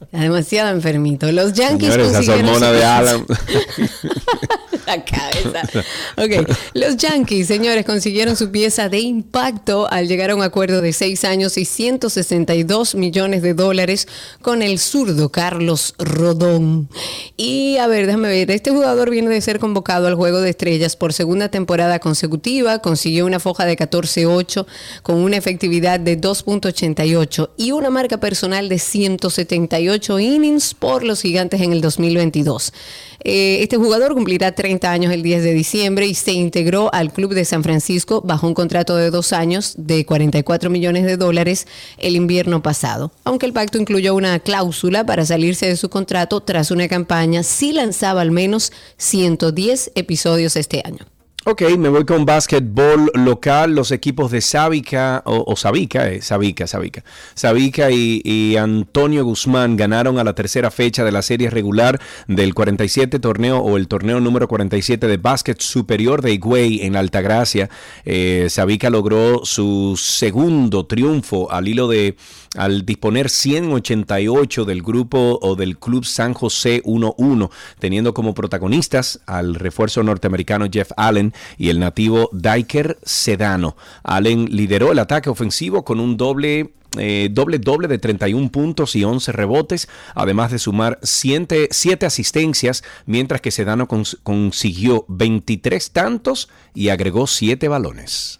Está 0.00 0.18
demasiado 0.18 0.70
enfermito. 0.70 1.30
Los 1.30 1.52
Yankees 1.52 1.92
Señores, 1.92 2.12
consiguieron 2.12 2.58
de 2.58 2.84
Alan. 2.84 3.26
la 4.86 5.04
cabeza. 5.04 5.62
Ok, 6.16 6.48
los 6.74 6.96
Yankees, 6.96 7.46
señores, 7.46 7.84
consiguieron 7.84 8.36
su 8.36 8.50
pieza 8.50 8.88
de 8.88 9.00
impacto 9.00 9.90
al 9.90 10.08
llegar 10.08 10.30
a 10.30 10.36
un 10.36 10.42
acuerdo 10.42 10.80
de 10.80 10.92
seis 10.92 11.24
años 11.24 11.58
y 11.58 11.64
162 11.64 12.94
millones 12.94 13.42
de 13.42 13.54
dólares 13.54 14.08
con 14.40 14.62
el 14.62 14.78
zurdo 14.78 15.30
Carlos 15.30 15.94
Rodón. 15.98 16.88
Y 17.36 17.76
a 17.78 17.86
ver, 17.86 18.06
déjame 18.06 18.28
ver, 18.28 18.50
este 18.50 18.70
jugador 18.70 19.10
viene 19.10 19.28
de 19.30 19.40
ser 19.40 19.58
convocado 19.58 20.06
al 20.06 20.14
Juego 20.14 20.40
de 20.40 20.50
Estrellas 20.50 20.96
por 20.96 21.12
segunda 21.12 21.50
temporada 21.50 21.98
consecutiva, 21.98 22.78
consiguió 22.78 23.26
una 23.26 23.40
foja 23.40 23.66
de 23.66 23.76
14-8 23.76 24.66
con 25.02 25.16
una 25.16 25.36
efectividad 25.36 26.00
de 26.00 26.18
2.88 26.18 27.33
y 27.56 27.72
una 27.72 27.90
marca 27.90 28.18
personal 28.18 28.68
de 28.68 28.78
178 28.78 30.18
innings 30.20 30.74
por 30.74 31.02
los 31.02 31.22
gigantes 31.22 31.60
en 31.60 31.72
el 31.72 31.80
2022. 31.80 32.72
Eh, 33.26 33.62
este 33.62 33.76
jugador 33.76 34.14
cumplirá 34.14 34.52
30 34.52 34.90
años 34.90 35.12
el 35.12 35.22
10 35.22 35.42
de 35.42 35.54
diciembre 35.54 36.06
y 36.06 36.14
se 36.14 36.32
integró 36.32 36.92
al 36.92 37.12
club 37.12 37.32
de 37.34 37.44
San 37.44 37.62
Francisco 37.62 38.20
bajo 38.22 38.46
un 38.46 38.54
contrato 38.54 38.96
de 38.96 39.10
dos 39.10 39.32
años 39.32 39.74
de 39.78 40.04
44 40.04 40.68
millones 40.68 41.04
de 41.04 41.16
dólares 41.16 41.66
el 41.98 42.16
invierno 42.16 42.62
pasado, 42.62 43.12
aunque 43.24 43.46
el 43.46 43.52
pacto 43.52 43.78
incluyó 43.78 44.14
una 44.14 44.38
cláusula 44.40 45.06
para 45.06 45.24
salirse 45.24 45.66
de 45.66 45.76
su 45.76 45.88
contrato 45.88 46.40
tras 46.42 46.70
una 46.70 46.88
campaña 46.88 47.42
si 47.42 47.72
lanzaba 47.72 48.20
al 48.20 48.30
menos 48.30 48.72
110 48.98 49.92
episodios 49.94 50.56
este 50.56 50.82
año. 50.84 51.13
Ok, 51.46 51.60
me 51.76 51.90
voy 51.90 52.06
con 52.06 52.24
básquetbol 52.24 53.10
local. 53.12 53.74
Los 53.74 53.92
equipos 53.92 54.30
de 54.30 54.40
Sabica, 54.40 55.22
o, 55.26 55.44
o 55.46 55.56
Sabica, 55.56 56.10
eh, 56.10 56.22
Sabica, 56.22 56.66
Sabica. 56.66 57.04
Sabica 57.34 57.90
y, 57.90 58.22
y 58.24 58.56
Antonio 58.56 59.26
Guzmán 59.26 59.76
ganaron 59.76 60.18
a 60.18 60.24
la 60.24 60.34
tercera 60.34 60.70
fecha 60.70 61.04
de 61.04 61.12
la 61.12 61.20
serie 61.20 61.50
regular 61.50 62.00
del 62.28 62.54
47 62.54 63.18
torneo 63.18 63.58
o 63.58 63.76
el 63.76 63.88
torneo 63.88 64.20
número 64.20 64.48
47 64.48 65.06
de 65.06 65.18
básquet 65.18 65.60
superior 65.60 66.22
de 66.22 66.32
Higüey 66.32 66.80
en 66.80 66.96
Altagracia. 66.96 67.68
Eh, 68.06 68.46
Sabica 68.48 68.88
logró 68.88 69.44
su 69.44 70.00
segundo 70.00 70.86
triunfo 70.86 71.52
al 71.52 71.68
hilo 71.68 71.88
de 71.88 72.16
al 72.54 72.84
disponer 72.86 73.28
188 73.30 74.64
del 74.64 74.82
grupo 74.82 75.38
o 75.42 75.56
del 75.56 75.78
Club 75.78 76.04
San 76.04 76.34
José 76.34 76.82
1-1, 76.84 77.50
teniendo 77.78 78.14
como 78.14 78.34
protagonistas 78.34 79.20
al 79.26 79.54
refuerzo 79.54 80.02
norteamericano 80.02 80.66
Jeff 80.70 80.90
Allen 80.96 81.32
y 81.58 81.68
el 81.68 81.80
nativo 81.80 82.30
Diker 82.32 82.98
Sedano. 83.02 83.76
Allen 84.02 84.46
lideró 84.50 84.92
el 84.92 84.98
ataque 84.98 85.30
ofensivo 85.30 85.84
con 85.84 86.00
un 86.00 86.16
doble 86.16 86.72
eh, 86.96 87.28
doble 87.32 87.58
doble 87.58 87.88
de 87.88 87.98
31 87.98 88.52
puntos 88.52 88.94
y 88.94 89.02
11 89.02 89.32
rebotes, 89.32 89.88
además 90.14 90.52
de 90.52 90.60
sumar 90.60 91.00
7, 91.02 91.68
asistencias, 92.06 92.84
mientras 93.04 93.40
que 93.40 93.50
Sedano 93.50 93.88
cons- 93.88 94.16
consiguió 94.22 95.04
23 95.08 95.90
tantos 95.90 96.48
y 96.72 96.90
agregó 96.90 97.26
7 97.26 97.66
balones. 97.66 98.38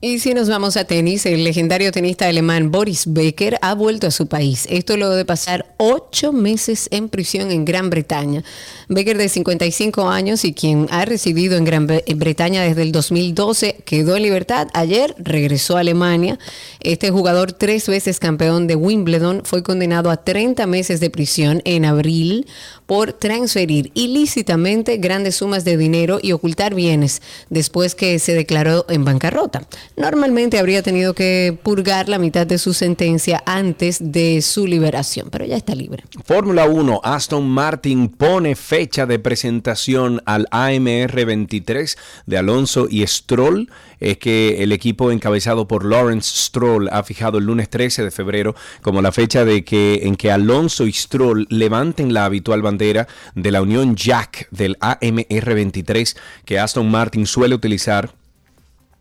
Y 0.00 0.20
si 0.20 0.32
nos 0.32 0.48
vamos 0.48 0.76
a 0.76 0.84
tenis, 0.84 1.26
el 1.26 1.42
legendario 1.42 1.90
tenista 1.90 2.28
alemán 2.28 2.70
Boris 2.70 3.02
Becker 3.12 3.58
ha 3.62 3.74
vuelto 3.74 4.06
a 4.06 4.10
su 4.12 4.28
país. 4.28 4.64
Esto 4.70 4.96
luego 4.96 5.16
de 5.16 5.24
pasar 5.24 5.74
ocho 5.76 6.32
meses 6.32 6.86
en 6.92 7.08
prisión 7.08 7.50
en 7.50 7.64
Gran 7.64 7.90
Bretaña. 7.90 8.44
Becker, 8.88 9.18
de 9.18 9.28
55 9.28 10.08
años 10.08 10.44
y 10.44 10.52
quien 10.54 10.86
ha 10.90 11.04
residido 11.04 11.56
en 11.56 11.64
Gran 11.64 11.88
Bre- 11.88 12.04
Bretaña 12.16 12.62
desde 12.62 12.82
el 12.82 12.92
2012, 12.92 13.82
quedó 13.84 14.14
en 14.14 14.22
libertad. 14.22 14.68
Ayer 14.72 15.16
regresó 15.18 15.76
a 15.76 15.80
Alemania. 15.80 16.38
Este 16.78 17.10
jugador, 17.10 17.50
tres 17.52 17.88
veces 17.88 18.20
campeón 18.20 18.68
de 18.68 18.76
Wimbledon, 18.76 19.42
fue 19.44 19.64
condenado 19.64 20.10
a 20.12 20.18
30 20.18 20.64
meses 20.68 21.00
de 21.00 21.10
prisión 21.10 21.60
en 21.64 21.84
abril 21.84 22.46
por 22.86 23.12
transferir 23.14 23.90
ilícitamente 23.94 24.96
grandes 24.98 25.34
sumas 25.36 25.64
de 25.64 25.76
dinero 25.76 26.20
y 26.22 26.30
ocultar 26.32 26.74
bienes 26.76 27.20
después 27.50 27.96
que 27.96 28.18
se 28.20 28.32
declaró 28.34 28.86
en 28.88 29.04
bancarrota. 29.04 29.66
Normalmente 29.98 30.58
habría 30.58 30.82
tenido 30.82 31.14
que 31.14 31.58
purgar 31.62 32.08
la 32.08 32.18
mitad 32.18 32.46
de 32.46 32.58
su 32.58 32.72
sentencia 32.72 33.42
antes 33.44 33.98
de 34.00 34.40
su 34.42 34.66
liberación, 34.66 35.28
pero 35.30 35.44
ya 35.44 35.56
está 35.56 35.74
libre. 35.74 36.04
Fórmula 36.24 36.66
1, 36.66 37.00
Aston 37.02 37.48
Martin 37.48 38.08
pone 38.08 38.54
fecha 38.54 39.06
de 39.06 39.18
presentación 39.18 40.22
al 40.24 40.46
AMR 40.50 41.24
23 41.26 41.98
de 42.26 42.38
Alonso 42.38 42.86
y 42.88 43.06
Stroll. 43.06 43.70
Es 44.00 44.18
que 44.18 44.62
el 44.62 44.72
equipo 44.72 45.10
encabezado 45.10 45.66
por 45.66 45.84
Lawrence 45.84 46.30
Stroll 46.46 46.88
ha 46.90 47.02
fijado 47.02 47.38
el 47.38 47.44
lunes 47.44 47.68
13 47.68 48.04
de 48.04 48.10
febrero 48.10 48.54
como 48.80 49.02
la 49.02 49.10
fecha 49.10 49.44
de 49.44 49.64
que, 49.64 50.00
en 50.04 50.14
que 50.14 50.30
Alonso 50.30 50.86
y 50.86 50.92
Stroll 50.92 51.46
levanten 51.50 52.14
la 52.14 52.24
habitual 52.24 52.62
bandera 52.62 53.08
de 53.34 53.50
la 53.50 53.60
unión 53.60 53.96
Jack 53.96 54.48
del 54.50 54.76
AMR 54.80 55.54
23 55.54 56.16
que 56.44 56.58
Aston 56.58 56.88
Martin 56.90 57.26
suele 57.26 57.54
utilizar 57.54 58.12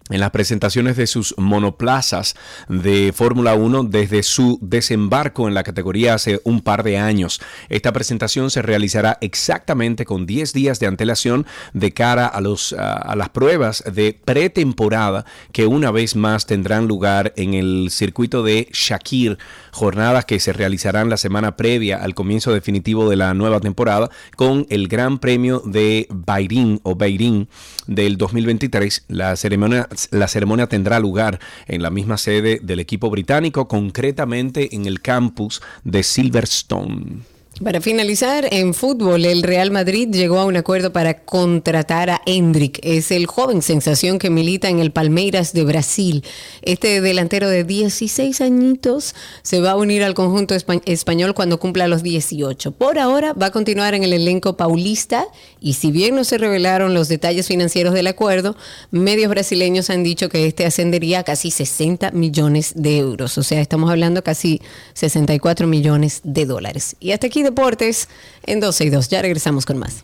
en 0.10 0.20
las 0.20 0.32
presentaciones 0.32 0.97
de 0.97 1.08
sus 1.08 1.36
monoplazas 1.38 2.36
de 2.70 3.14
Fórmula 3.16 3.55
1 3.55 3.84
desde 3.84 4.24
su 4.24 4.60
desembarco 4.62 5.47
en 5.47 5.53
la 5.53 5.64
categoría 5.64 6.14
hace 6.14 6.39
un 6.43 6.62
par 6.62 6.84
de 6.84 6.97
años. 6.97 7.41
Esta 7.70 7.91
presentación 7.91 8.49
se 8.51 8.62
realizará 8.62 9.18
exactamente 9.22 10.05
con 10.05 10.26
10 10.26 10.53
días 10.53 10.80
de 10.80 10.88
antelación 10.88 11.45
de 11.74 11.93
cara 11.93 12.28
a, 12.28 12.41
los, 12.41 12.74
a, 12.74 12.93
a 12.93 13.16
las 13.16 13.30
pruebas 13.30 13.84
de 13.91 14.20
pretemporada 14.24 15.26
que 15.51 15.66
una 15.66 15.91
vez 15.91 16.16
más 16.16 16.45
tendrán 16.45 16.88
lugar 16.88 17.34
en 17.36 17.53
el 17.53 17.89
circuito 17.91 18.43
de 18.43 18.70
Shakir, 18.72 19.38
jornadas 19.78 20.25
que 20.25 20.39
se 20.39 20.53
realizarán 20.53 21.09
la 21.09 21.17
semana 21.17 21.55
previa 21.55 21.97
al 21.97 22.15
comienzo 22.15 22.51
definitivo 22.51 23.09
de 23.09 23.15
la 23.15 23.34
nueva 23.34 23.59
temporada 23.59 24.09
con 24.36 24.65
el 24.69 24.88
Gran 24.88 25.19
Premio 25.19 25.61
de 25.65 26.07
Bahrein 26.09 26.80
o 26.84 26.95
Bahrein 26.95 27.47
del 27.86 28.17
2023. 28.17 29.05
La 29.07 29.36
ceremonia 29.36 29.88
la 30.11 30.28
ceremonia 30.28 30.67
tendrá 30.67 30.99
lugar 30.99 31.39
en 31.67 31.82
la 31.82 31.91
misma 31.91 32.17
sede 32.17 32.59
del 32.61 32.80
equipo 32.80 33.09
británico, 33.09 33.67
concretamente 33.67 34.75
en 34.75 34.86
el 34.86 35.01
campus 35.01 35.61
de 35.84 36.01
Silverstone. 36.03 37.37
Para 37.64 37.82
finalizar, 37.82 38.47
en 38.51 38.76
fútbol, 38.76 39.26
el 39.26 39.41
Real 39.41 39.72
Madrid 39.72 40.10
llegó 40.12 40.38
a 40.38 40.45
un 40.45 40.55
acuerdo 40.58 40.93
para 40.93 41.24
contratar 41.26 42.12
a 42.12 42.22
Hendrik. 42.28 42.80
Es 42.84 43.10
el 43.10 43.26
joven 43.26 43.64
sensación 43.64 44.20
que 44.20 44.30
milita 44.30 44.70
en 44.70 44.78
el 44.80 44.91
Palmeiras 44.91 45.53
de 45.53 45.64
Brasil. 45.66 46.24
Este 46.62 47.01
delantero 47.01 47.49
de 47.49 47.64
16 47.64 48.41
añitos 48.41 49.16
se 49.41 49.60
va 49.60 49.72
a 49.72 49.76
unir 49.76 50.03
al 50.03 50.14
conjunto 50.14 50.53
espa- 50.53 50.84
español 50.86 51.34
cuando 51.34 51.60
cumpla 51.60 51.88
los 51.88 52.03
18. 52.03 52.74
Por 52.74 52.99
ahora 52.99 53.34
va 53.34 53.47
a 53.47 53.51
continuar 53.51 53.95
en 53.95 54.03
el 54.03 54.14
elenco 54.14 54.55
paulista 54.55 55.26
y 55.60 55.74
si 55.74 55.91
bien 55.91 56.16
no 56.16 56.24
se 56.26 56.38
revelaron 56.38 56.93
los 56.93 57.08
detalles 57.08 57.47
financieros 57.47 57.95
del 57.95 58.05
acuerdo, 58.05 58.55
medios 58.91 59.32
brasileños 59.32 59.89
han 59.89 60.03
dicho 60.03 60.30
que 60.30 60.45
este 60.45 60.68
ascendería 60.68 61.20
a 61.20 61.24
casi 61.24 61.49
60 61.49 62.12
millones 62.12 62.74
de 62.76 62.99
euros. 62.99 63.36
O 63.39 63.43
sea, 63.43 63.62
estamos 63.62 63.89
hablando 63.89 64.24
casi 64.24 64.62
64 64.93 65.66
millones 65.66 66.22
de 66.24 66.45
dólares. 66.45 66.95
Y 66.99 67.12
hasta 67.14 67.26
aquí 67.26 67.47
deportes 67.48 68.08
en 68.43 68.60
12 68.60 68.86
y 68.86 68.89
2. 68.89 69.10
Ya 69.10 69.22
regresamos 69.22 69.66
con 69.66 69.78
más. 69.78 70.04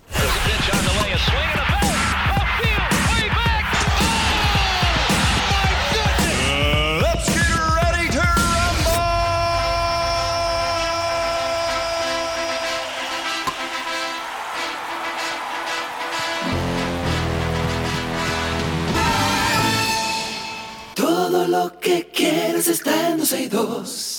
Todo 20.95 21.47
lo 21.47 21.79
que 21.79 22.07
quieras 22.13 22.67
está 22.67 23.09
en 23.09 23.17
12 23.17 23.41
y 23.41 23.47
2. 23.47 24.12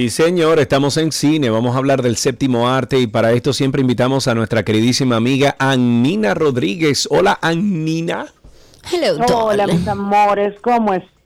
Sí, 0.00 0.08
señor, 0.08 0.58
estamos 0.60 0.96
en 0.96 1.12
cine, 1.12 1.50
vamos 1.50 1.74
a 1.74 1.78
hablar 1.78 2.00
del 2.00 2.16
séptimo 2.16 2.70
arte 2.70 2.98
y 2.98 3.06
para 3.06 3.32
esto 3.32 3.52
siempre 3.52 3.82
invitamos 3.82 4.28
a 4.28 4.34
nuestra 4.34 4.62
queridísima 4.62 5.16
amiga 5.16 5.56
Annina 5.58 6.32
Rodríguez. 6.32 7.06
Hola, 7.10 7.38
Annina. 7.42 8.24
Hello, 8.90 9.22
Hola, 9.26 9.66
mis 9.66 9.86
amores, 9.86 10.58
¿cómo 10.62 10.94
están? 10.94 11.19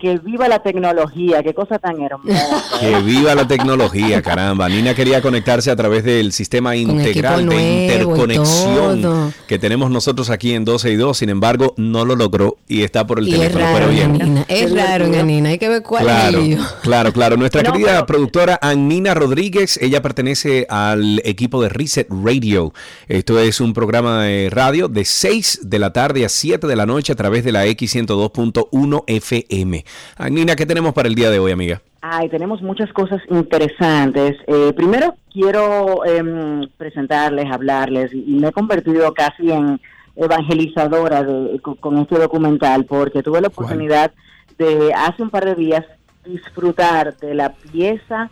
Que 0.00 0.18
viva 0.24 0.48
la 0.48 0.62
tecnología, 0.62 1.42
qué 1.42 1.52
cosa 1.52 1.78
tan 1.78 2.00
hermosa. 2.00 2.46
Que 2.80 3.00
viva 3.02 3.34
la 3.34 3.46
tecnología, 3.46 4.22
caramba. 4.22 4.68
Nina 4.68 4.94
quería 4.94 5.20
conectarse 5.20 5.70
a 5.70 5.76
través 5.76 6.02
del 6.04 6.32
sistema 6.32 6.76
integral 6.76 7.46
de 7.46 7.82
interconexión 7.84 9.34
que 9.46 9.58
tenemos 9.58 9.90
nosotros 9.90 10.30
aquí 10.30 10.54
en 10.54 10.64
12 10.64 10.92
y 10.92 10.96
2. 10.96 11.18
Sin 11.18 11.28
embargo, 11.28 11.74
no 11.76 12.04
lo 12.06 12.16
logró 12.16 12.56
y 12.68 12.84
está 12.84 13.06
por 13.06 13.18
el 13.18 13.28
Y 13.28 13.32
es 13.32 13.38
teléfono, 13.38 13.64
raro, 13.64 13.78
pero 13.78 13.90
bien. 13.90 14.22
Anina. 14.22 14.44
Es 14.48 14.72
raro, 14.74 15.04
Anina. 15.06 15.48
Hay 15.50 15.58
que 15.58 15.68
ver 15.68 15.82
cuál 15.82 16.02
es 16.06 16.12
Claro, 16.12 16.38
el 16.38 16.44
lío. 16.48 16.58
claro, 16.82 17.12
claro. 17.12 17.36
Nuestra 17.36 17.62
No, 17.62 17.72
querida 17.72 17.92
pero- 17.94 18.06
productora 18.06 18.58
Annina 18.62 19.12
Rodríguez, 19.14 19.78
ella 19.82 20.00
pertenece 20.00 20.66
al 20.70 21.20
equipo 21.24 21.60
de 21.62 21.68
Reset 21.68 22.06
Radio. 22.10 22.72
Esto 23.08 23.38
es 23.38 23.60
un 23.60 23.74
programa 23.74 24.22
de 24.24 24.48
radio 24.50 24.88
de 24.88 25.04
6 25.04 25.60
de 25.64 25.78
la 25.78 25.92
tarde 25.92 26.24
a 26.24 26.28
7 26.30 26.66
de 26.66 26.76
la 26.76 26.86
noche 26.86 27.12
a 27.12 27.16
través 27.16 27.44
de 27.44 27.52
la 27.52 27.66
X102.1 27.66 29.04
FM. 29.06 29.39
Annina, 30.16 30.56
¿qué 30.56 30.66
tenemos 30.66 30.92
para 30.92 31.08
el 31.08 31.14
día 31.14 31.30
de 31.30 31.38
hoy, 31.38 31.52
amiga? 31.52 31.80
Ay, 32.02 32.28
tenemos 32.28 32.62
muchas 32.62 32.90
cosas 32.92 33.20
interesantes. 33.30 34.36
Eh, 34.46 34.72
primero 34.74 35.14
quiero 35.32 36.04
em, 36.04 36.66
presentarles, 36.76 37.46
hablarles, 37.50 38.12
y 38.12 38.36
me 38.40 38.48
he 38.48 38.52
convertido 38.52 39.12
casi 39.14 39.50
en 39.50 39.80
evangelizadora 40.16 41.22
de- 41.22 41.60
con, 41.60 41.74
con 41.76 41.98
este 41.98 42.18
documental, 42.18 42.84
porque 42.84 43.22
tuve 43.22 43.40
la 43.40 43.48
oportunidad 43.48 44.12
de 44.58 44.92
hace 44.94 45.22
un 45.22 45.30
par 45.30 45.44
de 45.44 45.54
días 45.54 45.84
disfrutar 46.24 47.16
de 47.18 47.34
la 47.34 47.52
pieza 47.52 48.30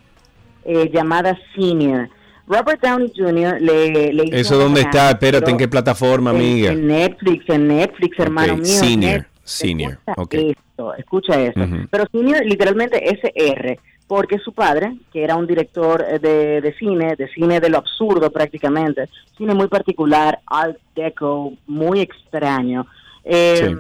eh, 0.65 0.91
llamada 0.93 1.39
Senior. 1.55 2.09
Robert 2.47 2.81
Downey 2.83 3.13
Jr. 3.15 3.61
le, 3.61 4.13
le 4.13 4.25
hizo 4.25 4.37
¿Eso 4.37 4.59
dónde 4.59 4.81
está? 4.83 5.11
Espérate, 5.11 5.51
¿en 5.51 5.59
qué 5.59 5.69
plataforma, 5.69 6.31
amiga? 6.31 6.73
En 6.73 6.87
Netflix, 6.87 7.45
en 7.49 7.69
Netflix, 7.69 8.19
hermano 8.19 8.55
Ok, 8.55 8.61
mío. 8.61 8.67
Senior, 8.79 9.13
Netflix. 9.13 9.38
Senior, 9.49 9.99
Escucha 10.07 10.23
ok. 10.23 10.35
esto, 10.35 10.95
escucha 10.95 11.41
esto. 11.41 11.61
Pero 11.91 12.05
Senior 12.13 12.45
literalmente 12.45 13.03
SR, 13.03 13.79
porque 14.07 14.39
su 14.39 14.53
padre, 14.53 14.97
que 15.13 15.25
era 15.25 15.37
un 15.37 15.47
director 15.47 16.05
eh, 16.07 16.19
de, 16.19 16.61
de 16.61 16.75
cine, 16.75 17.17
de 17.17 17.29
cine 17.29 17.59
de 17.61 17.71
lo 17.71 17.79
absurdo 17.79 18.31
prácticamente, 18.31 19.09
cine 19.37 19.55
muy 19.55 19.69
particular, 19.69 20.39
art 20.47 20.77
deco, 20.95 21.55
muy 21.67 22.01
extraño, 22.01 22.87
eh, 23.25 23.77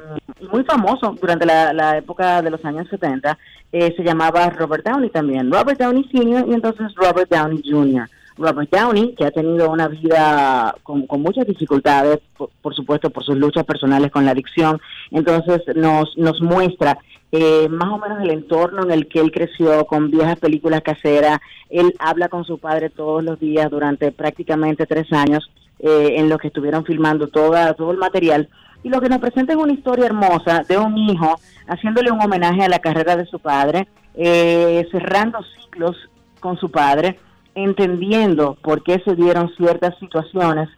muy 0.51 0.65
famoso 0.65 1.15
durante 1.21 1.47
la, 1.47 1.73
la 1.73 1.99
época 1.99 2.43
de 2.43 2.51
los 2.51 2.65
años 2.65 2.89
70, 2.89 3.39
eh, 3.73 3.95
se 3.97 4.03
llamaba 4.03 4.49
Robert 4.51 4.85
Downey 4.85 5.11
también, 5.11 5.51
Robert 5.51 5.79
Downey 5.79 6.09
Sr. 6.11 6.47
y 6.49 6.55
entonces 6.55 6.95
Robert 6.95 7.31
Downey 7.31 7.63
Jr. 7.65 8.09
Robert 8.39 8.71
Downey, 8.71 9.15
que 9.15 9.25
ha 9.25 9.31
tenido 9.31 9.71
una 9.71 9.89
vida 9.89 10.75
con, 10.83 11.07
con 11.07 11.23
muchas 11.23 11.47
dificultades, 11.47 12.21
por, 12.37 12.75
supuesto 12.75 13.11
por 13.11 13.25
sus 13.25 13.37
luchas 13.37 13.65
personales 13.65 14.11
con 14.11 14.25
la 14.25 14.31
adicción, 14.31 14.81
entonces 15.11 15.63
nos, 15.75 16.17
nos 16.17 16.41
muestra 16.41 16.99
eh, 17.33 17.69
más 17.69 17.91
o 17.91 17.99
menos 17.99 18.21
el 18.23 18.31
entorno 18.31 18.85
en 18.85 18.91
el 18.91 19.09
que 19.09 19.21
él 19.21 19.31
creció, 19.33 19.85
con 19.87 20.11
viejas 20.11 20.39
películas 20.39 20.83
caseras, 20.83 21.41
él 21.69 21.95
habla 21.99 22.29
con 22.29 22.45
su 22.45 22.59
padre 22.59 22.89
todos 22.89 23.23
los 23.23 23.39
días 23.39 23.71
durante 23.71 24.13
prácticamente 24.13 24.87
tres 24.87 25.13
años, 25.13 25.51
eh, 25.81 26.15
en 26.17 26.29
los 26.29 26.39
que 26.39 26.49
estuvieron 26.49 26.85
filmando 26.85 27.29
toda, 27.29 27.75
todo 27.75 27.91
el 27.91 27.99
material, 27.99 28.49
y 28.83 28.89
lo 28.89 29.01
que 29.01 29.09
nos 29.09 29.19
presenta 29.19 29.53
es 29.53 29.59
una 29.59 29.73
historia 29.73 30.07
hermosa 30.07 30.63
de 30.69 30.79
un 30.79 30.97
hijo 30.97 31.39
haciéndole 31.67 32.11
un 32.11 32.23
homenaje 32.23 32.63
a 32.63 32.69
la 32.69 32.79
carrera 32.79 33.17
de 33.17 33.27
su 33.27 33.39
padre, 33.39 33.89
eh, 34.15 34.87
cerrando 34.91 35.41
ciclos 35.61 35.97
con 36.41 36.57
su 36.57 36.71
padre, 36.71 37.19
entendiendo 37.65 38.57
por 38.63 38.83
qué 38.83 39.01
se 39.05 39.15
dieron 39.15 39.51
ciertas 39.57 39.99
situaciones 39.99 40.69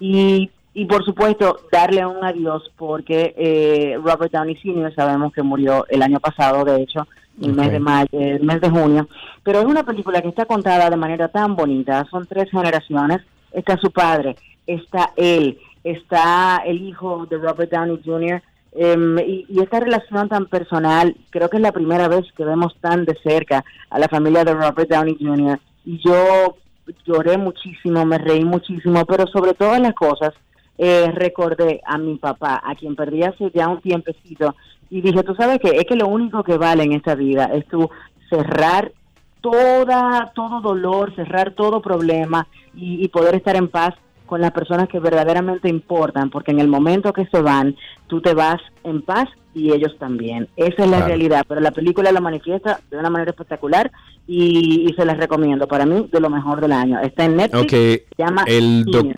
y, 0.00 0.50
y 0.74 0.84
por 0.86 1.04
supuesto 1.04 1.60
darle 1.72 2.04
un 2.06 2.24
adiós 2.24 2.70
porque 2.76 3.34
eh, 3.36 3.98
Robert 4.02 4.32
Downey 4.32 4.56
Sr. 4.56 4.94
sabemos 4.94 5.32
que 5.32 5.42
murió 5.42 5.86
el 5.88 6.02
año 6.02 6.20
pasado, 6.20 6.64
de 6.64 6.82
hecho, 6.82 7.06
el 7.40 7.54
mes 7.54 7.70
de 7.70 7.80
mayo, 7.80 8.08
el 8.12 8.42
mes 8.42 8.60
de 8.60 8.70
junio, 8.70 9.08
pero 9.42 9.60
es 9.60 9.64
una 9.64 9.84
película 9.84 10.20
que 10.20 10.28
está 10.28 10.44
contada 10.44 10.90
de 10.90 10.96
manera 10.96 11.28
tan 11.28 11.54
bonita, 11.54 12.04
son 12.10 12.26
tres 12.26 12.50
generaciones, 12.50 13.20
está 13.52 13.76
su 13.76 13.90
padre, 13.90 14.36
está 14.66 15.12
él, 15.16 15.58
está 15.84 16.62
el 16.66 16.82
hijo 16.82 17.26
de 17.26 17.38
Robert 17.38 17.70
Downey 17.70 18.00
Jr., 18.04 18.42
Em, 18.72 19.18
y, 19.18 19.46
y 19.48 19.60
esta 19.60 19.80
relación 19.80 20.28
tan 20.28 20.46
personal, 20.46 21.16
creo 21.30 21.48
que 21.48 21.56
es 21.56 21.62
la 21.62 21.72
primera 21.72 22.06
vez 22.06 22.30
que 22.36 22.44
vemos 22.44 22.76
tan 22.80 23.04
de 23.04 23.16
cerca 23.22 23.64
a 23.90 23.98
la 23.98 24.08
familia 24.08 24.44
de 24.44 24.54
Robert 24.54 24.88
Downey 24.88 25.16
Jr. 25.18 25.58
Y 25.88 25.98
yo 26.04 26.58
lloré 27.06 27.38
muchísimo, 27.38 28.04
me 28.04 28.18
reí 28.18 28.44
muchísimo, 28.44 29.06
pero 29.06 29.26
sobre 29.26 29.54
todas 29.54 29.80
las 29.80 29.94
cosas, 29.94 30.34
eh, 30.76 31.10
recordé 31.14 31.80
a 31.86 31.96
mi 31.96 32.16
papá, 32.16 32.60
a 32.62 32.74
quien 32.74 32.94
perdí 32.94 33.22
hace 33.22 33.50
ya 33.54 33.68
un 33.68 33.80
tiempecito, 33.80 34.54
y 34.90 35.00
dije, 35.00 35.22
tú 35.22 35.34
sabes 35.34 35.60
que 35.60 35.70
es 35.70 35.86
que 35.86 35.96
lo 35.96 36.06
único 36.06 36.44
que 36.44 36.58
vale 36.58 36.82
en 36.82 36.92
esta 36.92 37.14
vida 37.14 37.46
es 37.54 37.66
tú 37.68 37.88
cerrar 38.28 38.92
toda, 39.40 40.30
todo 40.34 40.60
dolor, 40.60 41.14
cerrar 41.14 41.52
todo 41.52 41.80
problema 41.80 42.46
y, 42.74 43.02
y 43.02 43.08
poder 43.08 43.36
estar 43.36 43.56
en 43.56 43.68
paz 43.68 43.94
con 44.28 44.40
las 44.40 44.52
personas 44.52 44.88
que 44.88 45.00
verdaderamente 45.00 45.68
importan, 45.68 46.30
porque 46.30 46.52
en 46.52 46.60
el 46.60 46.68
momento 46.68 47.12
que 47.12 47.26
se 47.26 47.42
van, 47.42 47.74
tú 48.06 48.20
te 48.20 48.34
vas 48.34 48.60
en 48.84 49.02
paz 49.02 49.28
y 49.54 49.72
ellos 49.72 49.96
también. 49.98 50.46
Esa 50.56 50.84
es 50.84 50.90
la 50.90 50.98
Claro. 50.98 51.06
realidad, 51.06 51.44
pero 51.48 51.60
la 51.60 51.72
película 51.72 52.12
lo 52.12 52.20
manifiesta 52.20 52.78
de 52.90 52.96
una 52.98 53.10
manera 53.10 53.32
espectacular 53.32 53.90
y, 54.28 54.86
y 54.88 54.94
se 54.94 55.04
las 55.04 55.16
recomiendo. 55.16 55.66
Para 55.66 55.84
mí, 55.86 56.08
de 56.12 56.20
lo 56.20 56.30
mejor 56.30 56.60
del 56.60 56.70
año. 56.72 57.00
Está 57.00 57.24
en 57.24 57.36
Netflix, 57.36 57.64
Ok, 57.64 57.70
se 57.70 58.04
llama 58.16 58.44
el 58.46 58.84
doc-. 58.84 59.16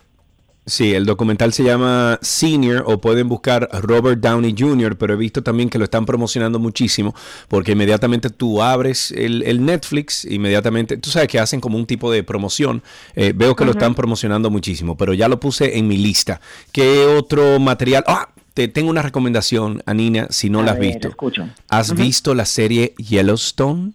Sí, 0.66 0.94
el 0.94 1.04
documental 1.06 1.52
se 1.52 1.64
llama 1.64 2.18
Senior 2.22 2.84
o 2.86 3.00
pueden 3.00 3.28
buscar 3.28 3.68
Robert 3.82 4.20
Downey 4.20 4.54
Jr., 4.56 4.96
pero 4.96 5.14
he 5.14 5.16
visto 5.16 5.42
también 5.42 5.68
que 5.68 5.78
lo 5.78 5.84
están 5.84 6.06
promocionando 6.06 6.58
muchísimo 6.60 7.14
porque 7.48 7.72
inmediatamente 7.72 8.30
tú 8.30 8.62
abres 8.62 9.10
el, 9.10 9.42
el 9.44 9.64
Netflix, 9.64 10.24
inmediatamente, 10.24 10.96
tú 10.98 11.10
sabes 11.10 11.28
que 11.28 11.40
hacen 11.40 11.60
como 11.60 11.76
un 11.76 11.86
tipo 11.86 12.12
de 12.12 12.22
promoción, 12.22 12.82
eh, 13.16 13.32
veo 13.34 13.56
que 13.56 13.64
lo 13.64 13.72
están 13.72 13.94
promocionando 13.94 14.48
muchísimo, 14.50 14.96
pero 14.96 15.12
ya 15.14 15.28
lo 15.28 15.40
puse 15.40 15.76
en 15.78 15.88
mi 15.88 15.96
lista. 15.96 16.40
¿Qué 16.72 17.04
otro 17.06 17.58
material? 17.58 18.04
Ah, 18.06 18.28
te 18.54 18.68
tengo 18.68 18.90
una 18.90 19.02
recomendación, 19.02 19.82
Anina, 19.86 20.26
si 20.30 20.50
no 20.50 20.60
A 20.60 20.64
la 20.64 20.72
has 20.72 20.78
ver, 20.78 20.88
visto. 20.88 21.08
escucho. 21.08 21.48
¿Has 21.68 21.94
visto 21.94 22.34
la 22.34 22.44
serie 22.44 22.94
Yellowstone? 22.98 23.92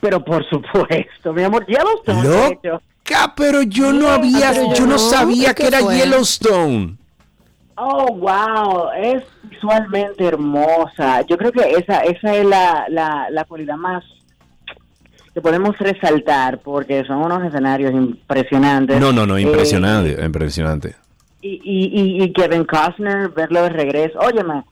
Pero 0.00 0.24
por 0.24 0.42
supuesto, 0.48 1.32
mi 1.34 1.42
amor, 1.42 1.66
Yellowstone. 1.66 2.28
de 2.28 2.78
Loca, 3.04 3.34
pero 3.36 3.62
yo 3.62 3.92
no 3.92 4.08
había, 4.08 4.52
yo 4.74 4.86
no 4.86 4.92
no, 4.92 4.98
sabía 4.98 5.54
¿qué 5.54 5.62
que 5.62 5.68
era 5.68 5.78
fue? 5.80 5.96
Yellowstone. 5.96 6.96
Oh, 7.76 8.14
wow, 8.14 8.90
es 8.96 9.22
visualmente 9.44 10.24
hermosa. 10.24 11.22
Yo 11.22 11.36
creo 11.36 11.50
que 11.52 11.62
esa, 11.72 12.00
esa 12.00 12.34
es 12.36 12.44
la, 12.44 12.86
la, 12.88 13.28
la 13.30 13.44
cualidad 13.44 13.76
más 13.76 14.04
que 15.34 15.40
podemos 15.40 15.76
resaltar 15.78 16.60
porque 16.60 17.04
son 17.04 17.18
unos 17.18 17.42
escenarios 17.44 17.92
impresionantes. 17.92 19.00
No, 19.00 19.12
no, 19.12 19.26
no, 19.26 19.36
Eh, 19.38 19.42
impresionante, 19.42 20.22
impresionante. 20.24 20.94
y, 21.40 21.60
y, 21.64 22.00
y, 22.00 22.22
y 22.22 22.32
Kevin 22.32 22.64
Costner, 22.64 23.30
verlo 23.30 23.62
de 23.62 23.70
regreso. 23.70 24.18
Óyeme, 24.20 24.62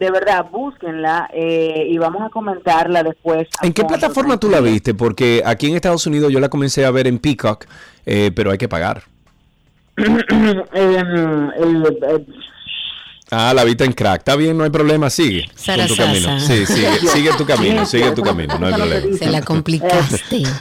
de 0.00 0.10
verdad, 0.10 0.46
búsquenla 0.50 1.28
eh, 1.32 1.86
y 1.88 1.98
vamos 1.98 2.22
a 2.22 2.28
comentarla 2.30 3.02
después. 3.02 3.48
¿En 3.62 3.72
qué 3.72 3.84
plataforma 3.84 4.38
tú 4.38 4.48
la 4.48 4.60
viste? 4.60 4.94
Porque 4.94 5.42
aquí 5.44 5.68
en 5.68 5.74
Estados 5.76 6.06
Unidos 6.06 6.32
yo 6.32 6.40
la 6.40 6.48
comencé 6.48 6.84
a 6.84 6.90
ver 6.90 7.06
en 7.06 7.18
Peacock, 7.18 7.66
eh, 8.06 8.30
pero 8.34 8.50
hay 8.50 8.58
que 8.58 8.68
pagar. 8.68 9.02
El- 9.96 11.52
Ah, 13.30 13.52
la 13.54 13.64
viste 13.64 13.84
en 13.84 13.92
crack. 13.92 14.20
Está 14.20 14.36
bien, 14.36 14.56
no 14.56 14.64
hay 14.64 14.70
problema, 14.70 15.10
sigue. 15.10 15.48
Con 15.66 15.86
tu 15.86 15.96
camino. 15.96 16.40
Sí, 16.40 16.64
sigue, 16.66 16.88
sigue 17.12 17.30
tu 17.36 17.44
camino, 17.44 17.84
sigue 17.84 18.10
tu 18.12 18.22
camino, 18.22 18.58
no 18.58 18.66
hay 18.68 18.72
problema. 18.74 19.16
Se 19.18 19.26
la 19.26 19.42
complicaste. 19.42 20.42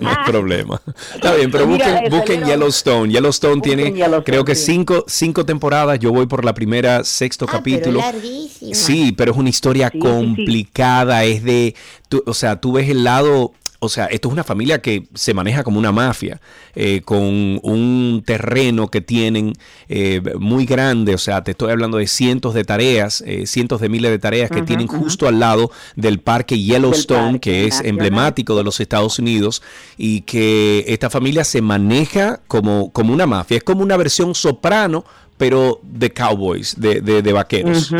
No 0.00 0.08
hay 0.10 0.16
problema. 0.26 0.80
Está 1.14 1.34
bien, 1.34 1.50
pero 1.50 1.66
busquen, 1.66 1.96
eh, 1.96 2.08
busquen 2.10 2.44
Yellowstone. 2.44 3.12
Yellowstone 3.12 3.56
Busquen 3.56 3.76
tiene, 3.78 3.92
Yellowstone, 3.96 4.24
creo 4.24 4.44
que 4.44 4.54
cinco, 4.54 5.04
cinco 5.08 5.44
temporadas. 5.46 5.98
Yo 5.98 6.12
voy 6.12 6.26
por 6.26 6.44
la 6.44 6.54
primera, 6.54 7.04
sexto 7.04 7.46
capítulo. 7.46 8.00
larguísima. 8.00 8.74
Sí, 8.74 9.12
pero 9.12 9.32
es 9.32 9.38
una 9.38 9.48
historia 9.48 9.88
Sí, 9.92 9.98
sí, 10.00 10.06
sí. 10.06 10.08
complicada. 10.10 11.24
Es 11.24 11.42
de, 11.44 11.74
tú- 12.08 12.22
o 12.26 12.34
sea, 12.34 12.60
tú 12.60 12.72
ves 12.72 12.88
el 12.88 13.04
lado. 13.04 13.52
O 13.86 13.88
sea, 13.88 14.06
esto 14.06 14.28
es 14.28 14.32
una 14.32 14.44
familia 14.44 14.80
que 14.80 15.06
se 15.14 15.34
maneja 15.34 15.64
como 15.64 15.78
una 15.78 15.92
mafia, 15.92 16.40
eh, 16.74 17.00
con 17.04 17.60
un 17.62 18.22
terreno 18.24 18.88
que 18.88 19.00
tienen 19.00 19.54
eh, 19.88 20.20
muy 20.38 20.66
grande. 20.66 21.14
O 21.14 21.18
sea, 21.18 21.42
te 21.42 21.52
estoy 21.52 21.70
hablando 21.70 21.98
de 21.98 22.06
cientos 22.06 22.54
de 22.54 22.64
tareas, 22.64 23.22
eh, 23.26 23.46
cientos 23.46 23.80
de 23.80 23.88
miles 23.88 24.10
de 24.10 24.18
tareas 24.18 24.50
que 24.50 24.62
tienen 24.62 24.86
justo 24.86 25.26
al 25.28 25.38
lado 25.38 25.70
del 25.94 26.18
parque 26.18 26.58
Yellowstone, 26.58 27.32
parque 27.32 27.40
que 27.40 27.64
es 27.64 27.76
nacional. 27.76 27.90
emblemático 27.90 28.56
de 28.56 28.64
los 28.64 28.80
Estados 28.80 29.18
Unidos, 29.18 29.62
y 29.96 30.22
que 30.22 30.84
esta 30.88 31.10
familia 31.10 31.44
se 31.44 31.62
maneja 31.62 32.40
como, 32.46 32.90
como 32.92 33.12
una 33.12 33.26
mafia. 33.26 33.56
Es 33.56 33.64
como 33.64 33.82
una 33.82 33.96
versión 33.96 34.34
soprano, 34.34 35.04
pero 35.36 35.80
de 35.82 36.12
cowboys, 36.12 36.78
de, 36.78 37.00
de, 37.00 37.22
de 37.22 37.32
vaqueros. 37.32 37.92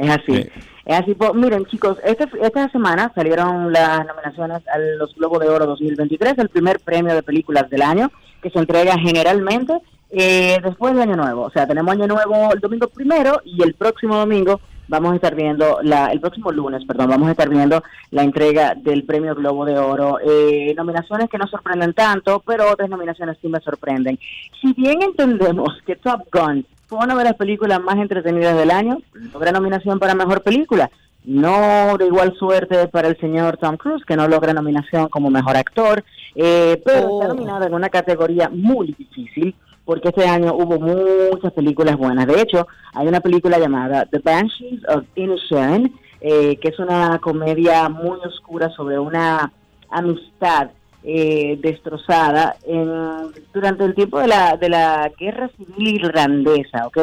Es 0.00 0.10
así. 0.10 0.48
Así. 0.86 1.14
Pues, 1.14 1.34
miren, 1.34 1.64
chicos, 1.66 1.98
este, 2.04 2.28
esta 2.42 2.68
semana 2.70 3.10
salieron 3.14 3.72
las 3.72 4.06
nominaciones 4.06 4.62
a 4.68 4.78
los 4.98 5.14
Globos 5.14 5.40
de 5.40 5.48
Oro 5.48 5.66
2023, 5.66 6.34
el 6.38 6.48
primer 6.50 6.80
premio 6.80 7.14
de 7.14 7.22
películas 7.22 7.70
del 7.70 7.82
año, 7.82 8.10
que 8.42 8.50
se 8.50 8.58
entrega 8.58 8.98
generalmente 8.98 9.80
eh, 10.10 10.58
después 10.62 10.94
de 10.94 11.02
Año 11.02 11.16
Nuevo. 11.16 11.42
O 11.42 11.50
sea, 11.50 11.66
tenemos 11.66 11.92
Año 11.92 12.06
Nuevo 12.06 12.52
el 12.52 12.60
domingo 12.60 12.88
primero 12.88 13.40
y 13.44 13.62
el 13.62 13.74
próximo 13.74 14.16
domingo 14.16 14.60
vamos 14.88 15.12
a 15.12 15.16
estar 15.16 15.34
viendo, 15.34 15.78
la, 15.82 16.08
el 16.08 16.20
próximo 16.20 16.52
lunes, 16.52 16.84
perdón, 16.84 17.08
vamos 17.08 17.28
a 17.28 17.30
estar 17.30 17.48
viendo 17.48 17.82
la 18.10 18.22
entrega 18.22 18.74
del 18.74 19.04
premio 19.04 19.34
Globo 19.34 19.64
de 19.64 19.78
Oro. 19.78 20.18
Eh, 20.22 20.74
nominaciones 20.76 21.30
que 21.30 21.38
no 21.38 21.46
sorprenden 21.46 21.94
tanto, 21.94 22.42
pero 22.46 22.70
otras 22.70 22.90
nominaciones 22.90 23.38
sí 23.40 23.48
me 23.48 23.60
sorprenden. 23.60 24.18
Si 24.60 24.72
bien 24.74 25.02
entendemos 25.02 25.70
que 25.86 25.96
Top 25.96 26.22
Gun 26.32 26.66
fue 26.86 26.98
una 26.98 27.14
de 27.14 27.24
las 27.24 27.34
películas 27.34 27.80
más 27.82 27.96
entretenidas 27.96 28.56
del 28.56 28.70
año, 28.70 28.98
logra 29.32 29.52
nominación 29.52 29.98
para 29.98 30.14
Mejor 30.14 30.42
Película. 30.42 30.90
No 31.24 31.96
de 31.96 32.06
igual 32.06 32.34
suerte 32.38 32.86
para 32.88 33.08
el 33.08 33.18
señor 33.18 33.56
Tom 33.56 33.76
Cruise, 33.78 34.04
que 34.04 34.16
no 34.16 34.28
logra 34.28 34.52
nominación 34.52 35.08
como 35.08 35.30
Mejor 35.30 35.56
Actor, 35.56 36.04
eh, 36.34 36.82
pero 36.84 37.08
Oh. 37.08 37.22
está 37.22 37.32
nominado 37.32 37.66
en 37.66 37.72
una 37.74 37.88
categoría 37.88 38.50
muy 38.50 38.88
difícil, 38.98 39.54
porque 39.86 40.08
este 40.08 40.28
año 40.28 40.52
hubo 40.54 40.78
muchas 40.78 41.52
películas 41.52 41.96
buenas. 41.96 42.26
De 42.26 42.40
hecho, 42.40 42.66
hay 42.92 43.06
una 43.06 43.20
película 43.20 43.58
llamada 43.58 44.04
The 44.10 44.18
Banshees 44.18 44.80
of 44.88 45.04
Inisherin, 45.14 45.94
eh, 46.20 46.56
que 46.56 46.68
es 46.68 46.78
una 46.78 47.18
comedia 47.18 47.88
muy 47.88 48.18
oscura 48.24 48.68
sobre 48.70 48.98
una 48.98 49.50
amistad 49.90 50.70
eh, 51.04 51.58
destrozada 51.60 52.56
en- 52.66 53.32
durante 53.52 53.84
el 53.84 53.94
tiempo 53.94 54.18
de 54.20 54.28
la, 54.28 54.56
de 54.56 54.68
la 54.70 55.10
guerra 55.18 55.50
civil 55.56 55.96
irlandesa, 55.96 56.86
¿ok? 56.86 56.98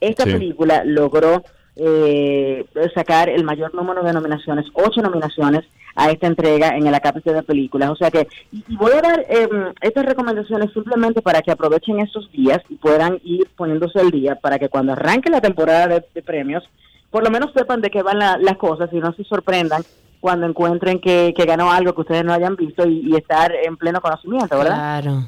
Esta 0.00 0.24
Sí. 0.24 0.32
película 0.32 0.82
logró 0.84 1.42
eh, 1.78 2.64
sacar 2.94 3.28
el 3.28 3.44
mayor 3.44 3.74
número 3.74 4.02
de 4.02 4.12
nominaciones, 4.12 4.64
ocho 4.72 5.02
nominaciones 5.02 5.62
a 5.94 6.10
esta 6.10 6.26
entrega 6.26 6.76
en 6.76 6.86
el 6.86 6.94
acápite 6.94 7.32
de 7.34 7.42
películas. 7.42 7.90
O 7.90 7.96
sea 7.96 8.10
que, 8.10 8.26
y, 8.52 8.76
voy 8.76 8.92
a 8.92 9.02
dar 9.02 9.26
eh, 9.28 9.48
estas 9.82 10.04
recomendaciones 10.06 10.72
simplemente 10.72 11.20
para 11.22 11.42
que 11.42 11.50
aprovechen 11.50 12.00
estos 12.00 12.30
días 12.32 12.60
y 12.70 12.76
puedan 12.76 13.18
ir 13.24 13.46
poniéndose 13.56 13.98
al 14.00 14.10
día 14.10 14.36
para 14.36 14.58
que 14.58 14.68
cuando 14.70 14.92
arranque 14.92 15.28
la 15.30 15.40
temporada 15.42 15.86
de, 15.88 16.04
de 16.14 16.22
premios, 16.22 16.64
por 17.10 17.22
lo 17.24 17.30
menos 17.30 17.52
sepan 17.54 17.80
de 17.82 17.90
qué 17.90 18.02
van 18.02 18.18
la- 18.18 18.38
las 18.38 18.56
cosas 18.56 18.88
y 18.92 18.96
no 18.96 19.12
se 19.14 19.24
sorprendan 19.24 19.82
cuando 20.26 20.44
encuentren 20.48 20.98
que, 20.98 21.32
que 21.36 21.44
ganó 21.44 21.70
algo 21.70 21.94
que 21.94 22.00
ustedes 22.00 22.24
no 22.24 22.32
hayan 22.32 22.56
visto 22.56 22.84
y, 22.84 22.98
y 23.08 23.14
estar 23.14 23.52
en 23.52 23.76
pleno 23.76 24.00
conocimiento, 24.00 24.58
¿verdad? 24.58 25.00
Claro, 25.04 25.18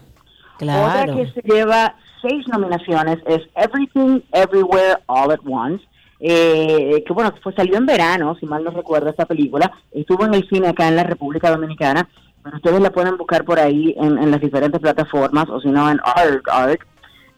Otra 0.56 1.04
claro. 1.04 1.14
que 1.14 1.30
se 1.30 1.40
lleva 1.42 1.94
seis 2.20 2.48
nominaciones 2.48 3.18
es 3.24 3.42
Everything 3.54 4.22
Everywhere 4.32 4.96
All 5.06 5.30
at 5.30 5.38
Once, 5.48 5.84
eh, 6.18 7.04
que 7.06 7.12
bueno, 7.12 7.32
fue, 7.40 7.52
salió 7.52 7.76
en 7.76 7.86
verano, 7.86 8.36
si 8.40 8.46
mal 8.46 8.64
no 8.64 8.72
recuerdo 8.72 9.08
esta 9.08 9.24
película, 9.24 9.70
estuvo 9.92 10.24
en 10.24 10.34
el 10.34 10.48
cine 10.48 10.66
acá 10.66 10.88
en 10.88 10.96
la 10.96 11.04
República 11.04 11.48
Dominicana, 11.48 12.08
pero 12.42 12.56
ustedes 12.56 12.80
la 12.80 12.90
pueden 12.90 13.16
buscar 13.16 13.44
por 13.44 13.60
ahí 13.60 13.94
en, 13.96 14.18
en 14.18 14.32
las 14.32 14.40
diferentes 14.40 14.80
plataformas 14.80 15.48
o 15.48 15.60
si 15.60 15.68
no 15.68 15.88
en 15.88 16.00
ARG. 16.02 16.42
ARG. 16.50 16.80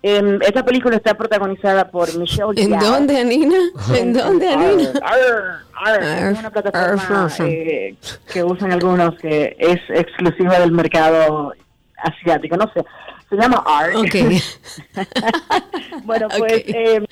Em, 0.03 0.41
esta 0.43 0.65
película 0.65 0.97
está 0.97 1.15
protagonizada 1.15 1.89
por 1.91 2.17
Michelle 2.17 2.53
¿En 2.57 2.71
Yeoh. 2.71 2.81
dónde, 2.81 3.21
Anina? 3.21 3.57
¿En 3.95 4.13
dónde, 4.15 4.49
Anina? 4.49 4.91
Arr, 5.03 5.61
arr, 5.75 6.03
arr. 6.03 6.33
Es 6.33 6.39
una 6.39 6.51
plataforma 6.51 7.29
eh, 7.41 7.95
que 8.33 8.43
usan 8.43 8.73
algunos 8.73 9.15
que 9.19 9.57
es 9.59 9.79
exclusiva 9.91 10.59
del 10.59 10.73
mercado 10.73 11.53
asiático, 11.99 12.57
no 12.57 12.71
sé. 12.73 12.83
Se 13.29 13.37
llama 13.37 13.63
ART. 13.65 13.95
Ok. 13.97 14.15
bueno, 16.05 16.29
pues 16.37 16.53
Ok. 16.55 16.63
eh, 16.69 17.07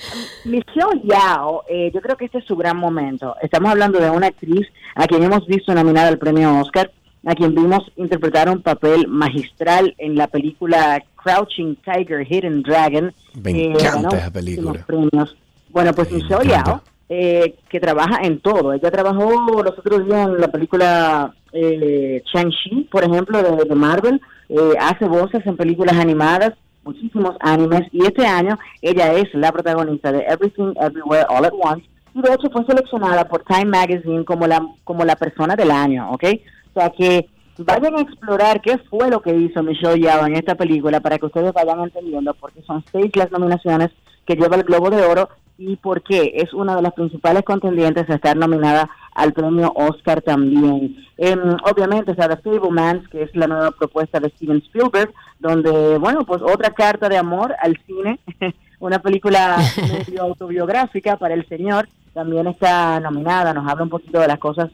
Michelle 0.47 1.01
Yao, 1.05 1.63
eh, 1.69 1.91
yo 1.95 2.01
creo 2.01 2.17
que 2.17 2.25
este 2.25 2.39
es 2.39 2.45
su 2.45 2.57
gran 2.57 2.77
momento. 2.77 3.37
Estamos 3.43 3.71
hablando 3.71 4.01
de 4.01 4.11
una 4.11 4.29
actriz 4.29 4.67
a 4.95 5.07
quien 5.07 5.23
hemos 5.23 5.47
visto 5.47 5.73
nominada 5.75 6.09
al 6.09 6.19
premio 6.19 6.59
Oscar, 6.61 6.91
a 7.25 7.35
quien 7.35 7.55
vimos 7.55 7.81
interpretar 7.97 8.49
un 8.49 8.63
papel 8.63 9.09
magistral 9.09 9.95
en 9.99 10.17
la 10.17 10.29
película 10.29 11.03
Crouching 11.17 11.77
Tiger, 11.77 12.27
Hidden 12.27 12.63
Dragon. 12.63 13.13
Me 13.43 13.51
eh, 13.51 13.73
encanta 13.73 14.19
esa 14.19 14.31
película. 14.31 14.85
premios. 14.87 15.37
Bueno, 15.71 15.93
pues 15.93 16.11
Me 16.11 16.19
Michelle. 16.19 16.49
Yao, 16.49 16.83
eh, 17.09 17.55
que 17.69 17.81
trabaja 17.81 18.21
en 18.23 18.41
todo. 18.41 18.73
Ella 18.73 18.91
trabajó 18.91 19.63
los 19.63 19.79
otros 19.79 20.07
días 20.07 20.29
en 20.29 20.41
la 20.41 20.49
película 20.49 21.35
eh, 21.53 22.23
Shang-Chi, 22.33 22.89
por 22.91 23.05
ejemplo, 23.05 23.43
de, 23.43 23.65
de 23.65 23.75
Marvel. 23.75 24.21
Eh, 24.49 24.75
hace 24.81 25.07
voces 25.07 25.45
en 25.47 25.57
películas 25.57 25.97
animadas, 25.97 26.53
muchísimos 26.85 27.37
animes. 27.41 27.83
Y 27.93 28.05
este 28.05 28.27
año 28.27 28.59
ella 28.83 29.13
es 29.15 29.33
la 29.35 29.53
protagonista 29.53 30.13
de 30.13 30.21
Everything 30.21 30.75
Everywhere 30.81 31.27
All 31.29 31.45
at 31.45 31.53
Once. 31.53 31.87
Y 32.15 32.23
de 32.23 32.33
hecho 32.33 32.51
fue 32.51 32.65
seleccionada 32.65 33.29
por 33.29 33.43
Time 33.45 33.67
Magazine 33.67 34.25
como 34.25 34.47
la, 34.47 34.67
como 34.85 35.05
la 35.05 35.17
persona 35.17 35.55
del 35.57 35.71
año, 35.71 36.11
¿ok? 36.11 36.25
O 36.71 36.81
sea 36.81 36.91
que 36.91 37.29
vayan 37.59 37.97
a 37.97 38.01
explorar 38.01 38.61
qué 38.61 38.79
fue 38.79 39.11
lo 39.11 39.21
que 39.21 39.35
hizo 39.35 39.63
Michelle 39.63 40.01
Yao 40.01 40.27
en 40.27 40.37
esta 40.37 40.55
película 40.55 41.01
para 41.01 41.19
que 41.19 41.27
ustedes 41.27 41.53
vayan 41.53 41.81
entendiendo, 41.81 42.35
porque 42.35 42.63
son 42.63 42.85
seis 42.93 43.11
las 43.17 43.31
nominaciones 43.31 43.91
que 44.27 44.37
lleva 44.37 44.57
el 44.57 44.63
Globo 44.63 44.91
de 44.91 45.03
Oro 45.03 45.29
y 45.57 45.75
por 45.77 46.03
qué 46.03 46.35
es 46.37 46.55
una 46.55 46.77
de 46.77 46.83
las 46.83 46.95
principales 46.95 47.43
contendientes 47.43 48.09
a 48.09 48.15
estar 48.15 48.37
nominada 48.37 48.89
al 49.13 49.33
premio 49.33 49.73
Oscar 49.75 50.23
también. 50.23 50.97
Em, 51.17 51.57
obviamente 51.65 52.13
está 52.13 52.29
The 52.29 52.37
Fablemans, 52.37 53.09
que 53.09 53.23
es 53.23 53.35
la 53.35 53.49
nueva 53.49 53.73
propuesta 53.73 54.21
de 54.21 54.31
Steven 54.31 54.59
Spielberg, 54.59 55.13
donde, 55.41 55.99
bueno, 55.99 56.25
pues 56.25 56.41
otra 56.43 56.71
carta 56.71 57.09
de 57.09 57.17
amor 57.17 57.57
al 57.61 57.77
cine, 57.85 58.21
una 58.79 59.01
película 59.01 59.57
medio 60.07 60.23
autobiográfica 60.23 61.17
para 61.17 61.35
el 61.35 61.47
señor, 61.49 61.89
también 62.15 62.47
está 62.47 63.01
nominada, 63.01 63.53
nos 63.53 63.69
habla 63.69 63.83
un 63.83 63.91
poquito 63.91 64.21
de 64.21 64.29
las 64.29 64.39
cosas, 64.39 64.71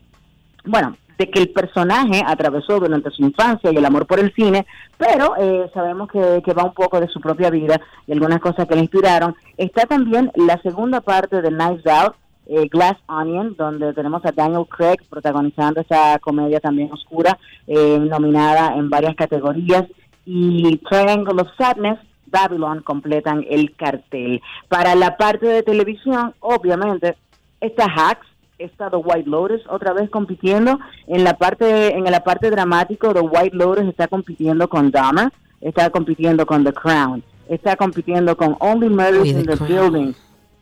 bueno, 0.66 0.95
de 1.19 1.31
que 1.31 1.41
el 1.41 1.51
personaje 1.51 2.23
atravesó 2.27 2.81
durante 2.81 3.11
su 3.11 3.23
infancia 3.23 3.71
y 3.73 3.77
el 3.77 3.85
amor 3.85 4.07
por 4.07 4.19
el 4.19 4.33
cine, 4.35 4.67
pero 4.99 5.35
eh, 5.39 5.71
sabemos 5.73 6.09
que, 6.11 6.43
que, 6.45 6.53
va 6.53 6.65
un 6.65 6.75
poco 6.75 7.01
de 7.01 7.09
su 7.09 7.21
propia 7.21 7.51
vida 7.51 7.81
y 8.07 8.12
algunas 8.12 8.41
cosas 8.41 8.67
que 8.67 8.75
le 8.75 8.83
inspiraron. 8.83 9.35
Está 9.57 9.87
también 9.87 10.31
la 10.35 10.61
segunda 10.62 11.01
parte 11.01 11.41
de 11.41 11.49
Knives 11.49 11.87
Out, 11.87 12.15
eh, 12.47 12.69
Glass 12.71 12.97
Onion, 13.07 13.55
donde 13.57 13.95
tenemos 13.95 14.25
a 14.25 14.33
Daniel 14.33 14.67
Craig 14.69 14.99
protagonizando 15.09 15.81
esa 15.81 16.19
comedia 16.19 16.61
también 16.61 16.93
oscura, 16.93 17.39
eh, 17.67 17.99
nominada 17.99 18.75
en 18.77 18.91
varias 18.91 19.15
categorías, 19.17 19.85
y 20.27 20.77
Triangle 20.89 21.43
of 21.43 21.49
Sadness, 21.57 21.99
Babylon 22.27 22.83
completan 22.83 23.45
el 23.49 23.75
cartel. 23.77 24.43
Para 24.69 24.95
la 24.95 25.17
parte 25.17 25.47
de 25.47 25.62
televisión, 25.62 26.35
obviamente, 26.41 27.17
está 27.61 27.85
Hacks, 27.85 28.27
está 28.59 28.90
The 28.90 28.96
White 28.96 29.28
Lotus 29.28 29.62
otra 29.68 29.92
vez 29.92 30.11
compitiendo. 30.11 30.78
En 31.07 31.24
la 31.24 31.34
parte 31.34 31.96
en 31.96 32.05
la 32.05 32.20
parte 32.20 32.50
dramático 32.50 33.12
The 33.12 33.20
White 33.20 33.57
Lotus 33.57 33.84
está 33.84 34.09
compitiendo 34.09 34.68
con 34.68 34.90
Dahmer 34.90 35.32
está 35.61 35.90
compitiendo 35.90 36.44
con 36.44 36.62
The 36.62 36.72
Crown 36.72 37.22
está 37.48 37.76
compitiendo 37.76 38.36
con 38.36 38.57
Only 38.61 38.88
Murders 38.88 39.26
in 39.26 39.46
the, 39.46 39.57
Building. 39.57 40.12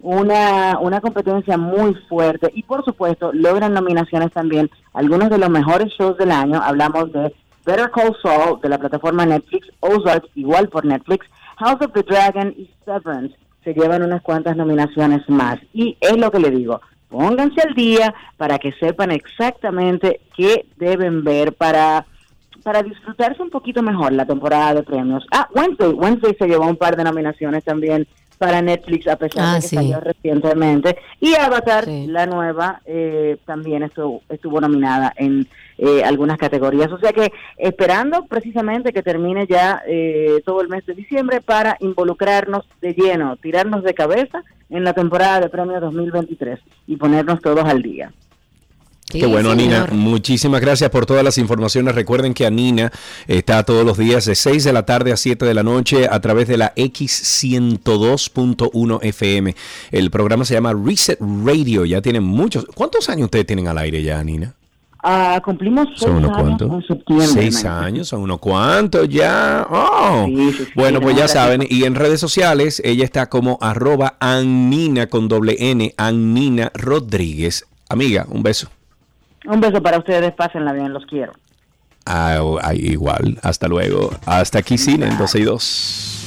Una 0.00 0.78
una 0.80 1.00
competencia 1.00 1.56
muy 1.56 1.94
fuerte. 2.08 2.50
Y 2.54 2.62
por 2.64 2.84
supuesto 2.84 3.32
logran 3.32 3.74
nominaciones 3.74 4.32
también. 4.32 4.70
Algunos 4.92 5.30
de 5.30 5.38
los 5.38 5.50
mejores 5.50 5.92
shows 5.92 6.16
del 6.18 6.32
año. 6.32 6.60
Hablamos 6.62 7.12
de 7.12 7.34
Better 7.64 7.90
Call 7.90 8.16
Saul 8.22 8.60
de 8.60 8.68
la 8.68 8.78
plataforma 8.78 9.24
Netflix 9.24 9.68
Ozark 9.80 10.28
igual 10.34 10.68
por 10.68 10.84
Netflix 10.84 11.26
House 11.58 11.80
of 11.80 11.92
the 11.92 12.02
Dragon 12.02 12.54
y 12.56 12.68
Severance. 12.84 13.36
Se 13.62 13.74
llevan 13.74 14.02
unas 14.02 14.22
cuantas 14.22 14.56
nominaciones 14.56 15.22
más. 15.28 15.58
Y 15.72 15.96
es 16.00 16.16
lo 16.16 16.32
que 16.32 16.40
le 16.40 16.50
digo 16.50 16.80
pónganse 17.12 17.60
al 17.60 17.74
día 17.74 18.12
para 18.36 18.58
que 18.58 18.72
sepan 18.72 19.12
exactamente 19.12 20.20
qué 20.36 20.64
deben 20.78 21.22
ver 21.22 21.52
para 21.52 22.06
para 22.64 22.82
disfrutarse 22.82 23.42
un 23.42 23.50
poquito 23.50 23.82
mejor 23.82 24.12
la 24.12 24.24
temporada 24.24 24.74
de 24.74 24.82
premios. 24.84 25.26
Ah, 25.32 25.48
Wednesday, 25.52 25.88
Wednesday 25.88 26.36
se 26.38 26.46
llevó 26.46 26.66
un 26.68 26.76
par 26.76 26.96
de 26.96 27.02
nominaciones 27.02 27.64
también 27.64 28.06
para 28.38 28.62
Netflix 28.62 29.08
a 29.08 29.16
pesar 29.16 29.44
Ah, 29.44 29.54
de 29.56 29.60
que 29.60 29.66
sí. 29.68 29.76
salió 29.76 29.98
recientemente 30.00 30.96
y 31.20 31.34
Avatar 31.34 31.86
la 31.88 32.26
nueva 32.26 32.80
eh, 32.86 33.36
también 33.46 33.82
estuvo 33.82 34.22
estuvo 34.28 34.60
nominada 34.60 35.12
en 35.16 35.48
eh, 35.84 36.04
algunas 36.04 36.38
categorías 36.38 36.92
o 36.92 36.98
sea 36.98 37.12
que 37.12 37.32
esperando 37.58 38.24
precisamente 38.26 38.92
que 38.92 39.02
termine 39.02 39.48
ya 39.48 39.82
eh, 39.84 40.40
todo 40.44 40.60
el 40.60 40.68
mes 40.68 40.86
de 40.86 40.94
diciembre 40.94 41.40
para 41.40 41.76
involucrarnos 41.80 42.64
de 42.80 42.94
lleno 42.94 43.36
tirarnos 43.36 43.82
de 43.82 43.92
cabeza 43.92 44.44
en 44.70 44.84
la 44.84 44.92
temporada 44.92 45.40
de 45.40 45.48
premios 45.48 45.80
2023 45.80 46.60
y 46.86 46.96
ponernos 46.96 47.40
todos 47.40 47.64
al 47.64 47.82
día 47.82 48.12
Qué 49.10 49.26
bueno, 49.26 49.52
Nina. 49.54 49.88
Muchísimas 49.90 50.62
gracias 50.62 50.88
por 50.88 51.04
todas 51.04 51.22
las 51.22 51.36
informaciones. 51.36 51.94
Recuerden 51.94 52.32
que 52.32 52.46
Anina 52.46 52.90
está 53.26 53.62
todos 53.62 53.84
los 53.84 53.98
días 53.98 54.24
de 54.24 54.34
6 54.34 54.64
de 54.64 54.72
la 54.72 54.86
tarde 54.86 55.12
a 55.12 55.18
7 55.18 55.44
de 55.44 55.52
la 55.52 55.62
noche 55.62 56.08
a 56.10 56.18
través 56.20 56.48
de 56.48 56.56
la 56.56 56.74
X102.1 56.76 59.00
FM. 59.02 59.54
El 59.90 60.10
programa 60.10 60.46
se 60.46 60.54
llama 60.54 60.72
Reset 60.72 61.18
Radio. 61.20 61.84
Ya 61.84 62.00
tienen 62.00 62.22
muchos. 62.22 62.64
¿Cuántos 62.74 63.10
años 63.10 63.26
ustedes 63.26 63.44
tienen 63.44 63.68
al 63.68 63.76
aire 63.76 64.02
ya, 64.02 64.24
Nina? 64.24 64.54
Ah, 65.02 65.40
cumplimos 65.44 65.88
seis 65.88 66.00
¿Son 66.00 66.16
unos 66.16 66.30
años 66.30 66.42
cuantos? 66.42 66.72
en 66.72 66.82
septiembre 66.86 67.26
Seis 67.26 67.60
imagínate. 67.62 67.86
años, 67.86 68.08
son 68.08 68.20
unos 68.22 68.38
cuantos 68.38 69.08
ya. 69.08 69.66
Oh. 69.68 70.24
Sí, 70.26 70.52
sí, 70.52 70.64
sí, 70.64 70.70
bueno, 70.76 71.00
pues 71.00 71.16
ya 71.16 71.26
saben. 71.26 71.64
Y 71.68 71.84
en 71.84 71.96
redes 71.96 72.20
sociales, 72.20 72.80
ella 72.84 73.04
está 73.04 73.28
como 73.28 73.58
arroba 73.60 74.16
Annina 74.20 75.08
con 75.08 75.26
doble 75.28 75.56
N, 75.58 75.92
Annina 75.96 76.70
Rodríguez. 76.74 77.66
Amiga, 77.88 78.26
un 78.28 78.42
beso. 78.42 78.68
un 79.46 79.60
beso 79.60 79.82
para 79.82 79.98
ustedes 79.98 80.32
pásenla 80.34 80.72
bien 80.72 80.92
los 80.92 81.04
quiero 81.06 81.32
ah, 82.06 82.72
igual, 82.74 83.38
hasta 83.42 83.68
luego. 83.68 84.10
Hasta 84.26 84.58
aquí 84.60 84.78
cine 84.78 85.06
en 85.06 85.18
12 85.18 85.38
y 85.40 85.42
2. 85.42 86.21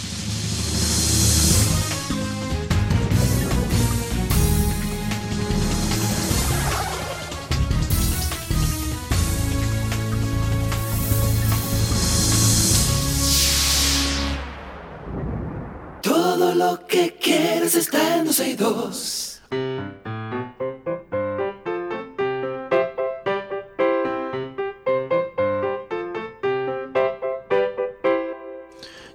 Está 18.65 18.71
en 18.71 18.73
12 18.73 19.41
y 19.51 19.55
2. 19.55 19.91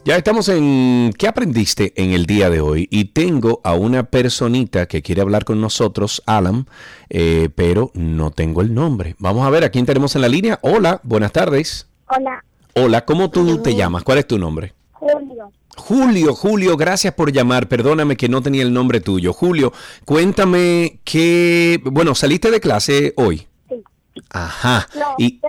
Ya 0.02 0.16
estamos 0.16 0.48
en 0.48 1.12
¿Qué 1.16 1.28
aprendiste 1.28 1.92
en 1.96 2.12
el 2.12 2.24
día 2.26 2.48
de 2.48 2.60
hoy? 2.60 2.88
Y 2.90 3.06
tengo 3.06 3.60
a 3.62 3.74
una 3.74 4.04
personita 4.04 4.86
que 4.86 5.02
quiere 5.02 5.20
hablar 5.20 5.44
con 5.44 5.60
nosotros, 5.60 6.22
Alan, 6.26 6.66
eh, 7.10 7.50
pero 7.54 7.90
no 7.94 8.30
tengo 8.30 8.62
el 8.62 8.74
nombre. 8.74 9.14
Vamos 9.18 9.46
a 9.46 9.50
ver 9.50 9.62
a 9.64 9.68
quién 9.68 9.86
tenemos 9.86 10.16
en 10.16 10.22
la 10.22 10.28
línea. 10.28 10.58
Hola, 10.62 11.00
buenas 11.04 11.32
tardes. 11.32 11.86
Hola, 12.08 12.42
Hola, 12.74 13.04
¿cómo 13.04 13.30
tú 13.30 13.62
te 13.62 13.74
llamas? 13.74 14.02
¿Cuál 14.02 14.18
es 14.18 14.26
tu 14.26 14.38
nombre? 14.38 14.72
Julio. 14.92 15.52
Julio, 15.76 16.34
Julio, 16.34 16.76
gracias 16.76 17.14
por 17.14 17.32
llamar. 17.32 17.68
Perdóname 17.68 18.16
que 18.16 18.28
no 18.28 18.42
tenía 18.42 18.62
el 18.62 18.72
nombre 18.72 19.00
tuyo. 19.00 19.32
Julio, 19.32 19.72
cuéntame 20.04 21.00
qué... 21.04 21.80
Bueno, 21.84 22.14
saliste 22.14 22.50
de 22.50 22.60
clase 22.60 23.14
hoy. 23.16 23.46
Sí. 23.68 23.82
Ajá. 24.30 24.88
No, 24.94 25.14
Y 25.18 25.40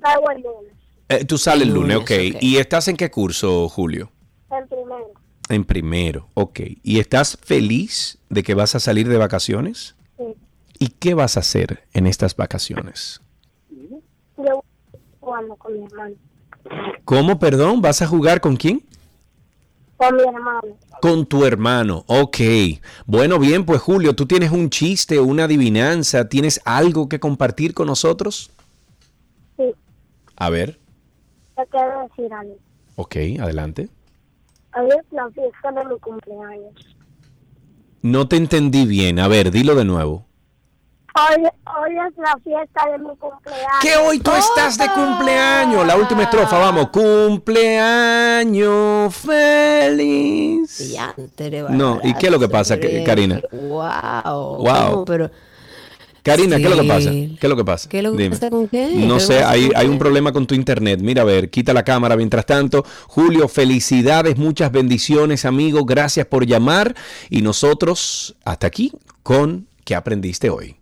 pago 0.00 0.30
el 0.30 0.42
lunes, 0.42 0.72
eh, 1.08 1.24
tú 1.24 1.38
sales 1.38 1.68
el 1.68 1.74
lunes, 1.74 1.96
lunes, 1.96 2.30
ok. 2.30 2.36
ok. 2.36 2.42
¿Y 2.42 2.56
estás 2.56 2.88
en 2.88 2.96
qué 2.96 3.10
curso, 3.10 3.68
Julio? 3.68 4.10
el 4.50 4.66
primero. 4.66 5.12
En 5.48 5.64
primero, 5.64 6.28
ok. 6.34 6.60
¿Y 6.82 6.98
estás 6.98 7.38
feliz 7.42 8.18
de 8.28 8.42
que 8.42 8.54
vas 8.54 8.74
a 8.74 8.80
salir 8.80 9.08
de 9.08 9.16
vacaciones? 9.16 9.94
Sí. 10.16 10.24
¿Y 10.78 10.88
qué 10.88 11.14
vas 11.14 11.36
a 11.36 11.40
hacer 11.40 11.84
en 11.92 12.06
estas 12.06 12.34
vacaciones? 12.36 13.20
Yo 14.38 14.62
jugando 15.20 15.54
con 15.56 15.72
mi 15.78 15.84
hermano. 15.84 16.14
¿Cómo, 17.04 17.38
perdón? 17.38 17.80
¿Vas 17.80 18.02
a 18.02 18.06
jugar 18.08 18.40
con 18.40 18.56
quién? 18.56 18.82
Con 19.96 20.14
mi 20.16 20.22
hermano. 20.22 20.62
Con 21.00 21.26
tu 21.26 21.44
hermano, 21.44 22.04
ok. 22.06 22.36
Bueno, 23.06 23.38
bien, 23.38 23.64
pues 23.64 23.80
Julio, 23.80 24.14
¿tú 24.14 24.26
tienes 24.26 24.50
un 24.50 24.68
chiste, 24.70 25.18
una 25.20 25.44
adivinanza? 25.44 26.28
¿Tienes 26.28 26.60
algo 26.64 27.08
que 27.08 27.18
compartir 27.20 27.72
con 27.74 27.86
nosotros? 27.86 28.50
Sí. 29.56 29.72
A 30.36 30.50
ver, 30.50 30.78
Te 31.56 31.62
quiero 31.70 32.02
decir 32.08 32.32
algo. 32.32 32.56
ok, 32.96 33.16
adelante. 33.40 33.88
Hoy 34.78 34.88
es 34.88 35.12
la 35.12 35.28
fiesta 35.30 35.72
de 35.72 35.84
mi 35.86 35.98
cumpleaños. 36.00 36.74
No 38.02 38.28
te 38.28 38.36
entendí 38.36 38.84
bien. 38.86 39.18
A 39.18 39.28
ver, 39.28 39.50
dilo 39.50 39.74
de 39.74 39.84
nuevo. 39.86 40.26
Hoy, 41.16 41.42
hoy 41.42 41.96
es 42.06 42.12
la 42.18 42.38
fiesta 42.44 42.90
de 42.90 42.98
mi 42.98 43.16
cumpleaños. 43.16 43.80
Que 43.80 43.96
hoy 43.96 44.18
tú 44.18 44.32
estás 44.32 44.76
de 44.76 44.86
cumpleaños. 44.88 45.86
La 45.86 45.96
última 45.96 46.24
estrofa, 46.24 46.58
vamos. 46.58 46.90
Cumpleaños 46.90 49.16
feliz. 49.16 50.92
Ya, 50.92 51.14
Tere 51.34 51.62
No, 51.70 52.00
¿y 52.04 52.12
qué 52.14 52.26
es 52.26 52.32
lo 52.32 52.38
que 52.38 52.50
pasa, 52.50 52.78
Karina? 53.04 53.40
Wow. 53.50 54.58
Wow. 54.58 54.90
¿Cómo? 54.90 55.06
Pero, 55.06 55.30
Karina, 56.22 56.58
¿qué 56.58 56.64
es 56.64 56.70
lo 56.70 56.82
que 56.82 56.88
pasa? 56.88 57.10
¿Qué 57.10 57.38
es 57.40 57.48
lo 57.48 57.56
que 57.56 57.64
pasa? 57.64 57.88
¿Qué 57.88 57.96
es 57.98 58.04
lo 58.04 58.12
que 58.12 58.18
Dime. 58.18 58.36
pasa 58.36 58.50
con 58.50 58.68
qué? 58.68 58.90
No 58.94 59.14
¿Qué 59.14 59.20
sé, 59.20 59.42
hay, 59.42 59.70
hay 59.74 59.86
un 59.86 59.98
problema 59.98 60.32
con 60.32 60.46
tu 60.46 60.54
internet. 60.54 61.00
Mira, 61.00 61.22
a 61.22 61.24
ver, 61.24 61.48
quita 61.48 61.72
la 61.72 61.82
cámara. 61.82 62.14
Mientras 62.16 62.44
tanto, 62.44 62.84
Julio, 63.06 63.48
felicidades, 63.48 64.36
muchas 64.36 64.70
bendiciones, 64.70 65.46
amigo. 65.46 65.86
Gracias 65.86 66.26
por 66.26 66.44
llamar. 66.44 66.94
Y 67.30 67.40
nosotros, 67.40 68.36
hasta 68.44 68.66
aquí, 68.66 68.92
con 69.22 69.66
¿Qué 69.86 69.94
aprendiste 69.94 70.50
hoy? 70.50 70.76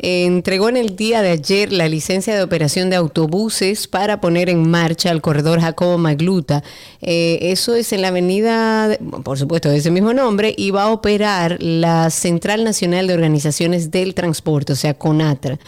entregó 0.03 0.69
en 0.69 0.77
el 0.77 0.97
día 0.97 1.21
de 1.21 1.31
ayer 1.31 1.73
la 1.73 1.87
licencia 1.87 2.35
de 2.35 2.43
operación 2.43 2.89
de 2.89 2.97
autobuses 2.97 3.87
para 3.87 4.21
poner 4.21 4.49
en 4.49 4.69
marcha 4.69 5.11
el 5.11 5.21
corredor 5.21 5.61
Jacobo 5.61 5.99
Magluta. 5.99 6.63
Eh, 7.03 7.39
eso 7.43 7.75
es 7.75 7.93
en 7.93 8.03
la 8.03 8.09
avenida, 8.09 8.97
por 9.23 9.39
supuesto, 9.39 9.69
de 9.69 9.77
ese 9.77 9.91
mismo 9.91 10.15
nombre, 10.15 10.55
y 10.57 10.71
va 10.71 10.85
a 10.85 10.91
operar 10.91 11.59
la 11.61 12.09
Central 12.11 12.65
Nacional 12.65 13.07
de 13.07 13.15
Organizaciones 13.15 13.91
del 13.91 14.15
Transporte, 14.15 14.73
o 14.73 14.77
sea, 14.77 14.95
CONATRA. 14.95 15.59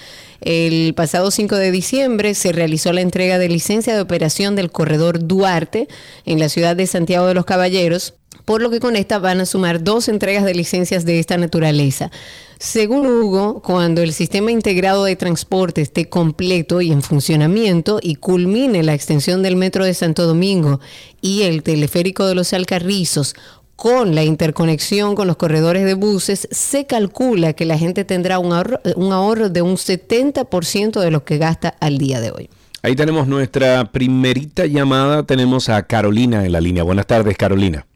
El 0.41 0.95
pasado 0.95 1.30
5 1.30 1.55
de 1.57 1.70
diciembre 1.70 2.35
se 2.35 2.53
realizó 2.53 2.93
la 2.93 3.01
entrega 3.01 3.39
de 3.39 3.49
licencia 3.49 3.95
de 3.95 4.01
operación 4.01 4.57
del 4.57 4.72
corredor 4.72 5.24
Duarte 5.26 5.89
en 6.24 6.41
la 6.41 6.49
ciudad 6.49 6.74
de 6.74 6.87
Santiago 6.87 7.26
de 7.26 7.35
los 7.35 7.45
Caballeros, 7.45 8.14
por 8.45 8.62
lo 8.62 8.70
que 8.70 8.80
con 8.80 8.97
esta 8.97 9.18
van 9.18 9.40
a 9.40 9.47
sumar 9.47 9.82
dos 9.82 10.09
entregas 10.09 10.45
de 10.45 10.55
licencias 10.55 11.05
de 11.05 11.18
esta 11.18 11.36
naturaleza. 11.36 12.11
Según 12.59 13.07
Hugo, 13.07 13.61
cuando 13.61 14.03
el 14.03 14.12
sistema 14.12 14.53
integrado 14.53 15.05
de 15.05 15.16
transporte 15.16 15.80
esté 15.80 16.09
completo 16.09 16.80
y 16.80 16.93
en 16.93 17.03
funcionamiento 17.03 17.99
y 18.01 18.16
culmine 18.16 18.82
la 18.82 18.95
extensión 18.95 19.43
del 19.43 19.57
metro 19.57 19.84
de 19.84 19.95
Santo 19.95 20.26
Domingo 20.26 20.80
y 21.20 21.43
el 21.43 21.62
teleférico 21.62 22.26
de 22.26 22.34
los 22.34 22.53
Alcarrizos, 22.53 23.34
con 23.74 24.14
la 24.14 24.22
interconexión 24.22 25.16
con 25.16 25.26
los 25.26 25.36
corredores 25.36 25.84
de 25.84 25.95
buses, 25.95 26.47
se 26.53 26.86
calcula 26.86 27.53
que 27.53 27.64
la 27.64 27.78
gente 27.78 28.05
tendrá 28.05 28.38
un 28.38 28.53
ahorro, 28.53 28.78
un 28.95 29.12
ahorro 29.12 29.49
de 29.49 29.62
un 29.62 29.74
70% 29.76 31.01
de 31.01 31.11
lo 31.11 31.24
que 31.24 31.38
gasta 31.38 31.74
al 31.80 31.99
día 31.99 32.20
de 32.20 32.30
hoy. 32.30 32.49
Ahí 32.84 32.97
tenemos 32.97 33.28
nuestra 33.28 33.84
primerita 33.93 34.66
llamada. 34.66 35.22
Tenemos 35.22 35.68
a 35.68 35.82
Carolina 35.84 36.45
en 36.45 36.53
la 36.53 36.61
línea. 36.61 36.82
Buenas 36.82 37.07
tardes, 37.07 37.36
Carolina. 37.36 37.86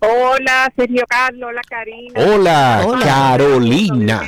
Hola, 0.00 0.72
Sergio 0.76 1.04
Carlos, 1.08 1.48
hola 1.50 1.62
Karina. 1.68 2.20
Hola, 2.20 2.82
Hola. 2.86 3.04
Carolina. 3.04 4.22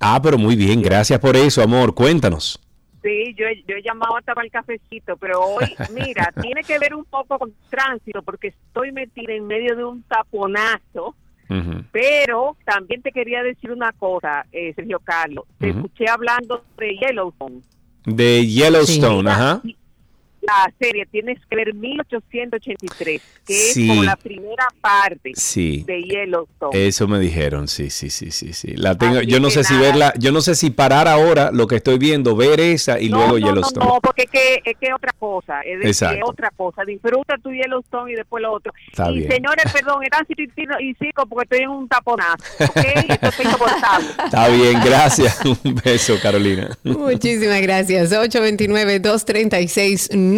Ah, 0.00 0.20
pero 0.22 0.36
muy 0.38 0.56
bien. 0.56 0.82
Gracias 0.82 1.18
por 1.20 1.36
eso, 1.36 1.62
amor. 1.62 1.94
Cuéntanos. 1.94 2.60
Sí, 3.02 3.34
yo, 3.38 3.46
he- 3.46 3.62
yo 3.68 3.76
he 3.76 3.82
llamado 3.82 4.16
hasta 4.16 4.34
para 4.34 4.44
el 4.46 4.50
cafecito, 4.50 5.16
pero 5.18 5.40
hoy, 5.40 5.74
mira, 5.92 6.32
tiene 6.42 6.62
que 6.62 6.78
ver 6.78 6.94
un 6.94 7.04
poco 7.04 7.38
con 7.38 7.52
tránsito 7.70 8.22
porque 8.22 8.48
estoy 8.48 8.92
metida 8.92 9.32
en 9.34 9.46
medio 9.46 9.76
de 9.76 9.84
un 9.84 10.02
taponazo, 10.04 11.14
pero 11.92 12.56
también 12.64 13.02
te 13.02 13.12
quería 13.12 13.42
decir 13.42 13.70
una 13.70 13.92
cosa, 13.92 14.46
eh, 14.52 14.72
Sergio 14.74 14.98
Carlos. 15.04 15.44
Te 15.58 15.68
escuché 15.68 16.08
hablando 16.08 16.64
de 16.78 16.96
Yellowstone. 16.96 17.60
De 18.06 18.46
Yellowstone, 18.46 19.30
ajá. 19.30 19.60
La 20.46 20.72
serie 20.78 21.06
tienes 21.06 21.38
que 21.48 21.56
ver 21.56 21.72
1883, 21.74 23.22
que 23.46 23.54
Sí. 23.54 23.82
es 23.84 23.88
como 23.88 24.02
la 24.04 24.16
primera 24.16 24.66
parte 24.80 25.32
Sí. 25.34 25.84
de 25.86 26.02
Yellowstone. 26.02 26.86
Eso 26.86 27.08
me 27.08 27.18
dijeron, 27.18 27.66
sí, 27.68 27.90
sí, 27.90 28.10
sí, 28.10 28.30
sí, 28.30 28.52
sí. 28.52 28.74
La 28.76 28.96
tengo, 28.96 29.18
Así 29.18 29.26
yo 29.26 29.40
no 29.40 29.50
sé 29.50 29.64
si 29.64 29.74
nada. 29.74 29.86
verla, 29.86 30.14
yo 30.18 30.32
no 30.32 30.40
sé 30.40 30.54
si 30.54 30.70
parar 30.70 31.08
ahora 31.08 31.50
lo 31.52 31.66
que 31.66 31.76
estoy 31.76 31.98
viendo, 31.98 32.36
ver 32.36 32.60
esa 32.60 33.00
y 33.00 33.08
No, 33.08 33.16
luego 33.18 33.38
no, 33.38 33.46
Yellowstone. 33.48 33.86
No, 33.86 33.94
no, 33.94 34.00
porque 34.00 34.22
es 34.24 34.30
que 34.30 34.60
es 34.64 34.76
que 34.78 34.92
otra 34.92 35.12
cosa, 35.18 35.60
es, 35.62 35.80
de- 35.80 35.86
Exacto. 35.88 36.16
es 36.16 36.22
otra 36.30 36.50
cosa. 36.50 36.82
Disfruta 36.84 37.36
tu 37.42 37.50
Yellowstone 37.50 38.12
y 38.12 38.14
después 38.16 38.42
lo 38.42 38.52
otro. 38.52 38.72
Está 38.90 39.10
y 39.10 39.18
bien. 39.20 39.30
señores, 39.32 39.72
perdón, 39.72 40.02
era 40.04 40.18
y, 40.28 40.88
y 40.90 40.94
cico 40.94 41.26
porque 41.26 41.44
estoy 41.44 41.64
en 41.64 41.70
un 41.70 41.88
taponazo, 41.88 42.36
¿ok? 42.60 42.76
Esto 43.08 43.28
es 43.28 43.40
insoportable. 43.40 44.06
Está 44.24 44.48
bien, 44.48 44.80
gracias. 44.84 45.40
Un 45.64 45.74
beso, 45.84 46.16
Carolina. 46.22 46.68
Muchísimas 46.82 47.60
gracias. 47.62 48.10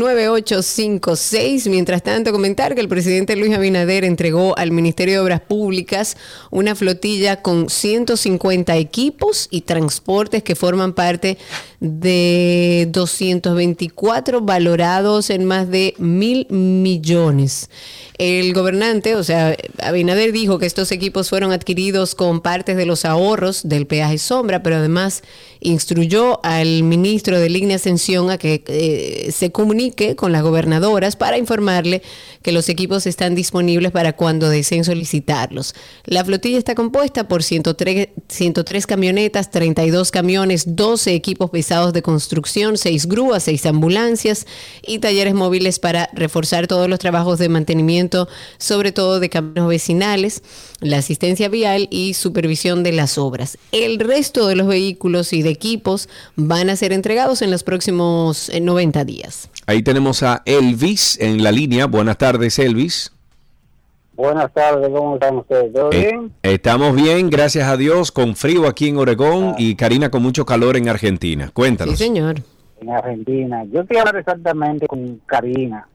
829-236-9856. 0.00 1.70
Mientras 1.70 2.02
tanto, 2.02 2.32
comentar 2.32 2.74
que 2.74 2.80
el 2.80 2.88
presidente 2.88 3.36
Luis 3.36 3.54
Abinader 3.54 4.04
entregó 4.04 4.56
al 4.58 4.70
Ministerio 4.70 5.14
de 5.14 5.20
Obras 5.20 5.40
Públicas 5.40 6.16
una 6.50 6.74
flotilla 6.74 7.42
con 7.42 7.68
150 7.68 8.76
equipos 8.76 9.48
y 9.50 9.62
transportes 9.62 10.42
que 10.42 10.54
forman 10.54 10.92
parte 10.92 11.38
de 11.80 12.88
224 12.90 14.40
valorados 14.40 15.30
en 15.30 15.44
más 15.44 15.70
de 15.70 15.94
mil 15.98 16.46
millones. 16.48 17.70
El 18.18 18.54
gobernante, 18.54 19.14
o 19.14 19.22
sea, 19.22 19.54
Abinader 19.82 20.32
dijo 20.32 20.58
que 20.58 20.64
estos 20.64 20.90
equipos 20.90 21.28
fueron 21.28 21.52
adquiridos 21.52 22.14
con 22.14 22.40
partes 22.40 22.76
de 22.76 22.86
los 22.86 23.04
ahorros 23.04 23.68
del 23.68 23.86
peaje 23.86 24.16
sombra, 24.16 24.62
pero 24.62 24.76
además 24.76 25.22
instruyó 25.60 26.40
al 26.42 26.82
ministro 26.82 27.38
de 27.38 27.50
Línea 27.50 27.76
Ascensión 27.76 28.30
a 28.30 28.38
que 28.38 28.62
eh, 28.66 29.32
se 29.32 29.52
comunique 29.52 29.85
con 30.16 30.32
las 30.32 30.42
gobernadoras 30.42 31.16
para 31.16 31.38
informarle 31.38 32.02
que 32.42 32.52
los 32.52 32.68
equipos 32.68 33.06
están 33.06 33.34
disponibles 33.34 33.92
para 33.92 34.14
cuando 34.14 34.48
deseen 34.48 34.84
solicitarlos. 34.84 35.74
La 36.04 36.24
flotilla 36.24 36.58
está 36.58 36.74
compuesta 36.74 37.28
por 37.28 37.42
103, 37.42 38.08
103 38.28 38.86
camionetas, 38.86 39.50
32 39.50 40.10
camiones, 40.10 40.76
12 40.76 41.14
equipos 41.14 41.50
pesados 41.50 41.92
de 41.92 42.02
construcción, 42.02 42.76
6 42.76 43.06
grúas, 43.06 43.44
6 43.44 43.66
ambulancias 43.66 44.46
y 44.86 44.98
talleres 44.98 45.34
móviles 45.34 45.78
para 45.78 46.08
reforzar 46.12 46.66
todos 46.66 46.88
los 46.88 46.98
trabajos 46.98 47.38
de 47.38 47.48
mantenimiento, 47.48 48.28
sobre 48.58 48.92
todo 48.92 49.20
de 49.20 49.28
caminos 49.28 49.68
vecinales, 49.68 50.42
la 50.80 50.98
asistencia 50.98 51.48
vial 51.48 51.88
y 51.90 52.14
supervisión 52.14 52.82
de 52.82 52.92
las 52.92 53.18
obras. 53.18 53.58
El 53.72 53.98
resto 53.98 54.46
de 54.46 54.56
los 54.56 54.66
vehículos 54.66 55.32
y 55.32 55.42
de 55.42 55.50
equipos 55.50 56.08
van 56.36 56.70
a 56.70 56.76
ser 56.76 56.92
entregados 56.92 57.42
en 57.42 57.50
los 57.50 57.62
próximos 57.62 58.48
eh, 58.50 58.60
90 58.60 59.04
días. 59.04 59.48
Ahí 59.66 59.82
tenemos 59.82 60.22
a 60.22 60.42
Elvis 60.44 61.18
en 61.20 61.42
la 61.42 61.50
línea. 61.50 61.86
Buenas 61.86 62.18
tardes, 62.18 62.58
Elvis. 62.58 63.12
Buenas 64.14 64.50
tardes, 64.54 64.88
¿cómo 64.88 65.14
están 65.14 65.36
ustedes? 65.36 65.72
¿Todo 65.74 65.92
Eh, 65.92 65.98
bien? 66.12 66.32
estamos 66.42 66.94
bien, 66.94 67.28
gracias 67.28 67.68
a 67.68 67.76
Dios, 67.76 68.10
con 68.12 68.34
frío 68.34 68.66
aquí 68.66 68.88
en 68.88 68.96
Oregón 68.96 69.54
y 69.58 69.74
Karina 69.74 70.10
con 70.10 70.22
mucho 70.22 70.46
calor 70.46 70.76
en 70.78 70.88
Argentina. 70.88 71.50
Cuéntanos. 71.52 71.98
señor. 71.98 72.36
En 72.80 72.90
Argentina. 72.90 73.64
Yo 73.70 73.80
estoy 73.82 73.98
hablando 73.98 74.20
exactamente 74.20 74.86
con 74.86 75.20
Karina. 75.26 75.86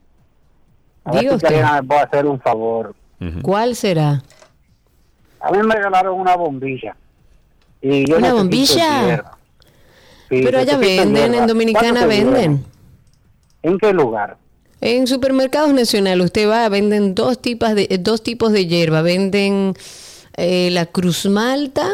A 1.03 1.13
ver 1.13 1.21
si 1.21 1.29
usted. 1.35 1.47
Karina 1.47 1.81
me 1.81 1.87
puede 1.87 2.01
hacer 2.01 2.25
un 2.27 2.39
favor. 2.41 2.93
¿Cuál 3.41 3.75
será? 3.75 4.21
A 5.39 5.51
mí 5.51 5.57
me 5.63 5.73
regalaron 5.75 6.19
una 6.19 6.35
bombilla. 6.35 6.95
Y 7.81 8.05
yo 8.07 8.17
¿Una 8.17 8.33
bombilla? 8.33 9.23
Sí, 10.29 10.41
Pero 10.43 10.59
allá 10.59 10.77
venden, 10.77 11.33
en 11.33 11.47
Dominicana 11.47 12.05
venden. 12.05 12.65
¿En 13.63 13.77
qué 13.77 13.93
lugar? 13.93 14.37
En 14.79 15.05
supermercados 15.07 15.73
nacional 15.73 16.21
usted 16.21 16.49
va, 16.49 16.67
venden 16.69 17.13
dos 17.13 17.39
tipos 17.41 17.75
de, 17.75 17.87
eh, 17.89 17.97
dos 17.99 18.23
tipos 18.23 18.51
de 18.51 18.65
hierba. 18.65 19.01
Venden 19.03 19.73
eh, 20.37 20.69
la 20.71 20.87
Cruz 20.87 21.25
Malta 21.27 21.87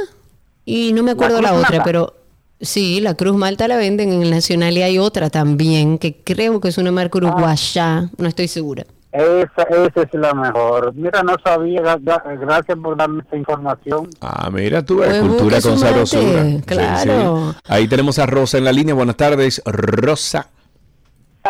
y 0.63 0.93
no 0.93 1.03
me 1.03 1.11
acuerdo 1.11 1.41
la, 1.41 1.53
otra, 1.53 1.69
Malta? 1.69 1.83
pero 1.83 2.13
sí, 2.61 3.01
la 3.01 3.15
Cruz 3.15 3.35
Malta 3.35 3.67
la 3.67 3.75
venden 3.75 4.13
en 4.13 4.21
el 4.21 4.29
nacional 4.31 4.77
y 4.77 4.83
hay 4.83 4.97
otra 4.99 5.29
también 5.29 5.97
que 5.97 6.15
creo 6.23 6.61
que 6.61 6.69
es 6.69 6.77
una 6.77 6.91
marca 6.93 7.17
uruguaya, 7.17 8.09
no 8.17 8.27
estoy 8.27 8.47
segura. 8.47 8.85
Esa, 9.11 9.63
esa 9.63 10.01
es 10.03 10.09
la 10.13 10.33
mejor. 10.33 10.93
Mira, 10.93 11.23
no 11.23 11.35
sabía. 11.43 11.81
gra- 11.81 11.99
gra- 11.99 12.39
Gracias 12.39 12.77
por 12.77 12.95
darme 12.95 13.23
esta 13.23 13.35
información. 13.35 14.09
Ah, 14.21 14.49
mira 14.51 14.85
tú, 14.85 14.97
Pues 14.97 15.19
cultura 15.21 15.59
con 15.59 15.79
sabrosura. 15.79 16.45
Sí, 16.45 16.61
claro. 16.65 17.53
sí. 17.53 17.59
Ahí 17.67 17.87
tenemos 17.87 18.19
a 18.19 18.25
Rosa 18.27 18.57
en 18.59 18.65
la 18.65 18.71
línea. 18.71 18.93
Buenas 18.93 19.15
tardes, 19.17 19.61
Rosa. 19.65 20.49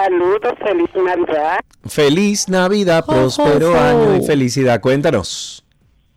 Saludos, 0.08 0.54
feliz 0.64 0.90
Navidad. 0.96 1.60
Feliz 1.88 2.48
Navidad, 2.50 3.04
próspero 3.06 3.72
ho. 3.72 3.76
año 3.76 4.16
y 4.18 4.26
felicidad. 4.26 4.80
Cuéntanos. 4.80 5.66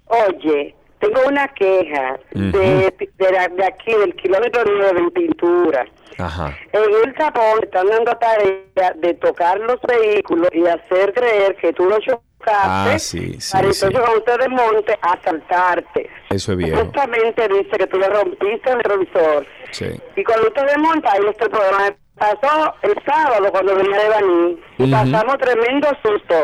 Oye, 0.06 0.74
tengo 0.98 1.20
una 1.26 1.48
queja 1.48 2.18
de, 2.32 2.92
de, 3.18 3.32
la- 3.32 3.48
de 3.48 3.64
aquí, 3.64 3.92
del 3.92 4.14
kilómetro 4.16 4.62
9 4.66 4.98
en 5.00 5.10
pintura. 5.12 5.86
Ajá. 6.18 6.54
En 6.72 6.82
el 7.08 7.14
tapón 7.14 7.60
están 7.62 7.86
dando 7.86 8.12
tarea 8.18 8.92
de 8.96 9.14
tocar 9.14 9.58
los 9.60 9.78
vehículos 9.88 10.50
y 10.52 10.66
hacer 10.66 11.14
creer 11.14 11.56
que 11.56 11.72
tú 11.72 11.86
lo 11.86 11.98
chocaste 12.00 12.26
Ah, 12.46 12.96
sí, 12.98 13.38
sí, 13.38 13.52
para 13.52 13.70
sí. 13.72 13.84
entonces 13.86 14.00
cuando 14.00 14.22
te 14.22 14.38
desmonte 14.38 14.98
asaltarte. 15.02 16.10
Eso 16.30 16.52
es 16.52 16.58
viejo. 16.58 16.84
Justamente 16.84 17.48
dice 17.48 17.76
que 17.78 17.86
tú 17.86 17.98
le 17.98 18.08
rompiste 18.08 18.70
el 18.70 18.80
revisor. 18.80 19.46
Sí. 19.72 19.86
Y 20.16 20.24
cuando 20.24 20.50
te 20.52 20.64
desmonta, 20.64 21.12
ahí 21.12 21.20
está 21.28 21.44
el 21.44 21.50
problema. 21.50 21.94
Pasó 22.20 22.74
el 22.82 22.94
sábado 23.06 23.50
cuando 23.50 23.74
venía 23.76 23.96
de 23.96 24.08
Baní 24.10 24.58
y 24.76 24.90
pasamos 24.90 25.38
tremendo 25.38 25.88
susto. 26.04 26.34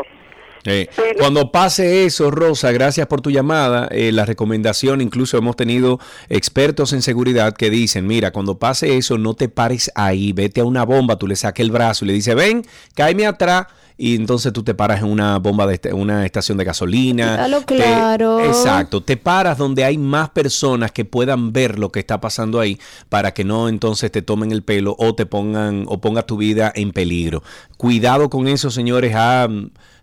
Eh, 0.64 0.88
cuando 1.18 1.52
pase 1.52 2.06
eso, 2.06 2.30
Rosa, 2.30 2.72
gracias 2.72 3.06
por 3.08 3.20
tu 3.20 3.30
llamada. 3.30 3.86
Eh, 3.90 4.10
la 4.10 4.24
recomendación, 4.24 5.02
incluso 5.02 5.36
hemos 5.36 5.54
tenido 5.54 6.00
expertos 6.30 6.94
en 6.94 7.02
seguridad 7.02 7.52
que 7.52 7.68
dicen, 7.68 8.06
mira, 8.06 8.30
cuando 8.32 8.58
pase 8.58 8.96
eso, 8.96 9.18
no 9.18 9.34
te 9.34 9.50
pares 9.50 9.92
ahí, 9.94 10.32
vete 10.32 10.62
a 10.62 10.64
una 10.64 10.84
bomba, 10.86 11.16
tú 11.16 11.26
le 11.26 11.36
saques 11.36 11.62
el 11.62 11.70
brazo 11.70 12.06
y 12.06 12.08
le 12.08 12.14
dices, 12.14 12.34
ven, 12.34 12.62
cáeme 12.94 13.26
atrás 13.26 13.66
y 13.98 14.14
entonces 14.14 14.52
tú 14.52 14.62
te 14.62 14.74
paras 14.74 15.00
en 15.00 15.06
una 15.08 15.38
bomba 15.38 15.66
de 15.66 15.74
este- 15.74 15.92
una 15.92 16.26
estación 16.26 16.58
de 16.58 16.64
gasolina. 16.64 17.36
Claro, 17.36 17.60
Te- 17.62 17.76
claro. 17.76 18.40
exacto, 18.44 19.02
te 19.02 19.16
paras 19.16 19.56
donde 19.56 19.84
hay 19.84 19.96
más 19.96 20.28
personas 20.30 20.92
que 20.92 21.04
puedan 21.04 21.52
ver 21.52 21.78
lo 21.78 21.90
que 21.90 22.00
está 22.00 22.20
pasando 22.20 22.60
ahí 22.60 22.78
para 23.08 23.32
que 23.32 23.44
no 23.44 23.68
entonces 23.68 24.10
te 24.12 24.20
tomen 24.22 24.52
el 24.52 24.62
pelo 24.62 24.94
o 24.98 25.14
te 25.14 25.24
pongan 25.26 25.84
o 25.88 26.00
pongas 26.00 26.26
tu 26.26 26.36
vida 26.36 26.70
en 26.74 26.92
peligro. 26.92 27.42
Cuidado 27.78 28.28
con 28.28 28.48
eso, 28.48 28.70
señores, 28.70 29.14
ha 29.14 29.48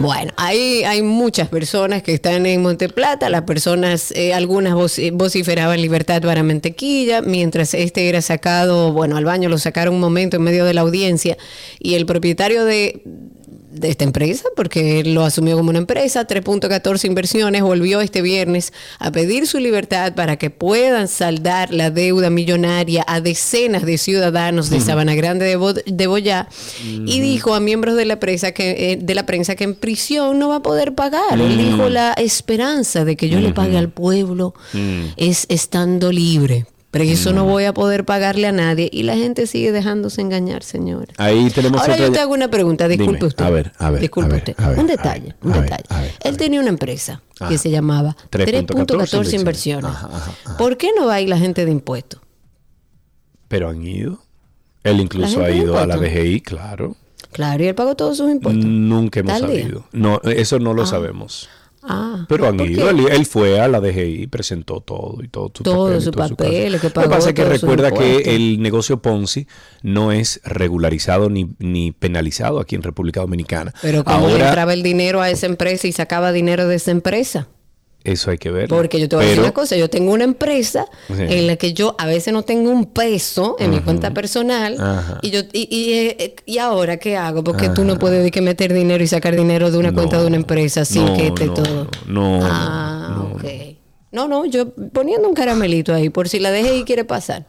Bueno, 0.00 0.32
ahí 0.38 0.82
hay 0.84 1.02
muchas 1.02 1.48
personas 1.48 2.02
que 2.02 2.14
están 2.14 2.46
en 2.46 2.62
Monteplata, 2.62 3.28
las 3.28 3.42
personas, 3.42 4.10
eh, 4.12 4.32
algunas 4.32 4.72
voc- 4.72 5.10
vociferaban 5.12 5.78
libertad 5.82 6.22
para 6.22 6.42
mantequilla, 6.42 7.20
mientras 7.20 7.74
este 7.74 8.08
era 8.08 8.22
sacado, 8.22 8.94
bueno, 8.94 9.18
al 9.18 9.26
baño 9.26 9.50
lo 9.50 9.58
sacaron 9.58 9.94
un 9.94 10.00
momento 10.00 10.36
en 10.38 10.42
medio 10.42 10.64
de 10.64 10.72
la 10.72 10.80
audiencia 10.80 11.36
y 11.78 11.96
el 11.96 12.06
propietario 12.06 12.64
de, 12.64 13.02
de 13.70 13.88
esta 13.90 14.04
empresa, 14.04 14.44
porque 14.56 15.00
él 15.00 15.14
lo 15.14 15.24
asumió 15.24 15.56
como 15.56 15.70
una 15.70 15.78
empresa, 15.78 16.26
3.14 16.26 17.04
inversiones, 17.06 17.62
volvió 17.62 18.00
este 18.00 18.20
viernes 18.22 18.72
a 18.98 19.12
pedir 19.12 19.46
su 19.46 19.58
libertad 19.60 20.14
para 20.14 20.36
que 20.36 20.50
puedan 20.50 21.06
saldar 21.08 21.72
la 21.72 21.90
deuda 21.90 22.30
millonaria 22.30 23.04
a 23.06 23.20
decenas 23.20 23.84
de 23.86 23.96
ciudadanos 23.98 24.68
de. 24.70 24.80
Sabana 24.80 25.14
Grande 25.14 25.44
de, 25.44 25.56
Bo- 25.56 25.72
de 25.72 26.06
Boyá 26.06 26.48
y 26.84 27.20
dijo 27.20 27.54
a 27.54 27.60
miembros 27.60 27.96
de 27.96 28.06
la 28.06 28.18
prensa 28.18 28.52
que 28.52 28.92
eh, 28.92 28.98
de 29.00 29.14
la 29.14 29.24
prensa 29.24 29.54
que 29.54 29.64
en 29.64 29.74
prisión 29.74 30.38
no 30.38 30.48
va 30.48 30.56
a 30.56 30.62
poder 30.62 30.94
pagar. 30.94 31.34
Él 31.40 31.54
Mm. 31.56 31.58
dijo 31.58 31.88
la 31.88 32.12
esperanza 32.14 33.04
de 33.04 33.16
que 33.16 33.28
yo 33.28 33.38
le 33.40 33.52
pague 33.52 33.76
al 33.78 33.88
pueblo 33.90 34.54
es 35.16 35.46
estando 35.48 36.10
libre. 36.12 36.66
Pero 36.90 37.04
eso 37.04 37.32
no 37.32 37.44
voy 37.44 37.64
a 37.64 37.72
poder 37.72 38.04
pagarle 38.04 38.48
a 38.48 38.52
nadie 38.52 38.88
y 38.92 39.04
la 39.04 39.14
gente 39.14 39.46
sigue 39.46 39.70
dejándose 39.70 40.20
engañar, 40.22 40.64
señores. 40.64 41.14
Ahí 41.18 41.48
tenemos 41.50 41.80
Ahora 41.80 41.94
otra- 41.94 42.06
yo 42.06 42.12
te 42.12 42.18
hago 42.18 42.34
una 42.34 42.48
pregunta, 42.50 42.88
disculpe 42.88 43.12
Dime, 43.18 43.28
usted. 43.28 43.44
A 43.44 43.50
ver, 43.50 43.72
a 43.78 43.90
ver. 43.90 44.00
Disculpe 44.00 44.26
a 44.30 44.32
ver, 44.32 44.38
usted. 44.38 44.54
a 44.64 44.68
ver, 44.70 44.78
un 44.78 44.84
a 44.84 44.88
ver, 44.88 44.96
detalle, 44.96 45.34
un 45.42 45.52
detalle. 45.52 45.84
a. 45.88 46.04
Él 46.28 46.36
tenía 46.36 46.58
una 46.58 46.68
empresa 46.70 47.22
Ajá. 47.38 47.48
que 47.48 47.58
se 47.58 47.70
llamaba 47.70 48.16
3.14 48.30 48.66
3.14 48.66 49.34
inversiones. 49.38 49.92
¿Por 50.58 50.76
qué 50.78 50.90
no 50.98 51.06
va 51.06 51.14
a 51.14 51.20
ir 51.20 51.28
la 51.28 51.38
gente 51.38 51.64
de 51.64 51.70
impuestos? 51.70 52.20
Pero 53.46 53.68
han 53.68 53.82
ido. 53.86 54.18
Él 54.82 54.98
incluso 55.00 55.42
ha 55.44 55.50
ido 55.50 55.78
a 55.78 55.86
la. 55.86 55.96
DGI, 55.96 56.40
claro. 56.40 56.96
Claro, 57.32 57.62
y 57.62 57.66
él 57.68 57.74
pagó 57.76 57.94
todos 57.94 58.16
sus 58.16 58.28
impuestos. 58.30 58.64
Nunca 58.64 59.20
hemos 59.20 59.36
día. 59.38 59.46
sabido. 59.46 59.84
No, 59.92 60.20
eso 60.24 60.58
no 60.58 60.74
lo 60.74 60.82
Ah. 60.82 60.86
sabemos. 60.86 61.48
Ah, 61.82 62.26
Pero 62.28 62.46
han 62.46 62.58
¿por 62.58 62.68
ido. 62.68 62.90
Él, 62.90 63.06
él 63.10 63.26
fue 63.26 63.58
a 63.60 63.66
la 63.68 63.80
DGI, 63.80 64.26
presentó 64.26 64.80
todo 64.80 65.16
y 65.22 65.28
todo 65.28 65.50
su 65.54 65.62
Todos 65.62 65.90
papel, 65.90 65.92
todo 65.92 66.00
su 66.00 66.10
caso. 66.12 66.36
papeles, 66.36 66.80
que 66.80 66.88
Lo 66.88 67.02
que 67.02 67.08
pasa 67.08 67.28
es 67.30 67.34
que 67.34 67.44
recuerda 67.44 67.90
que 67.90 68.34
el 68.36 68.60
negocio 68.60 69.00
Ponzi 69.00 69.46
no 69.82 70.12
es 70.12 70.40
regularizado 70.44 71.30
ni, 71.30 71.50
ni 71.58 71.92
penalizado 71.92 72.60
aquí 72.60 72.74
en 72.74 72.82
República 72.82 73.20
Dominicana. 73.20 73.72
Pero 73.80 74.04
como 74.04 74.28
Ahora, 74.28 74.46
entraba 74.48 74.72
el 74.74 74.82
dinero 74.82 75.22
a 75.22 75.30
esa 75.30 75.46
empresa 75.46 75.86
y 75.88 75.92
sacaba 75.92 76.32
dinero 76.32 76.66
de 76.68 76.76
esa 76.76 76.90
empresa. 76.90 77.48
Eso 78.04 78.30
hay 78.30 78.38
que 78.38 78.50
ver. 78.50 78.68
Porque 78.68 78.98
yo 78.98 79.08
te 79.08 79.16
voy 79.16 79.24
a 79.24 79.28
decir 79.28 79.42
una 79.42 79.52
cosa, 79.52 79.76
yo 79.76 79.90
tengo 79.90 80.12
una 80.12 80.24
empresa 80.24 80.86
Sí. 81.08 81.14
en 81.18 81.46
la 81.46 81.56
que 81.56 81.72
yo 81.74 81.94
a 81.98 82.06
veces 82.06 82.32
no 82.32 82.42
tengo 82.42 82.70
un 82.70 82.86
peso 82.86 83.56
en 83.58 83.70
mi 83.70 83.80
cuenta 83.80 84.12
personal 84.14 84.76
Ajá. 84.80 85.18
y 85.22 85.30
yo 85.30 85.40
y, 85.52 85.68
y, 85.74 85.92
eh, 85.92 86.34
¿y 86.46 86.58
ahora 86.58 86.96
qué 86.98 87.16
hago? 87.16 87.44
Porque 87.44 87.68
tú 87.68 87.84
no 87.84 87.98
puedes 87.98 88.22
de 88.24 88.30
que 88.30 88.40
meter 88.40 88.72
dinero 88.72 89.04
y 89.04 89.06
sacar 89.06 89.36
dinero 89.36 89.70
de 89.70 89.78
una 89.78 89.92
cuenta 89.92 90.20
de 90.20 90.26
una 90.26 90.36
empresa 90.36 90.84
sin 90.84 91.04
no, 91.04 91.16
que 91.16 91.26
esté 91.28 91.46
no, 91.46 91.54
todo. 91.54 91.88
No, 92.06 92.38
no, 92.40 92.46
Ah, 92.50 93.26
ok. 93.34 93.44
No, 94.12 94.26
no, 94.28 94.44
yo 94.44 94.70
poniendo 94.92 95.28
un 95.28 95.34
caramelito 95.34 95.94
ahí 95.94 96.08
por 96.10 96.28
si 96.28 96.38
la 96.40 96.50
dejé 96.50 96.76
y 96.78 96.84
quiere 96.84 97.04
pasar. 97.04 97.46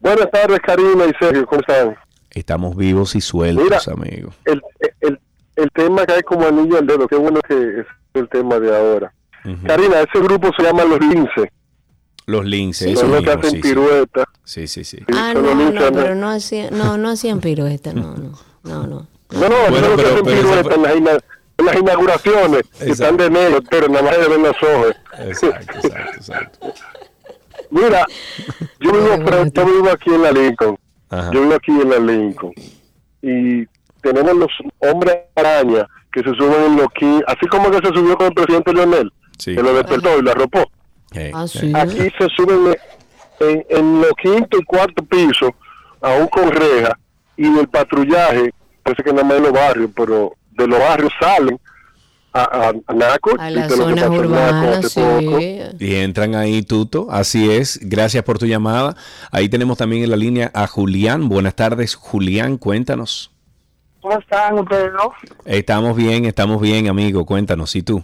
Buenas 0.00 0.30
tardes, 0.32 0.58
Karina 0.60 1.04
y 1.04 1.12
Sergio, 1.20 1.44
¿cómo 1.46 1.60
están? 1.60 1.94
Estamos 2.34 2.76
vivos 2.76 3.14
y 3.14 3.20
sueltos, 3.20 3.64
Mira, 3.64 3.80
amigo. 3.92 4.32
El, 4.44 4.62
el, 5.00 5.18
el 5.56 5.70
tema 5.72 6.06
cae 6.06 6.22
como 6.22 6.46
anillo 6.46 6.78
al 6.78 6.86
dedo, 6.86 7.06
qué 7.06 7.16
bueno 7.16 7.40
que 7.46 7.80
es 7.80 7.86
el 8.14 8.28
tema 8.28 8.58
de 8.58 8.74
ahora. 8.76 9.12
Karina, 9.66 10.00
ese 10.00 10.20
grupo 10.22 10.50
se 10.56 10.62
llama 10.62 10.84
Los 10.84 11.00
Lince. 11.00 11.52
Los 12.26 12.44
linces, 12.44 12.98
Son 12.98 13.08
eso 13.08 13.16
los 13.16 13.24
que 13.24 13.30
hacen 13.32 13.50
sí, 13.50 13.56
sí. 13.56 13.62
piruetas. 13.62 14.24
Sí, 14.44 14.68
sí, 14.68 14.84
sí. 14.84 14.98
Ah, 15.12 15.32
son 15.34 15.44
no, 15.44 15.54
no, 15.56 15.64
linces, 15.70 15.90
pero 15.92 16.14
no 16.14 16.28
hacían, 16.30 16.78
no, 16.78 16.96
no 16.96 17.10
hacían 17.10 17.40
pirueta, 17.40 17.92
no, 17.92 18.14
no, 18.16 18.32
no, 18.62 18.86
no. 18.86 19.06
No, 19.32 19.48
no, 19.48 19.56
Bueno, 19.70 19.80
son 19.80 19.82
los 19.82 19.90
que 19.90 19.96
pero- 19.96 20.08
hacen 20.14 20.24
pero 20.24 20.36
esa 20.36 20.62
piruetas 20.62 20.96
en 20.96 21.04
las, 21.04 21.18
en 21.58 21.66
las 21.66 21.76
inauguraciones. 21.76 22.62
que 22.78 22.90
están 22.90 23.16
de 23.16 23.28
negro, 23.30 23.58
pero 23.68 23.88
nada 23.88 24.02
más 24.04 24.14
se 24.16 24.28
ven 24.28 24.42
los 24.42 24.56
ojos. 24.62 24.94
Exacto, 25.18 25.78
exacto, 25.78 26.16
exacto. 26.16 26.72
Mira, 27.70 28.06
yo 28.80 28.92
vivo, 28.92 29.26
frente- 29.26 29.60
yo 29.60 29.66
vivo 29.66 29.90
aquí 29.90 30.10
en 30.14 30.22
la 30.22 30.30
Lincoln. 30.32 30.78
Ajá. 31.12 31.30
Yo 31.32 31.42
vivo 31.42 31.54
aquí 31.54 31.70
en 31.70 31.90
la 31.90 31.98
Lincoln. 31.98 32.52
Y 33.22 33.66
tenemos 34.02 34.34
los 34.34 34.50
hombres 34.80 35.16
araña 35.36 35.86
que 36.12 36.20
se 36.22 36.30
suben 36.34 36.64
en 36.66 36.76
los 36.76 36.86
qui- 36.88 37.22
así 37.26 37.46
como 37.46 37.70
que 37.70 37.76
se 37.86 37.94
subió 37.94 38.16
con 38.16 38.26
el 38.28 38.34
presidente 38.34 38.72
Leonel, 38.72 39.12
Sí. 39.38 39.54
que 39.54 39.62
lo 39.62 39.74
despertó 39.74 40.18
y 40.18 40.22
lo 40.22 40.30
arropó. 40.30 40.64
Ah, 41.34 41.46
sí. 41.46 41.72
Aquí 41.74 42.10
se 42.18 42.28
suben 42.36 42.74
en, 43.40 43.64
en 43.68 44.00
los 44.00 44.10
quinto 44.20 44.58
y 44.58 44.64
cuarto 44.64 45.04
pisos, 45.04 45.50
aún 46.00 46.26
con 46.28 46.50
reja, 46.50 46.98
y 47.36 47.46
el 47.58 47.68
patrullaje, 47.68 48.52
parece 48.82 49.02
que 49.02 49.12
nada 49.12 49.24
más 49.24 49.36
en 49.36 49.42
los 49.44 49.52
barrios, 49.52 49.90
pero 49.94 50.32
de 50.52 50.66
los 50.66 50.78
barrios 50.78 51.12
salen 51.20 51.58
a, 52.32 52.42
a, 52.42 52.72
a 52.86 52.94
Naco. 52.94 53.30
A 53.38 53.46
¿viste 53.46 53.60
las 53.60 53.72
zonas 53.72 54.08
urbanas, 54.08 54.92
sí. 54.92 55.60
Y 55.78 55.94
entran 55.96 56.34
ahí, 56.34 56.62
Tuto. 56.62 57.08
Así 57.10 57.50
es. 57.50 57.78
Gracias 57.82 58.24
por 58.24 58.38
tu 58.38 58.46
llamada. 58.46 58.96
Ahí 59.30 59.48
tenemos 59.48 59.78
también 59.78 60.04
en 60.04 60.10
la 60.10 60.16
línea 60.16 60.50
a 60.54 60.66
Julián. 60.66 61.28
Buenas 61.28 61.54
tardes, 61.54 61.94
Julián. 61.94 62.58
Cuéntanos. 62.58 63.30
¿Cómo 64.00 64.18
están 64.18 64.58
ustedes 64.58 64.92
dos? 64.92 65.12
Estamos 65.44 65.96
bien, 65.96 66.24
estamos 66.24 66.60
bien, 66.60 66.88
amigo. 66.88 67.24
Cuéntanos. 67.24 67.76
¿Y 67.76 67.82
tú? 67.82 68.02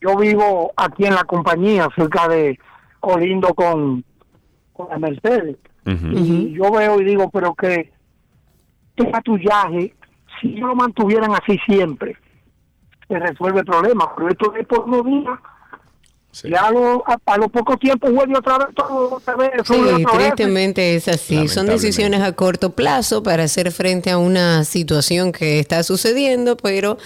Yo 0.00 0.16
vivo 0.16 0.72
aquí 0.76 1.04
en 1.06 1.14
la 1.14 1.24
compañía, 1.24 1.88
cerca 1.94 2.28
de 2.28 2.58
Colindo 3.00 3.54
con, 3.54 4.04
con 4.72 4.88
la 4.90 4.98
Mercedes. 4.98 5.56
Y 5.86 6.52
yo 6.52 6.70
veo 6.70 7.00
y 7.00 7.04
digo, 7.04 7.30
pero 7.30 7.54
que 7.54 7.90
este 8.94 9.10
patrullaje, 9.10 9.94
si 10.40 10.48
lo 10.56 10.74
mantuvieran 10.74 11.32
así 11.32 11.58
siempre, 11.66 12.16
se 13.08 13.18
resuelve 13.18 13.60
el 13.60 13.66
problema. 13.66 14.14
Pero 14.16 14.28
esto 14.28 14.54
es 14.54 14.66
por 14.66 14.80
unos 14.80 15.04
días. 15.04 15.38
Ya 16.44 16.70
lo- 16.70 17.02
a, 17.06 17.18
a 17.24 17.36
los 17.38 17.50
pocos 17.50 17.78
tiempos 17.80 18.12
vuelve 18.12 18.36
otra 18.38 18.58
vez 18.58 18.68
todo 18.74 19.16
otra 19.16 19.34
vez. 19.34 19.50
Sí, 19.64 19.74
otra 19.74 19.96
vez. 19.96 20.06
tristemente 20.34 20.94
es 20.94 21.08
así. 21.08 21.48
Son 21.48 21.66
decisiones 21.66 22.20
a 22.20 22.32
corto 22.32 22.70
plazo 22.70 23.22
para 23.22 23.44
hacer 23.44 23.72
frente 23.72 24.10
a 24.10 24.18
una 24.18 24.62
situación 24.64 25.32
que 25.32 25.58
está 25.58 25.82
sucediendo, 25.82 26.56
pero 26.56 26.98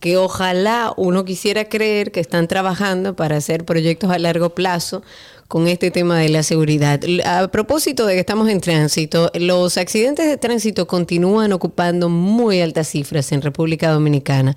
que 0.00 0.16
ojalá 0.16 0.94
uno 0.96 1.24
quisiera 1.24 1.64
creer 1.68 2.12
que 2.12 2.20
están 2.20 2.46
trabajando 2.46 3.16
para 3.16 3.36
hacer 3.36 3.64
proyectos 3.64 4.10
a 4.12 4.18
largo 4.18 4.50
plazo 4.50 5.02
con 5.48 5.66
este 5.66 5.90
tema 5.90 6.18
de 6.18 6.28
la 6.28 6.42
seguridad. 6.42 7.00
A 7.24 7.48
propósito 7.48 8.04
de 8.06 8.12
que 8.14 8.20
estamos 8.20 8.50
en 8.50 8.60
tránsito, 8.60 9.32
los 9.34 9.78
accidentes 9.78 10.26
de 10.26 10.36
tránsito 10.36 10.86
continúan 10.86 11.52
ocupando 11.52 12.10
muy 12.10 12.60
altas 12.60 12.88
cifras 12.88 13.32
en 13.32 13.40
República 13.40 13.90
Dominicana. 13.90 14.54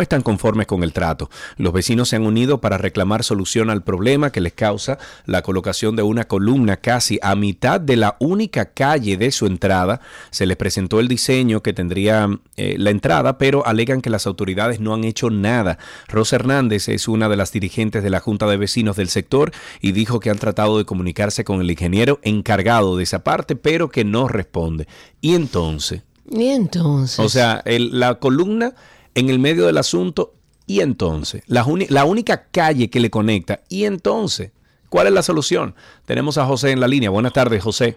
están 0.00 0.20
conformes 0.22 0.66
con 0.66 0.82
el 0.82 0.92
trato. 0.92 1.30
Los 1.56 1.72
vecinos 1.72 2.10
se 2.10 2.16
han 2.16 2.26
unido 2.26 2.60
para 2.60 2.76
reclamar 2.76 3.24
solución 3.24 3.70
al 3.70 3.82
problema 3.82 4.30
que 4.30 4.42
les 4.42 4.52
causa 4.52 4.98
la 5.24 5.40
colocación 5.40 5.96
de 5.96 6.02
una 6.02 6.24
columna 6.24 6.76
casi 6.76 7.18
a 7.22 7.34
mitad 7.34 7.80
de 7.80 7.96
la 7.96 8.16
única 8.20 8.66
calle 8.66 9.16
de 9.16 9.30
su 9.30 9.46
entrada. 9.46 10.00
Se 10.30 10.44
les 10.44 10.58
presentó 10.58 11.00
el 11.00 11.08
diseño 11.08 11.62
que 11.62 11.72
tendría 11.72 12.28
eh, 12.56 12.74
la 12.78 12.90
entrada, 12.90 13.38
pero 13.38 13.66
alegan 13.66 14.02
que 14.02 14.10
las 14.10 14.26
autoridades 14.26 14.80
no 14.80 14.92
han 14.92 15.04
hecho 15.04 15.30
nada. 15.30 15.78
Rosa 16.08 16.36
Hernández 16.36 16.88
es 16.88 17.08
una 17.08 17.28
de 17.30 17.36
las 17.36 17.52
dirigentes 17.52 18.02
de 18.02 18.10
la 18.10 18.20
Junta 18.20 18.46
de 18.46 18.58
Vecinos 18.58 18.96
del 18.96 19.08
sector 19.08 19.52
y 19.80 19.92
dijo 19.92 20.20
que 20.20 20.28
han 20.28 20.38
tratado 20.38 20.76
de 20.76 20.84
comunicarse 20.84 21.44
con 21.44 21.60
el 21.62 21.70
ingeniero 21.70 22.18
encargado 22.22 22.96
de 22.98 23.04
esa 23.04 23.24
parte, 23.24 23.56
pero 23.56 23.88
que 23.88 24.04
no 24.04 24.28
responde. 24.28 24.86
Y 25.22 25.34
entonces, 25.34 26.02
Y 26.30 26.48
entonces... 26.48 27.18
o 27.18 27.28
sea, 27.28 27.62
el- 27.64 27.98
la 27.98 28.16
columna 28.16 28.74
en 29.14 29.28
el 29.28 29.38
medio 29.38 29.66
del 29.66 29.78
asunto 29.78 30.34
y 30.66 30.82
entonces, 30.82 31.42
la, 31.48 31.64
única 32.04 32.44
calle 32.44 32.90
que 32.90 33.00
le 33.00 33.10
conecta 33.10 33.60
y 33.68 33.86
entonces, 33.86 34.52
¿cuál 34.88 35.08
es 35.08 35.12
la 35.12 35.22
solución? 35.22 35.74
Tenemos 36.04 36.38
a 36.38 36.44
José 36.44 36.70
en 36.70 36.78
la 36.78 36.86
línea. 36.86 37.10
Buenas 37.10 37.32
tardes, 37.32 37.60
José. 37.60 37.96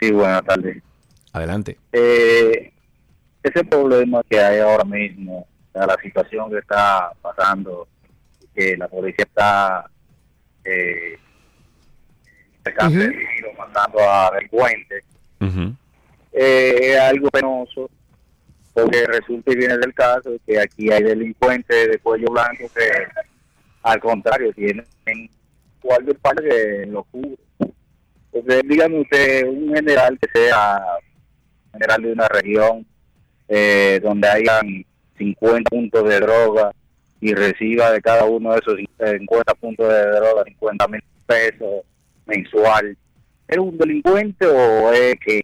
Sí, 0.00 0.10
buenas 0.10 0.44
tardes. 0.44 0.82
Adelante. 1.32 1.78
Eh, 1.92 2.72
ese 3.44 3.64
problema 3.64 4.22
que 4.28 4.40
hay 4.40 4.58
ahora 4.58 4.84
mismo, 4.84 5.40
o 5.40 5.72
sea, 5.72 5.86
la 5.86 5.96
situación 6.02 6.50
que 6.50 6.58
está 6.58 7.12
pasando, 7.22 7.86
que 8.52 8.76
la 8.76 8.88
policía 8.88 9.24
está 9.24 9.88
eh, 10.64 11.16
tiro, 12.64 13.52
mandando 13.56 14.00
a 14.00 14.32
delincuentes, 14.34 15.04
eh, 16.32 16.78
es 16.80 16.98
algo 16.98 17.28
penoso, 17.30 17.88
porque 18.76 19.06
resulta 19.06 19.52
y 19.52 19.56
viene 19.56 19.78
del 19.78 19.94
caso 19.94 20.32
que 20.46 20.60
aquí 20.60 20.92
hay 20.92 21.02
delincuentes 21.02 21.88
de 21.88 21.98
cuello 21.98 22.26
blanco 22.30 22.70
que, 22.74 23.06
al 23.82 23.98
contrario, 24.00 24.52
tienen 24.52 24.84
cualquier 25.80 26.18
parte 26.18 26.42
que 26.46 26.86
lo. 26.86 27.06
Entonces, 28.32 28.62
dígame 28.68 29.00
usted, 29.00 29.48
un 29.48 29.74
general 29.74 30.18
que 30.18 30.28
sea 30.38 30.78
general 31.72 32.02
de 32.02 32.12
una 32.12 32.28
región 32.28 32.86
eh, 33.48 33.98
donde 34.02 34.28
hayan 34.28 34.84
50 35.16 35.70
puntos 35.70 36.06
de 36.06 36.20
droga 36.20 36.70
y 37.22 37.32
reciba 37.32 37.92
de 37.92 38.02
cada 38.02 38.26
uno 38.26 38.52
de 38.52 38.58
esos 38.58 38.76
50 38.76 39.54
puntos 39.54 39.88
de 39.88 40.06
droga 40.10 40.44
50 40.44 40.88
mil 40.88 41.02
pesos 41.24 41.82
mensual. 42.26 42.94
¿Es 43.48 43.56
un 43.56 43.78
delincuente 43.78 44.46
o 44.46 44.92
es 44.92 45.14
que 45.20 45.40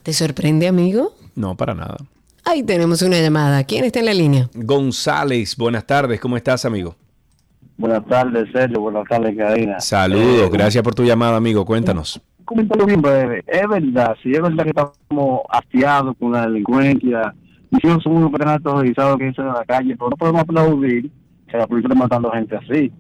¿Te 0.04 0.14
sorprende, 0.14 0.68
amigo? 0.68 1.16
No, 1.36 1.56
para 1.56 1.74
nada. 1.74 1.98
Ahí 2.46 2.64
tenemos 2.64 3.02
una 3.02 3.20
llamada. 3.20 3.64
¿Quién 3.64 3.84
está 3.86 4.00
en 4.00 4.06
la 4.06 4.14
línea? 4.14 4.50
González, 4.54 5.56
buenas 5.56 5.86
tardes, 5.86 6.20
¿cómo 6.20 6.38
estás, 6.38 6.66
amigo? 6.66 6.96
Buenas 7.78 8.06
tardes, 8.08 8.48
Sergio. 8.52 8.82
Buenas 8.82 9.08
tardes, 9.08 9.38
Karina. 9.38 9.80
Saludos, 9.80 10.48
Eh, 10.48 10.50
gracias 10.52 10.84
por 10.84 10.94
tu 10.96 11.04
llamada, 11.04 11.38
amigo. 11.38 11.66
Cuéntanos. 11.66 12.20
Comentario 12.50 12.86
bien 12.88 13.02
breve. 13.02 13.44
Es 13.46 13.68
verdad, 13.68 14.16
si 14.24 14.34
es 14.34 14.42
verdad 14.42 14.64
que 14.64 14.70
estamos 14.70 15.42
hastiados 15.50 16.16
con 16.20 16.32
la 16.32 16.48
delincuencia, 16.48 17.34
somos 17.80 18.06
unos 18.08 18.32
penales 18.32 18.64
terrorizados 18.64 19.18
que 19.18 19.26
dicen 19.26 19.46
en 19.46 19.54
la 19.54 19.66
calle, 19.66 19.96
pero 19.96 20.10
no 20.10 20.18
podemos 20.18 20.42
aplaudir 20.42 21.12
que 21.48 21.58
la 21.58 21.68
policía 21.68 21.90
esté 21.90 22.00
matando 22.00 22.32
gente 22.32 22.56
así. 22.56 22.92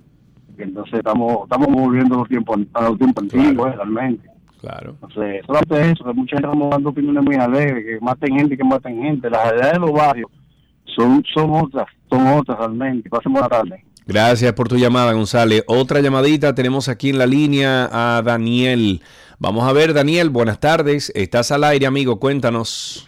Entonces 0.58 1.00
estamos 1.00 1.44
estamos 1.44 1.68
volviendo 1.68 2.16
a 2.16 2.18
los 2.20 2.28
tiempos, 2.28 2.60
a 2.74 2.90
los 2.90 2.98
tiempos 3.00 3.24
antiguos, 3.24 3.70
eh, 3.70 3.76
realmente. 3.76 4.30
Claro. 4.62 4.92
Entonces, 4.92 5.44
solamente 5.48 5.92
eso, 5.92 6.04
que 6.04 6.14
mucha 6.14 6.36
gente 6.36 6.48
estamos 6.48 6.70
dando 6.70 6.90
opiniones 6.90 7.24
muy 7.24 7.36
alegres, 7.36 7.86
que 7.86 8.06
maten 8.06 8.38
gente, 8.38 8.58
que 8.58 8.64
maten 8.64 9.02
gente. 9.02 9.30
Las 9.30 9.50
realidades 9.50 9.74
de 9.74 9.80
los 9.80 9.94
barrios 9.94 10.32
son, 10.96 11.24
son 11.34 11.52
otras, 11.56 11.88
son 12.10 12.28
otras 12.28 12.58
realmente. 12.60 13.10
Pasen 13.10 13.32
buena 13.32 13.48
tarde. 13.48 13.84
Gracias 14.10 14.54
por 14.54 14.68
tu 14.68 14.76
llamada, 14.76 15.14
González. 15.14 15.64
Otra 15.68 16.00
llamadita 16.00 16.56
tenemos 16.56 16.90
aquí 16.90 17.12
en 17.12 17.20
la 17.20 17.28
línea 17.28 17.88
a 17.92 18.24
Daniel. 18.24 19.04
Vamos 19.38 19.70
a 19.70 19.72
ver, 19.72 19.94
Daniel, 19.94 20.32
buenas 20.32 20.60
tardes. 20.60 21.12
Estás 21.14 21.52
al 21.52 21.64
aire, 21.64 21.86
amigo, 21.86 22.20
cuéntanos. 22.20 23.08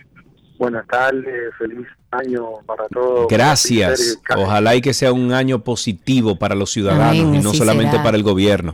Buenas 0.60 0.86
tardes, 0.86 1.56
feliz 1.58 1.88
año 2.12 2.60
para 2.68 2.88
todos. 2.90 3.26
Gracias. 3.28 4.20
Ojalá 4.38 4.76
y 4.76 4.82
que 4.82 4.94
sea 4.94 5.12
un 5.12 5.34
año 5.34 5.64
positivo 5.64 6.38
para 6.38 6.54
los 6.54 6.70
ciudadanos 6.70 7.20
Amén, 7.20 7.34
y 7.34 7.40
no 7.40 7.52
solamente 7.52 7.94
será. 7.94 8.04
para 8.04 8.16
el 8.16 8.22
gobierno. 8.22 8.74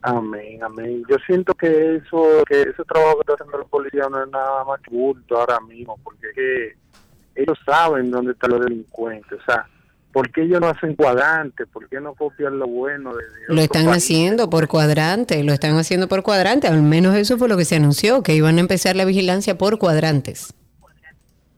Amén, 0.00 0.64
amén. 0.64 1.02
Yo 1.10 1.16
siento 1.26 1.52
que 1.52 1.96
eso, 1.96 2.42
que 2.48 2.62
ese 2.62 2.84
trabajo 2.88 3.16
que 3.16 3.32
está 3.32 3.34
haciendo 3.34 3.58
la 3.58 3.64
policía 3.64 4.08
no 4.10 4.24
es 4.24 4.30
nada 4.30 4.64
más 4.64 4.80
que 4.80 4.90
bulto 4.90 5.38
ahora 5.38 5.60
mismo, 5.60 5.98
porque 6.02 6.28
es 6.28 6.34
que 6.34 7.42
ellos 7.42 7.58
saben 7.66 8.10
dónde 8.10 8.32
están 8.32 8.52
los 8.52 8.62
delincuentes. 8.62 9.38
O 9.38 9.44
sea, 9.44 9.66
¿por 10.12 10.30
qué 10.30 10.42
ellos 10.42 10.60
no 10.60 10.68
hacen 10.68 10.94
cuadrantes? 10.94 11.66
¿Por 11.72 11.88
qué 11.88 12.00
no 12.00 12.14
copian 12.14 12.58
lo 12.58 12.66
bueno 12.66 13.14
de, 13.14 13.24
de 13.24 13.54
Lo 13.54 13.60
están 13.60 13.86
países? 13.86 14.04
haciendo 14.04 14.50
por 14.50 14.68
cuadrante, 14.68 15.42
lo 15.42 15.52
están 15.52 15.76
haciendo 15.76 16.08
por 16.08 16.22
cuadrante, 16.22 16.66
al 16.68 16.82
menos 16.82 17.16
eso 17.16 17.38
fue 17.38 17.48
lo 17.48 17.56
que 17.56 17.64
se 17.64 17.76
anunció, 17.76 18.22
que 18.22 18.34
iban 18.34 18.58
a 18.58 18.60
empezar 18.60 18.94
la 18.96 19.04
vigilancia 19.04 19.56
por 19.58 19.78
cuadrantes. 19.78 20.54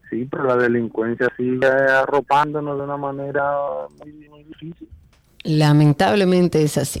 Sí, 0.09 0.27
pero 0.31 0.43
la 0.45 0.55
delincuencia 0.55 1.27
sigue 1.35 1.65
arropándonos 1.67 2.77
de 2.77 2.83
una 2.83 2.95
manera 2.97 3.43
muy, 3.99 4.29
muy 4.29 4.43
difícil. 4.43 4.87
Lamentablemente 5.43 6.63
es 6.63 6.77
así. 6.77 6.99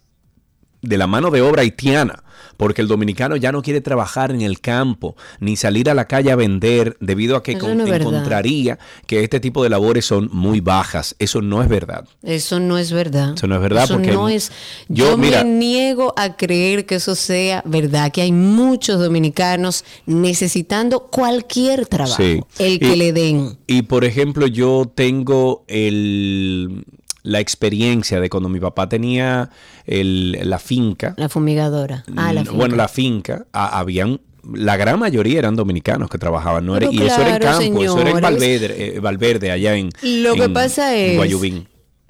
de 0.80 0.98
la 0.98 1.06
mano 1.06 1.30
de 1.30 1.42
obra 1.42 1.62
haitiana, 1.62 2.24
porque 2.62 2.80
el 2.80 2.86
dominicano 2.86 3.34
ya 3.34 3.50
no 3.50 3.60
quiere 3.60 3.80
trabajar 3.80 4.30
en 4.30 4.40
el 4.40 4.60
campo 4.60 5.16
ni 5.40 5.56
salir 5.56 5.90
a 5.90 5.94
la 5.94 6.06
calle 6.06 6.30
a 6.30 6.36
vender 6.36 6.96
debido 7.00 7.34
a 7.34 7.42
que 7.42 7.52
Eso 7.52 7.60
con- 7.66 7.76
no 7.76 7.82
es 7.82 7.90
verdad. 7.90 8.08
encontraría 8.14 8.78
que 9.08 9.24
este 9.24 9.40
tipo 9.40 9.64
de 9.64 9.68
labores 9.68 10.04
son 10.04 10.28
muy 10.32 10.60
bajas. 10.60 11.16
Eso 11.18 11.42
no 11.42 11.60
es 11.60 11.68
verdad. 11.68 12.04
Eso 12.22 12.60
no 12.60 12.78
es 12.78 12.92
verdad. 12.92 13.34
Eso 13.34 13.48
no 13.48 13.56
es 13.56 13.60
verdad 13.62 13.82
Eso 13.84 13.94
porque 13.94 14.12
no 14.12 14.28
es. 14.28 14.52
yo, 14.88 15.10
Yo, 15.10 15.18
mira- 15.18 15.42
me 15.42 15.50
niego 15.50 16.14
a 16.16 16.36
creer 16.36 16.86
que 16.86 16.94
eso 16.94 17.16
sea 17.16 17.64
verdad, 17.66 18.12
que 18.12 18.22
hay 18.22 18.30
muchos 18.30 19.00
dominicanos 19.00 19.84
necesitando 20.06 21.08
cualquier 21.10 21.86
trabajo, 21.86 22.22
Sí. 22.22 22.40
el 22.60 22.78
que 22.78 22.92
Y- 22.92 22.96
le 22.96 23.12
den. 23.12 23.58
Y 23.66 23.82
por 23.82 24.04
ejemplo, 24.04 24.46
yo 24.46 24.88
tengo 24.94 25.64
el, 25.66 26.84
la 27.22 27.40
experiencia 27.40 28.20
de 28.20 28.28
cuando 28.28 28.48
mi 28.48 28.58
papá 28.60 28.88
tenía 28.88 29.50
el- 29.86 30.38
la 30.42 30.58
finca. 30.58 31.14
La 31.16 31.28
fumigadora. 31.28 32.04
Ah, 32.16 32.32
la 32.32 32.42
finca. 32.42 32.56
Bueno, 32.56 32.76
la 32.76 32.88
finca, 32.88 33.46
a- 33.52 33.78
habían, 33.78 34.20
la 34.54 34.76
gran 34.76 34.98
mayoría 34.98 35.38
eran 35.38 35.54
dominicanos 35.54 36.10
que 36.10 36.18
trabajaban, 36.18 36.66
¿no? 36.66 36.76
Era- 36.76 36.88
y 36.90 36.96
eso 37.02 37.20
era 37.20 37.36
en 37.36 37.42
campo, 37.42 37.82
eso 37.84 38.00
era 38.00 38.10
en. 38.10 38.20
Valverde, 38.20 38.96
eh, 38.96 38.98
Valverde 39.00 39.50
allá 39.52 39.76
en, 39.76 39.90
Lo 40.02 40.34
que 40.34 40.48
pasa 40.48 40.96
es- 40.96 41.14
Guayubín. 41.16 41.68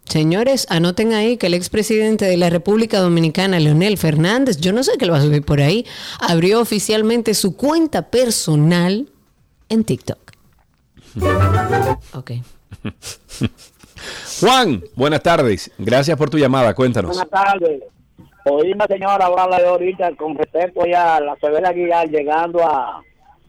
Señores, 0.06 0.66
anoten 0.70 1.14
ahí 1.14 1.38
que 1.38 1.48
el 1.48 1.56
expresidente 1.56 2.26
de 2.26 2.38
la 2.38 2.52
República 2.52 3.00
Dominicana, 3.00 3.60
Leonel 3.60 3.98
Fernández, 3.98 4.58
yo 4.58 4.72
no 4.72 4.84
sé 4.84 4.92
qué 5.00 5.08
lo 5.08 5.14
va 5.14 5.20
a 5.20 5.24
subir 5.24 5.44
por 5.44 5.62
ahí, 5.62 5.84
abrió 6.20 6.62
oficialmente 6.62 7.34
su 7.34 7.56
cuenta 7.56 8.10
personal 8.10 9.10
en 9.70 9.84
TikTok. 9.84 10.20
Ok. 12.14 12.32
Juan, 14.40 14.84
buenas 14.96 15.22
tardes. 15.24 15.72
Gracias 15.78 16.18
por 16.18 16.30
tu 16.30 16.38
llamada. 16.38 16.74
Cuéntanos. 16.74 17.12
Buenas 17.12 17.30
tardes. 17.30 17.82
Oí 18.46 18.72
una 18.74 18.86
señora 18.86 19.26
hablarle 19.26 19.66
ahorita 19.68 20.16
con 20.16 20.36
respecto 20.38 20.86
ya 20.86 21.16
a 21.16 21.20
la 21.22 21.36
Severa 21.38 21.70
Aguilar 21.70 22.08
llegando 22.10 22.64
a 22.64 23.02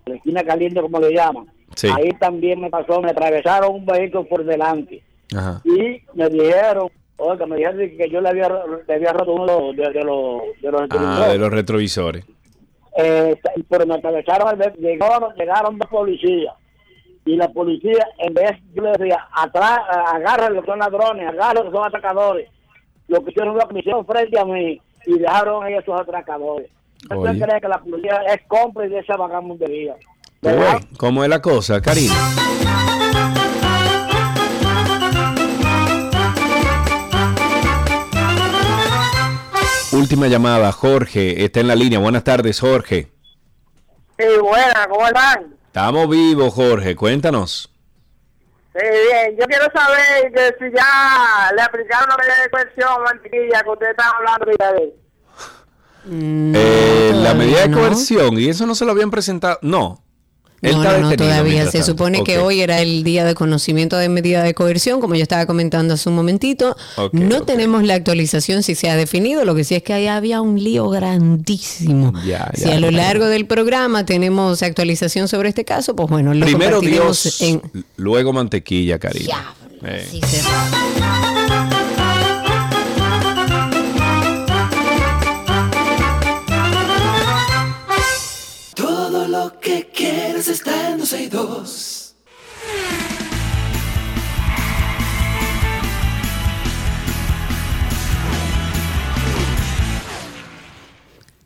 la 0.07 0.15
esquina 0.15 0.43
caliente, 0.43 0.81
como 0.81 0.99
le 1.01 1.13
llaman. 1.13 1.47
Sí. 1.75 1.89
Ahí 1.95 2.11
también 2.19 2.61
me 2.61 2.71
pasó, 2.71 3.03
me 3.03 3.11
atravesaron 3.11 3.75
un 3.75 3.85
vehículo 3.85 4.25
por 4.27 4.45
delante 4.45 5.03
Ajá. 5.37 5.61
y 5.65 6.01
me 6.15 6.29
dijeron, 6.31 6.89
oiga, 7.19 7.45
me 7.45 7.57
dijeron 7.57 7.79
que 7.99 8.09
yo 8.09 8.21
le 8.23 8.29
había, 8.31 8.49
le 8.89 8.95
había 8.95 9.13
roto 9.13 9.35
uno 9.35 9.73
de, 9.75 9.91
de 9.93 10.05
los 10.05 10.41
de 10.63 10.71
los 10.73 10.81
Ah, 10.81 10.87
retrovisores. 10.87 11.33
de 11.33 11.39
los 11.39 11.51
retrovisores. 11.53 12.25
Eh, 12.99 13.37
pero 13.69 13.87
me 13.87 13.97
atravesaron, 13.97 14.59
llegaron, 14.79 15.35
llegaron 15.35 15.77
dos 15.79 15.89
policías. 15.91 16.55
Y 17.27 17.35
la 17.35 17.49
policía, 17.49 18.07
en 18.19 18.35
vez, 18.35 18.53
yo 18.73 18.85
le 18.85 18.93
decía, 18.93 19.27
atrás, 19.33 19.81
agarren 20.15 20.55
los 20.55 20.65
que 20.65 20.71
son 20.71 20.79
ladrones, 20.79 21.29
agarren 21.29 21.65
los 21.65 21.73
que 21.73 21.79
son 21.79 21.89
atacadores. 21.89 22.49
Lo 23.09 23.23
que 23.25 23.31
hicieron 23.33 23.59
la 23.59 23.67
comisión 23.67 24.07
frente 24.07 24.39
a 24.39 24.45
mí 24.45 24.81
y 25.07 25.19
dejaron 25.19 25.65
a 25.65 25.71
esos 25.71 26.01
atracadores. 26.01 26.71
¿Usted 27.11 27.45
cree 27.45 27.61
que 27.61 27.69
la 27.69 27.79
policía 27.79 28.21
es 28.29 28.47
cómplice 28.47 28.91
de 28.91 28.99
esa 29.01 29.17
vagabundería? 29.17 29.97
Oye, 30.43 30.87
¿Cómo 30.99 31.25
es 31.25 31.29
la 31.29 31.43
cosa, 31.43 31.83
Karina? 31.83 32.15
Última 39.93 40.29
llamada, 40.29 40.71
Jorge, 40.71 41.45
está 41.45 41.59
en 41.59 41.67
la 41.67 41.75
línea. 41.75 41.99
Buenas 41.99 42.23
tardes, 42.23 42.61
Jorge. 42.61 43.09
Sí, 44.17 44.27
buena, 44.41 44.87
¿cómo 44.89 45.07
están? 45.09 45.56
Estamos 45.77 46.09
vivos, 46.09 46.55
Jorge. 46.55 46.97
Cuéntanos. 46.97 47.71
Sí, 48.73 48.81
bien. 48.81 49.37
Yo 49.39 49.45
quiero 49.45 49.67
saber 49.75 50.33
que 50.33 50.55
si 50.59 50.75
ya 50.75 51.53
le 51.55 51.61
aplicaron 51.61 52.09
la 52.09 52.17
medida 52.17 52.43
de 52.45 52.49
coerción 52.49 53.03
Mantequilla 53.05 53.63
que 53.63 53.69
usted 53.71 53.91
está 53.91 54.09
hablando 54.09 54.47
de 54.47 54.95
Eh, 56.59 57.13
la 57.15 57.35
medida 57.35 57.61
de 57.61 57.69
no. 57.69 57.79
coerción, 57.79 58.39
y 58.39 58.49
eso 58.49 58.65
no 58.65 58.75
se 58.75 58.87
lo 58.87 58.93
habían 58.93 59.11
presentado. 59.11 59.59
No. 59.61 60.03
Él 60.63 60.73
No, 60.73 60.99
no, 60.99 61.15
todavía. 61.17 61.71
Se 61.71 61.83
supone 61.83 62.25
que 62.25 62.39
hoy 62.39 62.61
era 62.61 62.81
el 62.81 63.05
día 63.05 63.25
de 63.25 63.35
conocimiento 63.35 63.97
de 63.97 64.09
medida 64.09 64.43
de 64.43 64.55
coerción, 64.55 65.01
como 65.01 65.15
yo 65.15 65.23
estaba 65.23 65.47
comentando 65.47 65.95
hace 65.95 66.09
un 66.09 66.15
momentito. 66.17 66.77
No 67.13 67.43
tenemos 67.43 67.85
la 67.85 67.95
actualización 67.95 68.63
si 68.63 68.75
se 68.75 68.89
ha 68.91 68.97
definido, 68.97 69.45
lo 69.45 69.55
que 69.55 69.65
sí 69.65 69.75
es 69.75 69.83
que 69.83 69.93
ahí 69.93 70.07
había 70.07 70.41
un 70.41 70.63
lío 70.63 70.89
grandísimo. 70.89 72.13
Ya, 72.25 72.51
si 72.55 72.65
ya, 72.65 72.77
a 72.77 72.81
lo 72.81 72.91
largo 72.91 73.27
del 73.27 73.47
programa 73.47 74.07
tenemos 74.07 74.63
actualización 74.63 75.29
sobre 75.29 75.51
este 75.51 75.65
caso, 75.65 75.95
pues 75.95 76.09
bueno, 76.09 76.33
lo 76.35 76.47
Primero 76.47 76.81
Dios, 76.81 77.41
en... 77.43 77.61
luego 77.97 78.33
mantequilla, 78.33 78.99
cariño. 78.99 79.35
Eh. 79.85 80.07
Sí, 80.11 80.21
se- 80.27 80.43
Todo 80.43 81.36
que 89.67 89.85
quieres 89.93 90.47
está 90.47 90.91
en 90.91 90.99
12 90.99 91.23
y 91.25 91.27
2. 91.27 92.15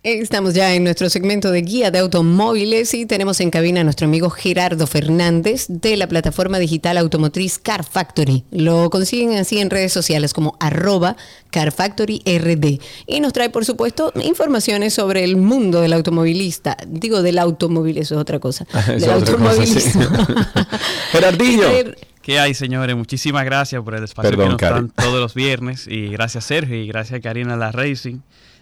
Estamos 0.02 0.55
ya 0.55 0.74
en 0.74 0.85
nuestro 0.85 1.10
segmento 1.10 1.51
de 1.51 1.60
guía 1.60 1.90
de 1.90 1.98
automóviles 1.98 2.94
y 2.94 3.05
tenemos 3.05 3.39
en 3.40 3.51
cabina 3.51 3.82
a 3.82 3.85
nuestro 3.85 4.06
amigo 4.06 4.31
Gerardo 4.31 4.86
Fernández 4.86 5.66
de 5.68 5.94
la 5.98 6.06
plataforma 6.06 6.59
digital 6.59 6.97
automotriz 6.97 7.59
Car 7.59 7.85
Factory. 7.85 8.44
Lo 8.51 8.89
consiguen 8.89 9.36
así 9.36 9.59
en 9.59 9.68
redes 9.68 9.93
sociales 9.93 10.32
como 10.32 10.56
arroba 10.59 11.16
Car 11.51 11.70
Factory 11.70 12.22
RD. 12.24 12.81
Y 13.06 13.20
nos 13.20 13.35
trae, 13.35 13.51
por 13.51 13.66
supuesto, 13.66 14.10
informaciones 14.24 14.94
sobre 14.94 15.22
el 15.22 15.36
mundo 15.36 15.82
del 15.82 15.93
automovilista. 15.93 16.78
Digo, 16.89 17.22
del 17.22 17.39
automóvil, 17.39 17.98
eso 17.98 18.14
es 18.14 18.20
otra 18.22 18.39
cosa. 18.39 18.66
Es 18.89 19.02
del 19.02 19.10
otra 19.10 19.36
cosa, 19.36 19.66
sí. 19.66 19.98
automovilismo. 19.98 20.27
Gerardillo. 21.12 21.68
¿Qué 22.22 22.39
hay, 22.39 22.55
señores? 22.55 22.97
Muchísimas 22.97 23.44
gracias 23.44 23.82
por 23.82 23.94
el 23.94 24.05
espacio 24.05 24.31
Perdón, 24.31 24.56
que 24.56 24.64
nos 24.64 24.74
dan 24.74 24.89
todos 24.89 25.20
los 25.20 25.35
viernes. 25.35 25.86
Y 25.86 26.09
gracias, 26.09 26.44
Sergio, 26.44 26.77
y 26.77 26.86
gracias, 26.86 27.20
Karina 27.20 27.55
La 27.59 27.70
Racing. 27.70 28.20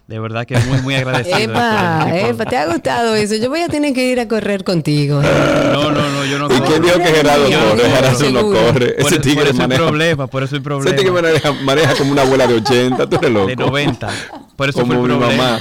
De 0.08 0.18
verdad 0.18 0.46
que 0.46 0.56
muy, 0.60 0.80
muy 0.80 0.94
agradecido. 0.94 1.36
Epa, 1.36 2.06
por 2.08 2.16
epa, 2.16 2.44
¿te 2.46 2.56
ha 2.56 2.66
gustado 2.66 3.14
eso? 3.14 3.34
Yo 3.36 3.50
voy 3.50 3.60
a 3.60 3.68
tener 3.68 3.92
que 3.92 4.10
ir 4.10 4.18
a 4.18 4.26
correr 4.26 4.64
contigo. 4.64 5.20
No, 5.20 5.90
no, 5.90 6.08
no, 6.10 6.24
yo 6.24 6.38
no 6.38 6.46
¿Y 6.46 6.60
quién 6.62 6.80
dijo 6.80 6.96
que 6.96 7.04
Gerardo 7.04 7.44
corre? 7.44 7.90
Gerardo 7.90 8.30
no 8.30 8.42
corre. 8.46 8.92
Por, 8.94 9.06
Ese 9.06 9.16
por 9.16 9.18
tigre 9.18 9.42
eso 9.42 9.50
el 9.50 9.56
maneja. 9.58 9.82
problema, 9.82 10.26
por 10.26 10.42
eso 10.42 10.56
el 10.56 10.62
problema. 10.62 10.88
Ese 10.96 10.98
tigre 11.04 11.12
maneja, 11.22 11.52
maneja 11.52 11.94
como 11.94 12.12
una 12.12 12.22
abuela 12.22 12.46
de 12.46 12.54
80, 12.54 13.06
tú 13.06 13.16
eres 13.16 13.30
loco. 13.30 13.46
De 13.48 13.56
90. 13.56 14.08
Por 14.56 14.68
eso 14.70 14.80
como 14.80 14.94
fue 14.94 15.02
el 15.02 15.08
mi 15.12 15.18
problema. 15.18 15.42
mamá. 15.42 15.60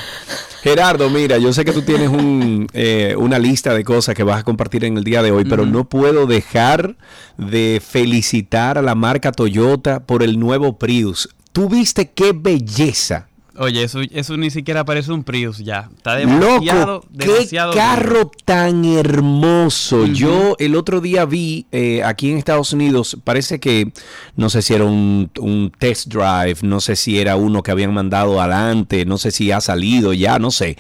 Gerardo, 0.64 1.10
mira, 1.10 1.38
yo 1.38 1.52
sé 1.52 1.66
que 1.66 1.74
tú 1.74 1.82
tienes 1.82 2.08
un, 2.08 2.68
eh, 2.72 3.16
una 3.18 3.40
lista 3.40 3.74
de 3.74 3.84
cosas 3.84 4.16
que 4.16 4.24
vas 4.24 4.40
a 4.40 4.44
compartir 4.44 4.86
en 4.86 4.98
el 4.98 5.04
día 5.04 5.22
de 5.22 5.32
hoy, 5.32 5.44
pero 5.44 5.66
no 5.66 5.84
puedo 5.84 6.26
dejar 6.26 6.96
de 7.38 7.82
felicitar 7.86 8.78
a 8.78 8.82
la 8.82 8.96
marca 8.96 9.34
Toyota 9.34 10.00
por 10.00 10.24
el 10.24 10.40
nuevo 10.40 10.78
Prius. 10.78 11.28
¿Tú 11.52 11.68
viste 11.68 12.12
qué 12.12 12.32
belleza? 12.34 13.27
Oye, 13.60 13.84
eso, 13.84 14.02
eso 14.12 14.38
ni 14.38 14.52
siquiera 14.52 14.86
parece 14.86 15.12
un 15.12 15.24
Prius 15.24 15.58
ya. 15.60 15.90
Está 15.96 16.16
demasiado, 16.16 16.96
Loco, 16.96 17.08
demasiado 17.10 17.72
qué 17.72 17.78
carro 17.78 18.32
tan 18.46 18.86
hermoso. 18.86 20.06
Yo 20.06 20.56
el 20.60 20.76
otro 20.76 21.02
día 21.02 21.26
vi 21.26 21.66
eh, 21.72 22.04
aquí 22.04 22.32
en 22.32 22.38
Estados 22.38 22.74
Unidos, 22.74 23.18
parece 23.24 23.60
que 23.60 23.92
no 24.36 24.50
sé 24.50 24.62
si 24.62 24.74
era 24.74 24.84
un, 24.84 25.32
un 25.40 25.72
test 25.78 26.08
drive, 26.08 26.58
no 26.62 26.80
sé 26.80 26.96
si 26.96 27.20
era 27.20 27.36
uno 27.36 27.64
que 27.64 27.72
habían 27.72 27.94
mandado 27.94 28.40
adelante, 28.40 29.06
no 29.06 29.18
sé 29.18 29.32
si 29.32 29.52
ha 29.52 29.62
salido 29.62 30.14
ya, 30.14 30.38
no 30.38 30.52
sé. 30.52 30.78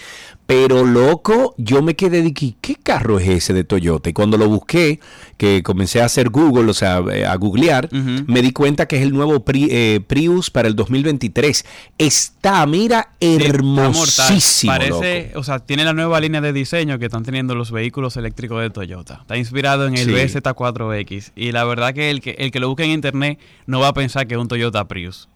Pero 0.48 0.86
loco, 0.86 1.54
yo 1.58 1.82
me 1.82 1.96
quedé 1.98 2.22
de 2.22 2.34
que, 2.34 2.56
¿qué 2.62 2.76
carro 2.76 3.20
es 3.20 3.28
ese 3.28 3.54
de 3.54 3.66
Toyota? 3.66 4.10
Y 4.10 4.14
cuando 4.14 4.38
lo 4.38 4.48
busqué, 4.48 5.02
que 5.36 5.62
comencé 5.62 6.02
a 6.02 6.06
hacer 6.06 6.30
Google, 6.30 6.72
o 6.72 6.74
sea, 6.74 7.00
eh, 7.12 7.26
a 7.26 7.36
googlear, 7.36 7.90
me 7.92 8.42
di 8.42 8.52
cuenta 8.52 8.86
que 8.88 8.96
es 8.96 9.02
el 9.04 9.12
nuevo 9.14 9.42
Pri- 9.44 9.68
eh, 9.70 10.00
Prius 10.08 10.50
para 10.50 10.70
el 10.70 10.76
2023. 10.78 11.66
Está, 11.98 12.66
mira, 12.66 13.10
Está 13.20 13.46
hermosísimo. 13.46 14.72
Parece, 14.72 15.28
loco. 15.28 15.40
o 15.42 15.44
sea, 15.44 15.60
tiene 15.60 15.84
la 15.84 15.92
nueva 15.94 16.20
línea 16.22 16.40
de 16.42 16.54
diseño 16.54 16.98
que 16.98 17.06
están 17.06 17.24
teniendo 17.24 17.54
los 17.54 17.72
vehículos 17.72 18.16
eléctricos 18.18 18.62
de 18.62 18.70
Toyota. 18.70 19.20
Está 19.22 19.38
inspirado 19.38 19.86
en 19.86 19.96
el 19.98 20.06
Sí. 20.06 20.12
BZ4X. 20.12 21.32
Y 21.36 21.52
la 21.52 21.66
verdad 21.66 21.94
que 21.94 22.10
el, 22.10 22.22
que 22.22 22.32
el 22.40 22.52
que 22.52 22.60
lo 22.60 22.70
busque 22.70 22.86
en 22.86 22.92
internet 22.92 23.38
no 23.66 23.80
va 23.82 23.90
a 23.90 23.94
pensar 23.94 24.28
que 24.28 24.36
es 24.36 24.40
un 24.40 24.48
Toyota 24.48 24.88
Prius. 24.88 25.28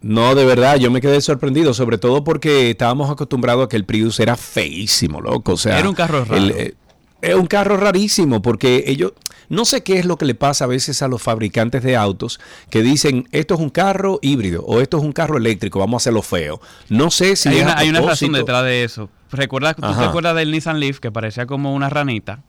No, 0.00 0.34
de 0.34 0.44
verdad, 0.44 0.76
yo 0.76 0.90
me 0.90 1.00
quedé 1.00 1.20
sorprendido, 1.20 1.74
sobre 1.74 1.98
todo 1.98 2.22
porque 2.22 2.70
estábamos 2.70 3.10
acostumbrados 3.10 3.66
a 3.66 3.68
que 3.68 3.76
el 3.76 3.84
Prius 3.84 4.20
era 4.20 4.36
feísimo, 4.36 5.20
loco. 5.20 5.52
O 5.52 5.56
sea, 5.56 5.78
Era 5.78 5.88
un 5.88 5.94
carro 5.94 6.24
raro. 6.24 6.36
el, 6.36 6.50
eh, 6.52 6.74
es 7.20 7.34
un 7.34 7.46
carro 7.46 7.76
rarísimo 7.76 8.40
porque 8.40 8.84
ellos, 8.86 9.12
no 9.48 9.64
sé 9.64 9.82
qué 9.82 9.98
es 9.98 10.04
lo 10.04 10.16
que 10.16 10.24
le 10.24 10.36
pasa 10.36 10.64
a 10.64 10.68
veces 10.68 11.02
a 11.02 11.08
los 11.08 11.20
fabricantes 11.20 11.82
de 11.82 11.96
autos 11.96 12.38
que 12.70 12.82
dicen, 12.82 13.28
esto 13.32 13.54
es 13.54 13.60
un 13.60 13.70
carro 13.70 14.20
híbrido 14.22 14.62
o 14.64 14.80
esto 14.80 14.98
es 14.98 15.02
un 15.02 15.12
carro 15.12 15.36
eléctrico, 15.36 15.80
vamos 15.80 16.00
a 16.00 16.00
hacerlo 16.04 16.22
feo. 16.22 16.60
No 16.88 17.10
sé 17.10 17.34
si 17.34 17.48
hay 17.48 17.56
es 17.56 17.62
una, 17.64 17.72
a 17.72 17.78
hay 17.78 17.88
una 17.88 18.00
razón 18.02 18.32
detrás 18.32 18.62
de 18.64 18.84
eso. 18.84 19.10
¿Recuerdas, 19.32 19.74
¿Tú 19.74 19.82
te 19.82 20.04
acuerdas 20.04 20.36
del 20.36 20.52
Nissan 20.52 20.78
Leaf 20.78 21.00
que 21.00 21.10
parecía 21.10 21.46
como 21.46 21.74
una 21.74 21.90
ranita? 21.90 22.40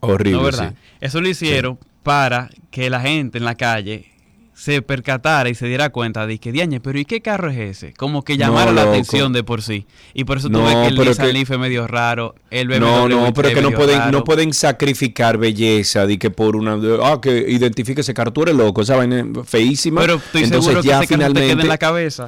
Horrible, 0.00 0.38
¿No 0.38 0.42
verdad? 0.42 0.70
sí. 0.70 0.76
Eso 1.02 1.20
lo 1.20 1.28
hicieron 1.28 1.78
para 2.02 2.50
que 2.70 2.88
la 2.90 3.00
gente 3.00 3.38
en 3.38 3.44
la 3.44 3.54
calle 3.56 4.10
se 4.54 4.82
percatara 4.82 5.48
y 5.48 5.54
se 5.54 5.66
diera 5.66 5.90
cuenta 5.90 6.26
de 6.26 6.38
que, 6.38 6.52
diañe, 6.52 6.80
pero 6.80 6.98
¿y 6.98 7.04
qué 7.04 7.20
carro 7.20 7.50
es 7.50 7.58
ese? 7.58 7.92
Como 7.92 8.22
que 8.22 8.36
llamara 8.36 8.66
No, 8.72 8.76
la 8.76 8.82
atención 8.90 9.32
de 9.32 9.42
por 9.42 9.62
sí. 9.62 9.86
Y 10.14 10.24
por 10.24 10.38
eso 10.38 10.48
tú 10.48 10.58
No, 10.58 10.64
ves 10.64 10.74
que 10.76 10.86
el 10.86 10.94
Nissan 11.08 11.26
que- 11.26 11.32
Leaf 11.32 11.50
es 11.50 11.58
medio 11.58 11.86
raro, 11.86 12.34
el 12.50 12.68
BMW 12.68 12.80
No, 12.80 13.08
no, 13.08 13.34
pero 13.34 13.48
es 13.48 13.54
que 13.54 13.62
no 13.62 13.72
pueden, 13.72 13.98
raro. 13.98 14.12
no 14.12 14.24
pueden 14.24 14.52
sacrificar 14.54 15.38
belleza 15.38 16.06
de 16.06 16.18
que 16.18 16.30
por 16.30 16.56
una, 16.56 16.78
ah, 17.02 17.20
que 17.20 17.44
identifique 17.48 18.00
ese 18.02 18.14
carro, 18.14 18.32
tú 18.32 18.42
eres 18.42 18.54
loco, 18.54 18.82
esa 18.82 18.96
vaina 18.96 19.26
feísima. 19.44 20.00
Pero 20.00 20.14
estoy 20.14 20.44
Entonces 20.44 20.64
seguro 20.66 20.82
que 20.82 20.88
ya 20.88 21.02
ese 21.02 21.08
carro 21.08 21.18
te 21.18 21.24
queda 21.24 21.28
finalmente 21.34 21.62
en 21.62 21.68
la 21.68 21.78
cabeza. 21.78 22.26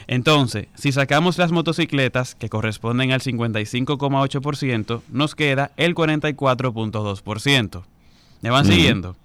Entonces, 0.06 0.68
si 0.74 0.90
sacamos 0.92 1.36
las 1.36 1.52
motocicletas, 1.52 2.34
que 2.34 2.48
corresponden 2.48 3.12
al 3.12 3.20
55,8%, 3.20 5.02
nos 5.10 5.34
queda 5.34 5.70
el 5.76 5.94
44,2%. 5.94 7.82
¿Me 8.40 8.50
van 8.50 8.64
siguiendo? 8.64 9.16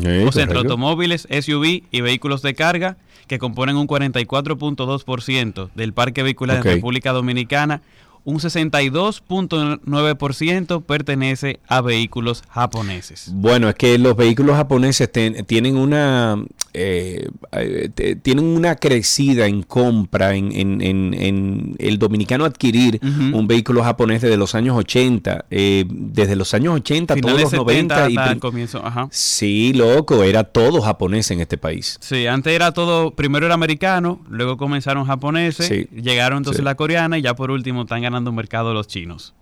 Sí, 0.00 0.24
o 0.26 0.32
sea, 0.32 0.44
entre 0.44 0.58
automóviles, 0.58 1.28
SUV 1.30 1.82
y 1.90 2.00
vehículos 2.00 2.42
de 2.42 2.54
carga, 2.54 2.96
que 3.26 3.38
componen 3.38 3.76
un 3.76 3.86
44.2% 3.86 5.70
del 5.74 5.92
parque 5.92 6.22
vehicular 6.22 6.58
Ok. 6.58 6.64
de 6.64 6.74
República 6.74 7.12
Dominicana, 7.12 7.82
un 8.24 8.38
62.9% 8.38 10.82
pertenece 10.84 11.58
a 11.68 11.80
vehículos 11.80 12.42
japoneses. 12.48 13.30
Bueno, 13.32 13.68
es 13.68 13.74
que 13.74 13.98
los 13.98 14.16
vehículos 14.16 14.56
japoneses 14.56 15.10
ten- 15.10 15.44
tienen 15.46 15.76
una 15.76 16.36
eh, 16.74 17.28
eh, 17.52 18.16
tienen 18.22 18.46
una 18.46 18.76
crecida 18.76 19.46
en 19.46 19.62
compra 19.62 20.34
en, 20.34 20.52
en- 20.52 20.80
en- 20.80 21.12
en 21.12 21.76
el 21.78 21.98
dominicano 21.98 22.46
adquirir 22.46 22.98
un 23.02 23.46
vehículo 23.46 23.82
japonés 23.84 24.22
desde 24.22 24.38
los 24.38 24.54
años 24.54 24.76
80. 24.78 25.44
eh, 25.50 25.84
desde 25.88 26.34
los 26.36 26.54
años 26.54 26.74
80, 26.76 27.14
todos 27.16 27.30
Finales 27.36 27.52
los 27.52 27.66
90 27.66 27.94
70 27.96 28.10
y 28.10 28.16
hasta 28.16 28.30
el 28.32 28.38
prin- 28.38 28.40
comienzo, 28.40 28.86
ajá. 28.86 29.08
Sí, 29.10 29.72
loco, 29.74 30.22
era 30.22 30.44
todo 30.44 30.80
japonés 30.80 31.30
en 31.30 31.40
este 31.40 31.58
país. 31.58 31.98
Sí, 32.00 32.26
antes 32.26 32.54
era 32.54 32.72
todo, 32.72 33.10
primero 33.10 33.44
era 33.46 33.54
americano, 33.54 34.20
luego 34.30 34.56
comenzaron 34.56 35.04
japoneses, 35.04 35.66
Sí. 35.66 35.88
llegaron 36.00 36.38
entonces 36.38 36.60
Sí. 36.60 36.64
la 36.64 36.74
coreana 36.74 37.18
y 37.18 37.22
ya 37.22 37.34
por 37.34 37.50
último 37.50 37.82
están 37.82 38.00
ganando 38.12 38.30
un 38.30 38.36
mercado 38.36 38.74
los 38.74 38.86
chinos. 38.86 39.34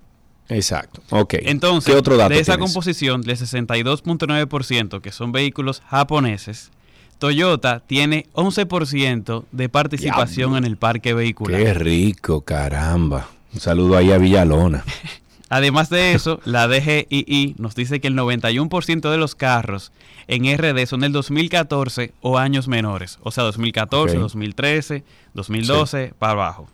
Exacto. 0.49 1.03
Ok. 1.11 1.35
Entonces, 1.43 1.93
¿Qué 1.93 1.99
otro 1.99 2.17
dato 2.17 2.31
de 2.35 2.41
esa 2.41 2.55
tienes? 2.57 2.73
composición, 2.73 3.23
del 3.23 3.37
62.9% 3.37 5.01
que 5.01 5.13
son 5.13 5.33
vehículos 5.33 5.83
japoneses, 5.87 6.71
Toyota 7.19 7.81
tiene 7.87 8.27
11% 8.35 9.45
de 9.53 9.69
participación 9.69 10.57
en 10.57 10.65
el 10.65 10.77
parque 10.77 11.15
vehicular. 11.15 11.61
Qué 11.63 11.75
rico, 11.75 12.41
caramba. 12.43 13.29
Un 13.53 13.61
saludo 13.61 13.97
ahí 13.97 14.11
a 14.11 14.19
Villalona. 14.19 14.85
Además 15.53 15.91
de 15.91 16.15
eso, 16.15 16.41
la 16.45 16.69
DGII 16.69 17.57
nos 17.59 17.75
dice 17.75 18.01
que 18.01 18.07
el 18.09 18.15
91% 18.17 19.11
de 19.11 19.17
los 19.19 19.35
carros 19.35 19.91
en 20.29 20.45
RD 20.57 20.87
son 20.87 21.01
del 21.01 21.11
2014 21.13 22.13
o 22.21 22.39
años 22.39 22.69
menores, 22.69 23.19
o 23.23 23.33
sea, 23.33 23.43
2014, 23.45 24.17
Ok. 24.17 24.23
2013, 24.23 25.03
2012, 25.35 26.15
para 26.19 26.33
abajo. 26.35 26.69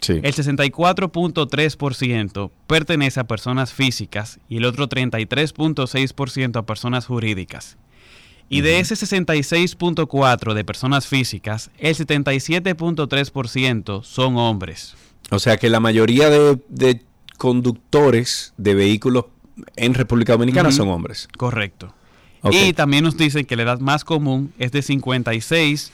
Sí. 0.00 0.20
El 0.22 0.34
64.3% 0.34 2.50
pertenece 2.66 3.20
a 3.20 3.24
personas 3.24 3.72
físicas 3.72 4.40
y 4.48 4.56
el 4.58 4.64
otro 4.64 4.88
33.6% 4.88 6.56
a 6.56 6.66
personas 6.66 7.06
jurídicas. 7.06 7.76
Y 8.48 8.60
de 8.60 8.78
ese 8.78 8.94
66.4% 8.94 10.54
de 10.54 10.64
personas 10.64 11.08
físicas, 11.08 11.72
el 11.78 11.96
77.3% 11.96 14.04
son 14.04 14.36
hombres. 14.36 14.94
O 15.30 15.40
sea 15.40 15.56
que 15.56 15.68
la 15.68 15.80
mayoría 15.80 16.30
de, 16.30 16.60
de 16.68 17.02
conductores 17.38 18.54
de 18.56 18.74
vehículos 18.74 19.24
en 19.76 19.94
República 19.94 20.34
Dominicana 20.34 20.70
son 20.70 20.88
hombres. 20.88 21.28
Correcto. 21.36 21.94
Y 22.50 22.72
también 22.74 23.04
nos 23.04 23.16
dicen 23.16 23.44
que 23.44 23.56
la 23.56 23.64
edad 23.64 23.80
más 23.80 24.04
común 24.04 24.52
es 24.58 24.70
de 24.70 24.82
56, 24.82 25.90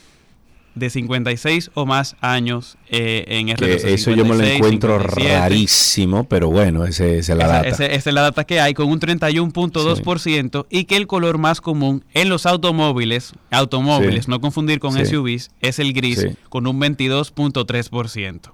de 0.75 0.89
56 0.91 1.71
o 1.75 1.85
más 1.87 2.17
años 2.21 2.77
eh, 2.89 3.25
en 3.29 3.47
Que 3.55 3.75
o 3.75 3.79
sea, 3.79 3.91
eso 3.91 4.11
yo 4.11 4.25
me 4.25 4.31
lo 4.31 4.35
56, 4.37 4.57
encuentro 4.57 4.99
57. 4.99 5.39
rarísimo, 5.39 6.25
pero 6.25 6.51
bueno, 6.51 6.85
ese, 6.85 7.19
esa 7.19 7.33
es 7.33 7.39
la 7.39 7.45
Esa, 7.45 7.53
data. 7.55 7.69
ese- 7.69 7.95
esa 7.95 8.11
es 8.11 8.15
la 8.15 8.23
data 8.23 8.45
que 8.45 8.61
hay 8.61 8.75
con 8.75 8.89
un 8.89 8.99
31.2% 9.01 10.67
y 10.71 10.85
que 10.85 10.97
el 10.97 11.07
color 11.07 11.39
más 11.39 11.61
común 11.61 12.05
en 12.15 12.29
los 12.29 12.47
automóviles, 12.47 13.33
automóviles, 13.51 14.25
Sí. 14.25 14.31
no 14.31 14.41
confundir 14.41 14.79
con 14.79 14.93
Sí. 14.95 15.05
SUVs, 15.07 15.51
es 15.61 15.79
el 15.79 15.93
gris 15.93 16.21
Sí. 16.21 16.29
con 16.49 16.67
un 16.67 16.79
22.3%. 16.79 18.53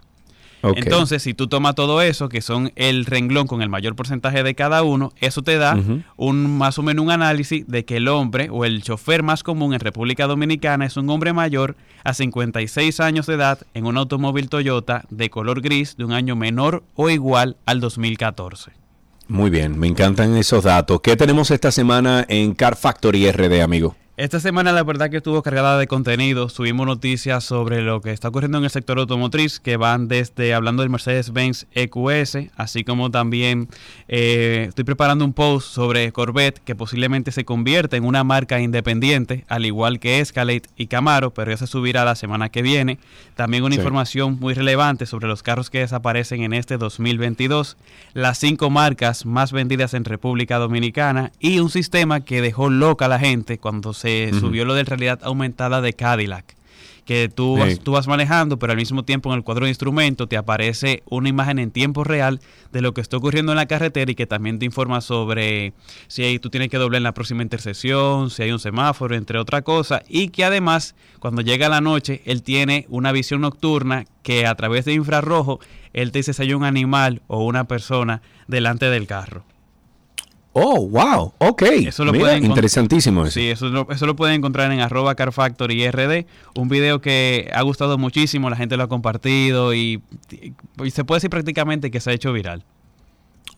Entonces, 0.63 1.23
si 1.23 1.35
tú 1.35 1.47
tomas 1.47 1.75
todo 1.75 2.03
eso, 2.03 2.29
que 2.29 2.41
son 2.41 2.73
el 2.77 3.07
renglón 3.07 3.47
con 3.47 3.63
el 3.63 3.69
mayor 3.69 3.95
porcentaje 3.95 4.43
de 4.43 4.55
cada 4.55 4.83
uno, 4.83 5.13
eso 5.21 5.43
te 5.43 5.57
da 5.57 5.79
un 6.17 6.59
más 6.59 6.79
o 6.79 6.83
menos 6.83 7.05
un 7.05 7.11
análisis 7.11 7.67
de 7.67 7.85
que 7.85 7.97
el 7.97 8.09
hombre 8.09 8.49
o 8.51 8.65
el 8.65 8.83
chofer 8.83 9.23
más 9.23 9.43
común 9.43 9.75
en 9.75 9.81
República 9.81 10.27
Dominicana 10.27 10.85
es 10.85 10.97
un 10.97 11.09
hombre 11.11 11.33
mayor 11.33 11.77
a 12.05 12.15
56 12.15 13.01
años 13.01 13.27
de 13.27 13.35
edad 13.35 13.61
en 13.75 13.87
un 13.87 13.97
automóvil 13.97 14.49
Toyota 14.49 15.05
de 15.11 15.31
color 15.31 15.61
gris 15.61 15.97
de 15.97 16.05
un 16.05 16.13
año 16.13 16.37
menor 16.37 16.83
o 16.95 17.11
igual 17.11 17.57
al 17.67 17.81
2014. 17.81 18.73
Muy 19.29 19.51
bien, 19.51 19.79
me 19.79 19.87
encantan 19.87 20.35
esos 20.37 20.65
datos. 20.65 21.01
¿Qué 21.03 21.15
tenemos 21.15 21.51
esta 21.51 21.71
semana 21.71 22.25
en 22.29 22.55
Car 22.55 22.77
Factory 22.77 23.31
RD, 23.31 23.61
amigo? 23.61 23.95
Esta 24.19 24.41
semana 24.41 24.73
la 24.73 24.83
verdad 24.83 25.11
que 25.11 25.19
estuvo 25.19 25.45
cargada 25.45 25.79
de 25.79 25.87
contenido. 25.87 26.49
Subimos 26.49 26.85
noticias 26.89 27.45
sobre 27.45 27.83
lo 27.83 28.01
que 28.01 28.11
está 28.11 28.27
ocurriendo 28.27 28.59
en 28.59 28.65
el 28.65 28.71
sector 28.71 28.99
automotriz, 28.99 29.61
que 29.61 29.77
van 29.77 30.09
desde 30.09 30.55
hablando 30.55 30.83
del 30.83 30.91
Mercedes-Benz 30.91 31.67
EQS, 31.73 32.51
así 32.57 32.83
como 32.83 33.13
también 33.13 33.69
eh, 34.09 34.67
estoy 34.71 34.83
preparando 34.83 35.25
un 35.25 35.33
post 35.35 35.69
sobre 35.73 36.11
Corvette, 36.11 36.59
que 36.65 36.75
posiblemente 36.75 37.31
se 37.31 37.45
convierta 37.45 37.97
en 37.97 38.05
una 38.05 38.25
marca 38.25 38.59
independiente, 38.61 39.45
al 39.47 39.65
igual 39.67 40.01
que 40.01 40.19
Escalade 40.19 40.63
y 40.77 40.89
Camaro, 40.89 41.31
pero 41.33 41.53
ya 41.53 41.57
se 41.57 41.69
subirá 41.69 42.05
la 42.05 42.17
semana 42.17 42.49
que 42.49 42.63
viene. 42.63 42.99
También 43.37 43.63
una 43.63 43.77
Sí. 43.77 43.81
información 43.81 44.37
muy 44.41 44.53
relevante 44.55 45.07
sobre 45.07 45.29
los 45.29 45.45
carros 45.45 45.71
que 45.71 45.79
desaparecen 45.79 46.43
en 46.43 46.55
este 46.55 46.77
2022, 46.77 47.77
las 48.15 48.39
cinco 48.39 48.69
marcas 48.69 49.27
más 49.27 49.53
vendidas 49.53 49.95
en 49.95 50.05
República 50.05 50.59
Dominicana 50.59 51.31
y 51.39 51.61
un 51.61 51.71
sistema 51.71 52.25
que 52.25 52.43
dejó 52.43 52.69
loca 52.69 53.05
a 53.05 53.09
la 53.09 53.21
gente 53.21 53.59
cuando 53.59 53.95
se 53.95 54.08
Subió 54.41 54.65
lo 54.65 54.75
de 54.75 54.85
realidad 54.85 55.21
aumentada 55.23 55.81
de 55.81 55.93
Cadillac. 55.93 56.57
Que 57.05 57.31
tú, 57.31 57.55
Sí. 57.57 57.61
vas, 57.63 57.81
tú 57.81 57.93
vas 57.93 58.07
manejando, 58.07 58.59
pero 58.59 58.73
al 58.73 58.77
mismo 58.77 59.03
tiempo 59.03 59.31
en 59.31 59.37
el 59.39 59.43
cuadro 59.43 59.65
de 59.65 59.71
instrumento 59.71 60.27
te 60.27 60.37
aparece 60.37 61.03
una 61.09 61.31
imagen 61.31 61.59
en 61.59 61.71
tiempo 61.71 62.05
real 62.05 62.39
de 62.71 62.83
lo 62.83 62.93
que 62.93 63.01
está 63.01 63.17
ocurriendo 63.17 63.51
en 63.53 63.57
la 63.57 63.65
carretera 63.65 64.11
y 64.11 64.15
que 64.15 64.27
también 64.27 64.59
te 64.59 64.67
informa 64.67 65.01
sobre 65.01 65.73
si 66.07 66.23
hay- 66.25 66.39
tú 66.39 66.51
tienes 66.51 66.69
que 66.69 66.77
doblar 66.77 66.99
en 66.99 67.05
la 67.05 67.15
próxima 67.15 67.43
intersección, 67.43 68.29
si 68.29 68.43
hay 68.43 68.53
un 68.53 68.59
semáforo, 68.59 69.17
entre 69.17 69.39
otra 69.39 69.63
cosa. 69.63 70.03
Y 70.07 70.29
que 70.29 70.45
además, 70.45 70.95
cuando 71.19 71.41
llega 71.41 71.71
la 71.71 71.81
noche, 71.81 72.21
él 72.27 72.43
tiene 72.43 72.85
una 72.91 73.11
visión 73.11 73.41
nocturna 73.41 74.05
que 74.23 74.45
a 74.47 74.55
través 74.55 74.85
de 74.85 74.93
infrarrojo, 74.93 75.61
él 75.95 76.13
te 76.13 76.19
dice 76.19 76.35
si 76.35 76.43
hay 76.43 76.53
un 76.53 76.65
animal 76.65 77.23
o 77.27 77.43
una 77.43 77.65
persona 77.65 78.21
delante 78.49 78.85
del 78.91 79.07
carro. 79.07 79.45
Oh, 80.53 80.89
wow, 80.89 81.33
ok. 81.39 81.63
Eso 81.87 82.05
lo 82.05 82.13
Mira, 82.13 82.25
pueden 82.25 82.45
interesantísimo 82.45 83.23
eso. 83.25 83.33
Sí, 83.33 83.49
eso 83.49 83.69
lo, 83.69 83.87
eso 83.91 84.07
lo 84.07 84.17
pueden 84.17 84.37
encontrar 84.37 84.73
en 84.73 84.81
arroba 84.81 85.15
carfactory 85.15 85.89
RD. 85.91 86.27
Un 86.57 86.69
video 86.69 87.01
que 87.01 87.51
ha 87.55 87.63
gustado 87.63 87.99
muchísimo, 87.99 88.51
la 88.51 88.57
gente 88.57 88.77
lo 88.77 88.83
ha 88.85 88.89
compartido 88.89 89.75
y, 89.75 90.03
y 90.83 90.91
se 90.91 91.05
puede 91.05 91.19
decir 91.19 91.31
prácticamente 91.31 91.91
que 91.91 92.01
se 92.01 92.11
ha 92.11 92.13
hecho 92.13 92.33
viral. 92.33 92.65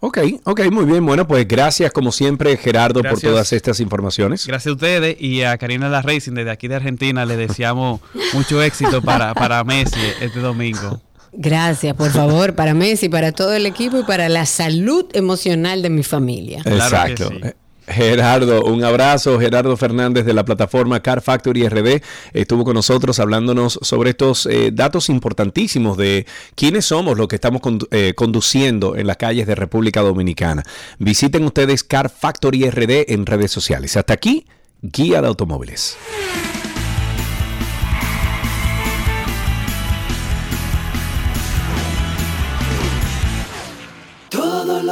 Ok, 0.02 0.18
ok, 0.44 0.70
muy 0.72 0.86
bien. 0.86 1.04
Bueno, 1.04 1.26
pues 1.28 1.46
gracias 1.46 1.92
como 1.92 2.10
siempre, 2.10 2.56
Gerardo, 2.56 3.02
Gracias. 3.02 3.20
por 3.20 3.30
todas 3.30 3.52
estas 3.52 3.80
informaciones. 3.80 4.46
Gracias 4.46 4.70
a 4.70 4.74
ustedes 4.74 5.20
y 5.20 5.42
a 5.42 5.58
Karina 5.58 5.90
La 5.90 6.00
Racing 6.00 6.32
desde 6.32 6.50
aquí 6.50 6.68
de 6.68 6.76
Argentina 6.76 7.26
le 7.26 7.36
deseamos 7.36 8.00
mucho 8.32 8.62
éxito 8.62 9.02
para, 9.02 9.34
para 9.34 9.62
Messi 9.62 10.00
este 10.22 10.40
domingo. 10.40 11.00
Gracias, 11.32 11.94
por 11.94 12.10
favor, 12.10 12.54
para 12.54 12.74
Messi, 12.74 13.08
para 13.08 13.32
todo 13.32 13.52
el 13.54 13.66
equipo 13.66 13.98
y 13.98 14.02
para 14.02 14.28
la 14.28 14.46
salud 14.46 15.06
emocional 15.12 15.80
de 15.82 15.90
mi 15.90 16.02
familia. 16.02 16.60
Exacto. 16.64 17.30
Eh, 17.42 17.54
Gerardo, 17.86 18.64
un 18.64 18.84
abrazo. 18.84 19.38
Gerardo 19.40 19.76
Fernández 19.76 20.24
de 20.24 20.32
la 20.32 20.44
plataforma 20.44 21.00
Car 21.02 21.20
Factory 21.22 21.68
RD 21.68 22.02
estuvo 22.32 22.64
con 22.64 22.74
nosotros 22.74 23.18
hablándonos 23.18 23.78
sobre 23.82 24.10
estos 24.10 24.46
eh, 24.46 24.70
datos 24.72 25.08
importantísimos 25.08 25.96
de 25.96 26.24
quiénes 26.54 26.84
somos 26.84 27.16
los 27.18 27.26
que 27.26 27.34
estamos 27.36 27.60
condu- 27.60 27.88
eh, 27.90 28.12
conduciendo 28.14 28.94
en 28.96 29.06
las 29.08 29.16
calles 29.16 29.46
de 29.48 29.56
República 29.56 30.02
Dominicana. 30.02 30.62
Visiten 30.98 31.44
ustedes 31.44 31.82
Car 31.82 32.10
Factory 32.10 32.70
RD 32.70 33.12
en 33.12 33.26
redes 33.26 33.50
sociales. 33.50 33.96
Hasta 33.96 34.12
aquí, 34.14 34.46
Guía 34.82 35.20
de 35.20 35.26
Automóviles. 35.28 35.96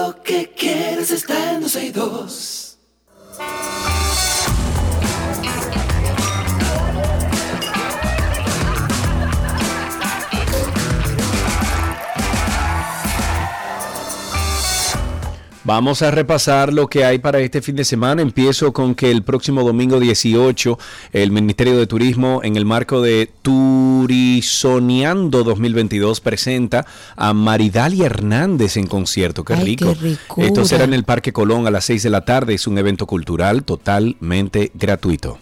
Lo 0.08 0.22
que 0.22 0.50
quieres 0.56 1.10
está 1.10 1.52
en 1.52 1.60
262. 1.60 2.78
Vamos 15.68 16.00
a 16.00 16.10
repasar 16.10 16.72
lo 16.72 16.86
que 16.86 17.04
hay 17.04 17.18
para 17.18 17.40
este 17.40 17.60
fin 17.60 17.76
de 17.76 17.84
semana. 17.84 18.22
Empiezo 18.22 18.72
con 18.72 18.94
que 18.94 19.10
el 19.10 19.22
próximo 19.22 19.62
domingo 19.62 20.00
18 20.00 20.78
el 21.12 21.30
Ministerio 21.30 21.76
de 21.76 21.86
Turismo 21.86 22.40
en 22.42 22.56
el 22.56 22.64
marco 22.64 23.02
de 23.02 23.28
Turizoneando 23.42 25.44
2022 25.44 26.22
presenta 26.22 26.86
a 27.16 27.34
Maridalia 27.34 28.06
Hernández 28.06 28.78
en 28.78 28.86
concierto. 28.86 29.44
Qué 29.44 29.52
Ay, 29.52 29.76
rico. 29.76 29.94
qué. 30.00 30.16
Esto 30.46 30.64
será 30.64 30.84
en 30.84 30.94
el 30.94 31.04
Parque 31.04 31.34
Colón 31.34 31.66
a 31.66 31.70
las 31.70 31.84
6 31.84 32.02
de 32.02 32.08
la 32.08 32.24
tarde. 32.24 32.54
Es 32.54 32.66
un 32.66 32.78
evento 32.78 33.04
cultural 33.04 33.62
totalmente 33.62 34.72
gratuito. 34.72 35.38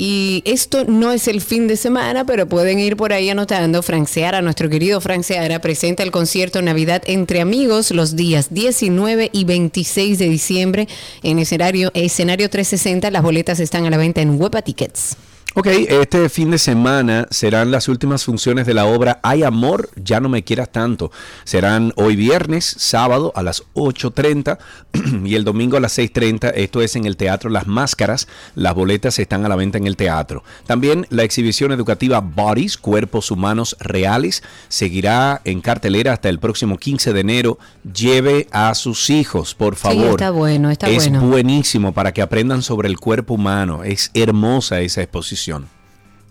Y 0.00 0.42
esto 0.44 0.84
no 0.84 1.10
es 1.10 1.26
el 1.26 1.40
fin 1.40 1.66
de 1.66 1.76
semana, 1.76 2.24
pero 2.24 2.48
pueden 2.48 2.78
ir 2.78 2.96
por 2.96 3.12
ahí 3.12 3.30
anotando. 3.30 3.82
Frank 3.82 4.06
Seara, 4.06 4.40
nuestro 4.40 4.68
querido 4.68 5.00
Frank 5.00 5.24
Seara, 5.24 5.60
presenta 5.60 6.04
el 6.04 6.12
concierto 6.12 6.62
Navidad 6.62 7.02
entre 7.06 7.40
amigos 7.40 7.90
los 7.90 8.14
días 8.14 8.54
19 8.54 9.30
y 9.32 9.44
26 9.44 10.20
de 10.20 10.28
diciembre 10.28 10.88
en 11.24 11.40
escenario, 11.40 11.90
escenario 11.94 12.48
360. 12.48 13.10
Las 13.10 13.24
boletas 13.24 13.58
están 13.58 13.86
a 13.86 13.90
la 13.90 13.96
venta 13.96 14.20
en 14.20 14.40
Huepa 14.40 14.62
Tickets. 14.62 15.16
Ok, 15.54 15.66
este 15.66 16.28
fin 16.28 16.50
de 16.50 16.58
semana 16.58 17.26
serán 17.30 17.70
las 17.70 17.88
últimas 17.88 18.22
funciones 18.22 18.66
de 18.66 18.74
la 18.74 18.84
obra 18.84 19.18
Hay 19.22 19.42
Amor, 19.42 19.88
ya 19.96 20.20
no 20.20 20.28
me 20.28 20.44
quieras 20.44 20.70
tanto. 20.70 21.10
Serán 21.44 21.92
hoy 21.96 22.16
viernes, 22.16 22.66
sábado 22.78 23.32
a 23.34 23.42
las 23.42 23.64
8.30 23.72 24.58
y 25.24 25.34
el 25.34 25.44
domingo 25.44 25.78
a 25.78 25.80
las 25.80 25.98
6.30. 25.98 26.52
Esto 26.54 26.82
es 26.82 26.96
en 26.96 27.06
el 27.06 27.16
Teatro 27.16 27.48
Las 27.48 27.66
Máscaras. 27.66 28.28
Las 28.54 28.74
boletas 28.74 29.18
están 29.18 29.46
a 29.46 29.48
la 29.48 29.56
venta 29.56 29.78
en 29.78 29.86
el 29.86 29.96
teatro. 29.96 30.44
También 30.66 31.06
la 31.08 31.24
exhibición 31.24 31.72
educativa 31.72 32.20
Bodies, 32.20 32.76
Cuerpos 32.76 33.30
Humanos 33.30 33.74
Reales, 33.80 34.42
seguirá 34.68 35.40
en 35.44 35.62
cartelera 35.62 36.12
hasta 36.12 36.28
el 36.28 36.40
próximo 36.40 36.76
15 36.76 37.14
de 37.14 37.20
enero. 37.20 37.58
Lleve 37.90 38.48
a 38.52 38.74
sus 38.74 39.08
hijos, 39.08 39.54
por 39.54 39.76
favor. 39.76 40.10
está 40.10 40.30
bueno, 40.30 40.70
está 40.70 40.88
es 40.88 41.08
bueno. 41.08 41.26
buenísimo 41.26 41.92
para 41.94 42.12
que 42.12 42.20
aprendan 42.20 42.62
sobre 42.62 42.88
el 42.88 42.98
cuerpo 42.98 43.34
humano. 43.34 43.82
Es 43.82 44.10
hermosa 44.12 44.82
esa 44.82 45.00
exposición. 45.00 45.37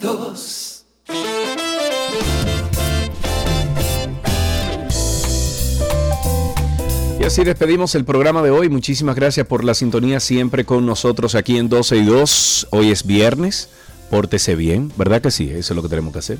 92. 0.00 0.84
Y 7.20 7.24
así 7.24 7.42
despedimos 7.44 7.94
el 7.94 8.04
programa 8.04 8.42
de 8.42 8.50
hoy. 8.50 8.68
Muchísimas 8.68 9.16
gracias 9.16 9.46
por 9.46 9.64
la 9.64 9.74
sintonía 9.74 10.20
siempre 10.20 10.64
con 10.64 10.86
nosotros 10.86 11.34
aquí 11.34 11.58
en 11.58 11.68
12 11.68 11.96
y 11.96 12.04
2. 12.04 12.68
Hoy 12.70 12.90
es 12.90 13.04
viernes. 13.04 13.70
Pórtese 14.10 14.54
bien, 14.54 14.92
¿verdad 14.96 15.20
que 15.20 15.30
sí? 15.30 15.50
Eso 15.50 15.72
es 15.72 15.76
lo 15.76 15.82
que 15.82 15.88
tenemos 15.88 16.12
que 16.12 16.20
hacer. 16.20 16.38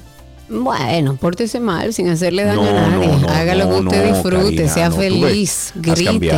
Bueno, 0.49 1.17
pórtese 1.17 1.61
mal 1.61 1.93
sin 1.93 2.09
hacerle 2.09 2.45
daño 2.45 2.63
a 2.63 2.73
nadie. 2.89 3.09
No, 3.09 3.19
no, 3.19 3.29
Hágalo 3.29 3.69
que 3.69 3.81
usted 3.81 4.15
disfrute, 4.15 4.69
sea 4.69 4.91
feliz, 4.91 5.73
grite, 5.75 6.31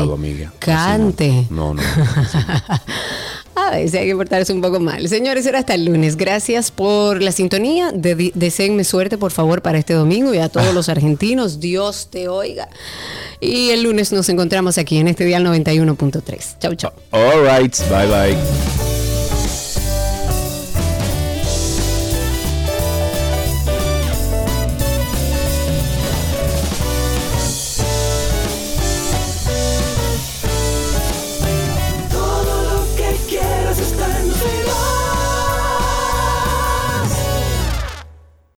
cante. 0.59 1.47
no, 1.51 1.75
no. 1.75 1.83
A 3.55 3.73
veces 3.73 4.01
hay 4.01 4.07
que 4.07 4.17
portarse 4.17 4.53
un 4.53 4.61
poco 4.61 4.81
mal. 4.81 5.09
Señores, 5.09 5.45
será 5.45 5.59
hasta 5.61 5.75
el 5.75 5.85
lunes. 5.85 6.17
Gracias 6.17 6.71
por 6.71 7.21
la 7.23 7.33
sintonía. 7.33 7.93
De 7.93 8.33
deseenme 8.35 8.85
suerte, 8.85 9.19
por 9.19 9.33
favor, 9.33 9.61
para 9.63 9.79
este 9.79 9.93
domingo 9.95 10.33
y 10.35 10.39
a 10.39 10.49
todos 10.49 10.73
los 10.75 10.89
argentinos. 10.89 11.61
Dios 11.61 12.09
te 12.11 12.29
oiga. 12.29 12.69
Y 13.41 13.71
el 13.71 13.83
lunes 13.83 14.13
nos 14.13 14.29
encontramos 14.29 14.79
aquí 14.79 14.99
en 14.99 15.09
este 15.09 15.25
dial 15.25 15.45
91.3. 15.45 16.59
Chau, 16.59 16.75
chau. 16.75 16.93
All 17.11 17.43
right, 17.43 17.77
bye 17.89 18.07
bye. 18.07 18.90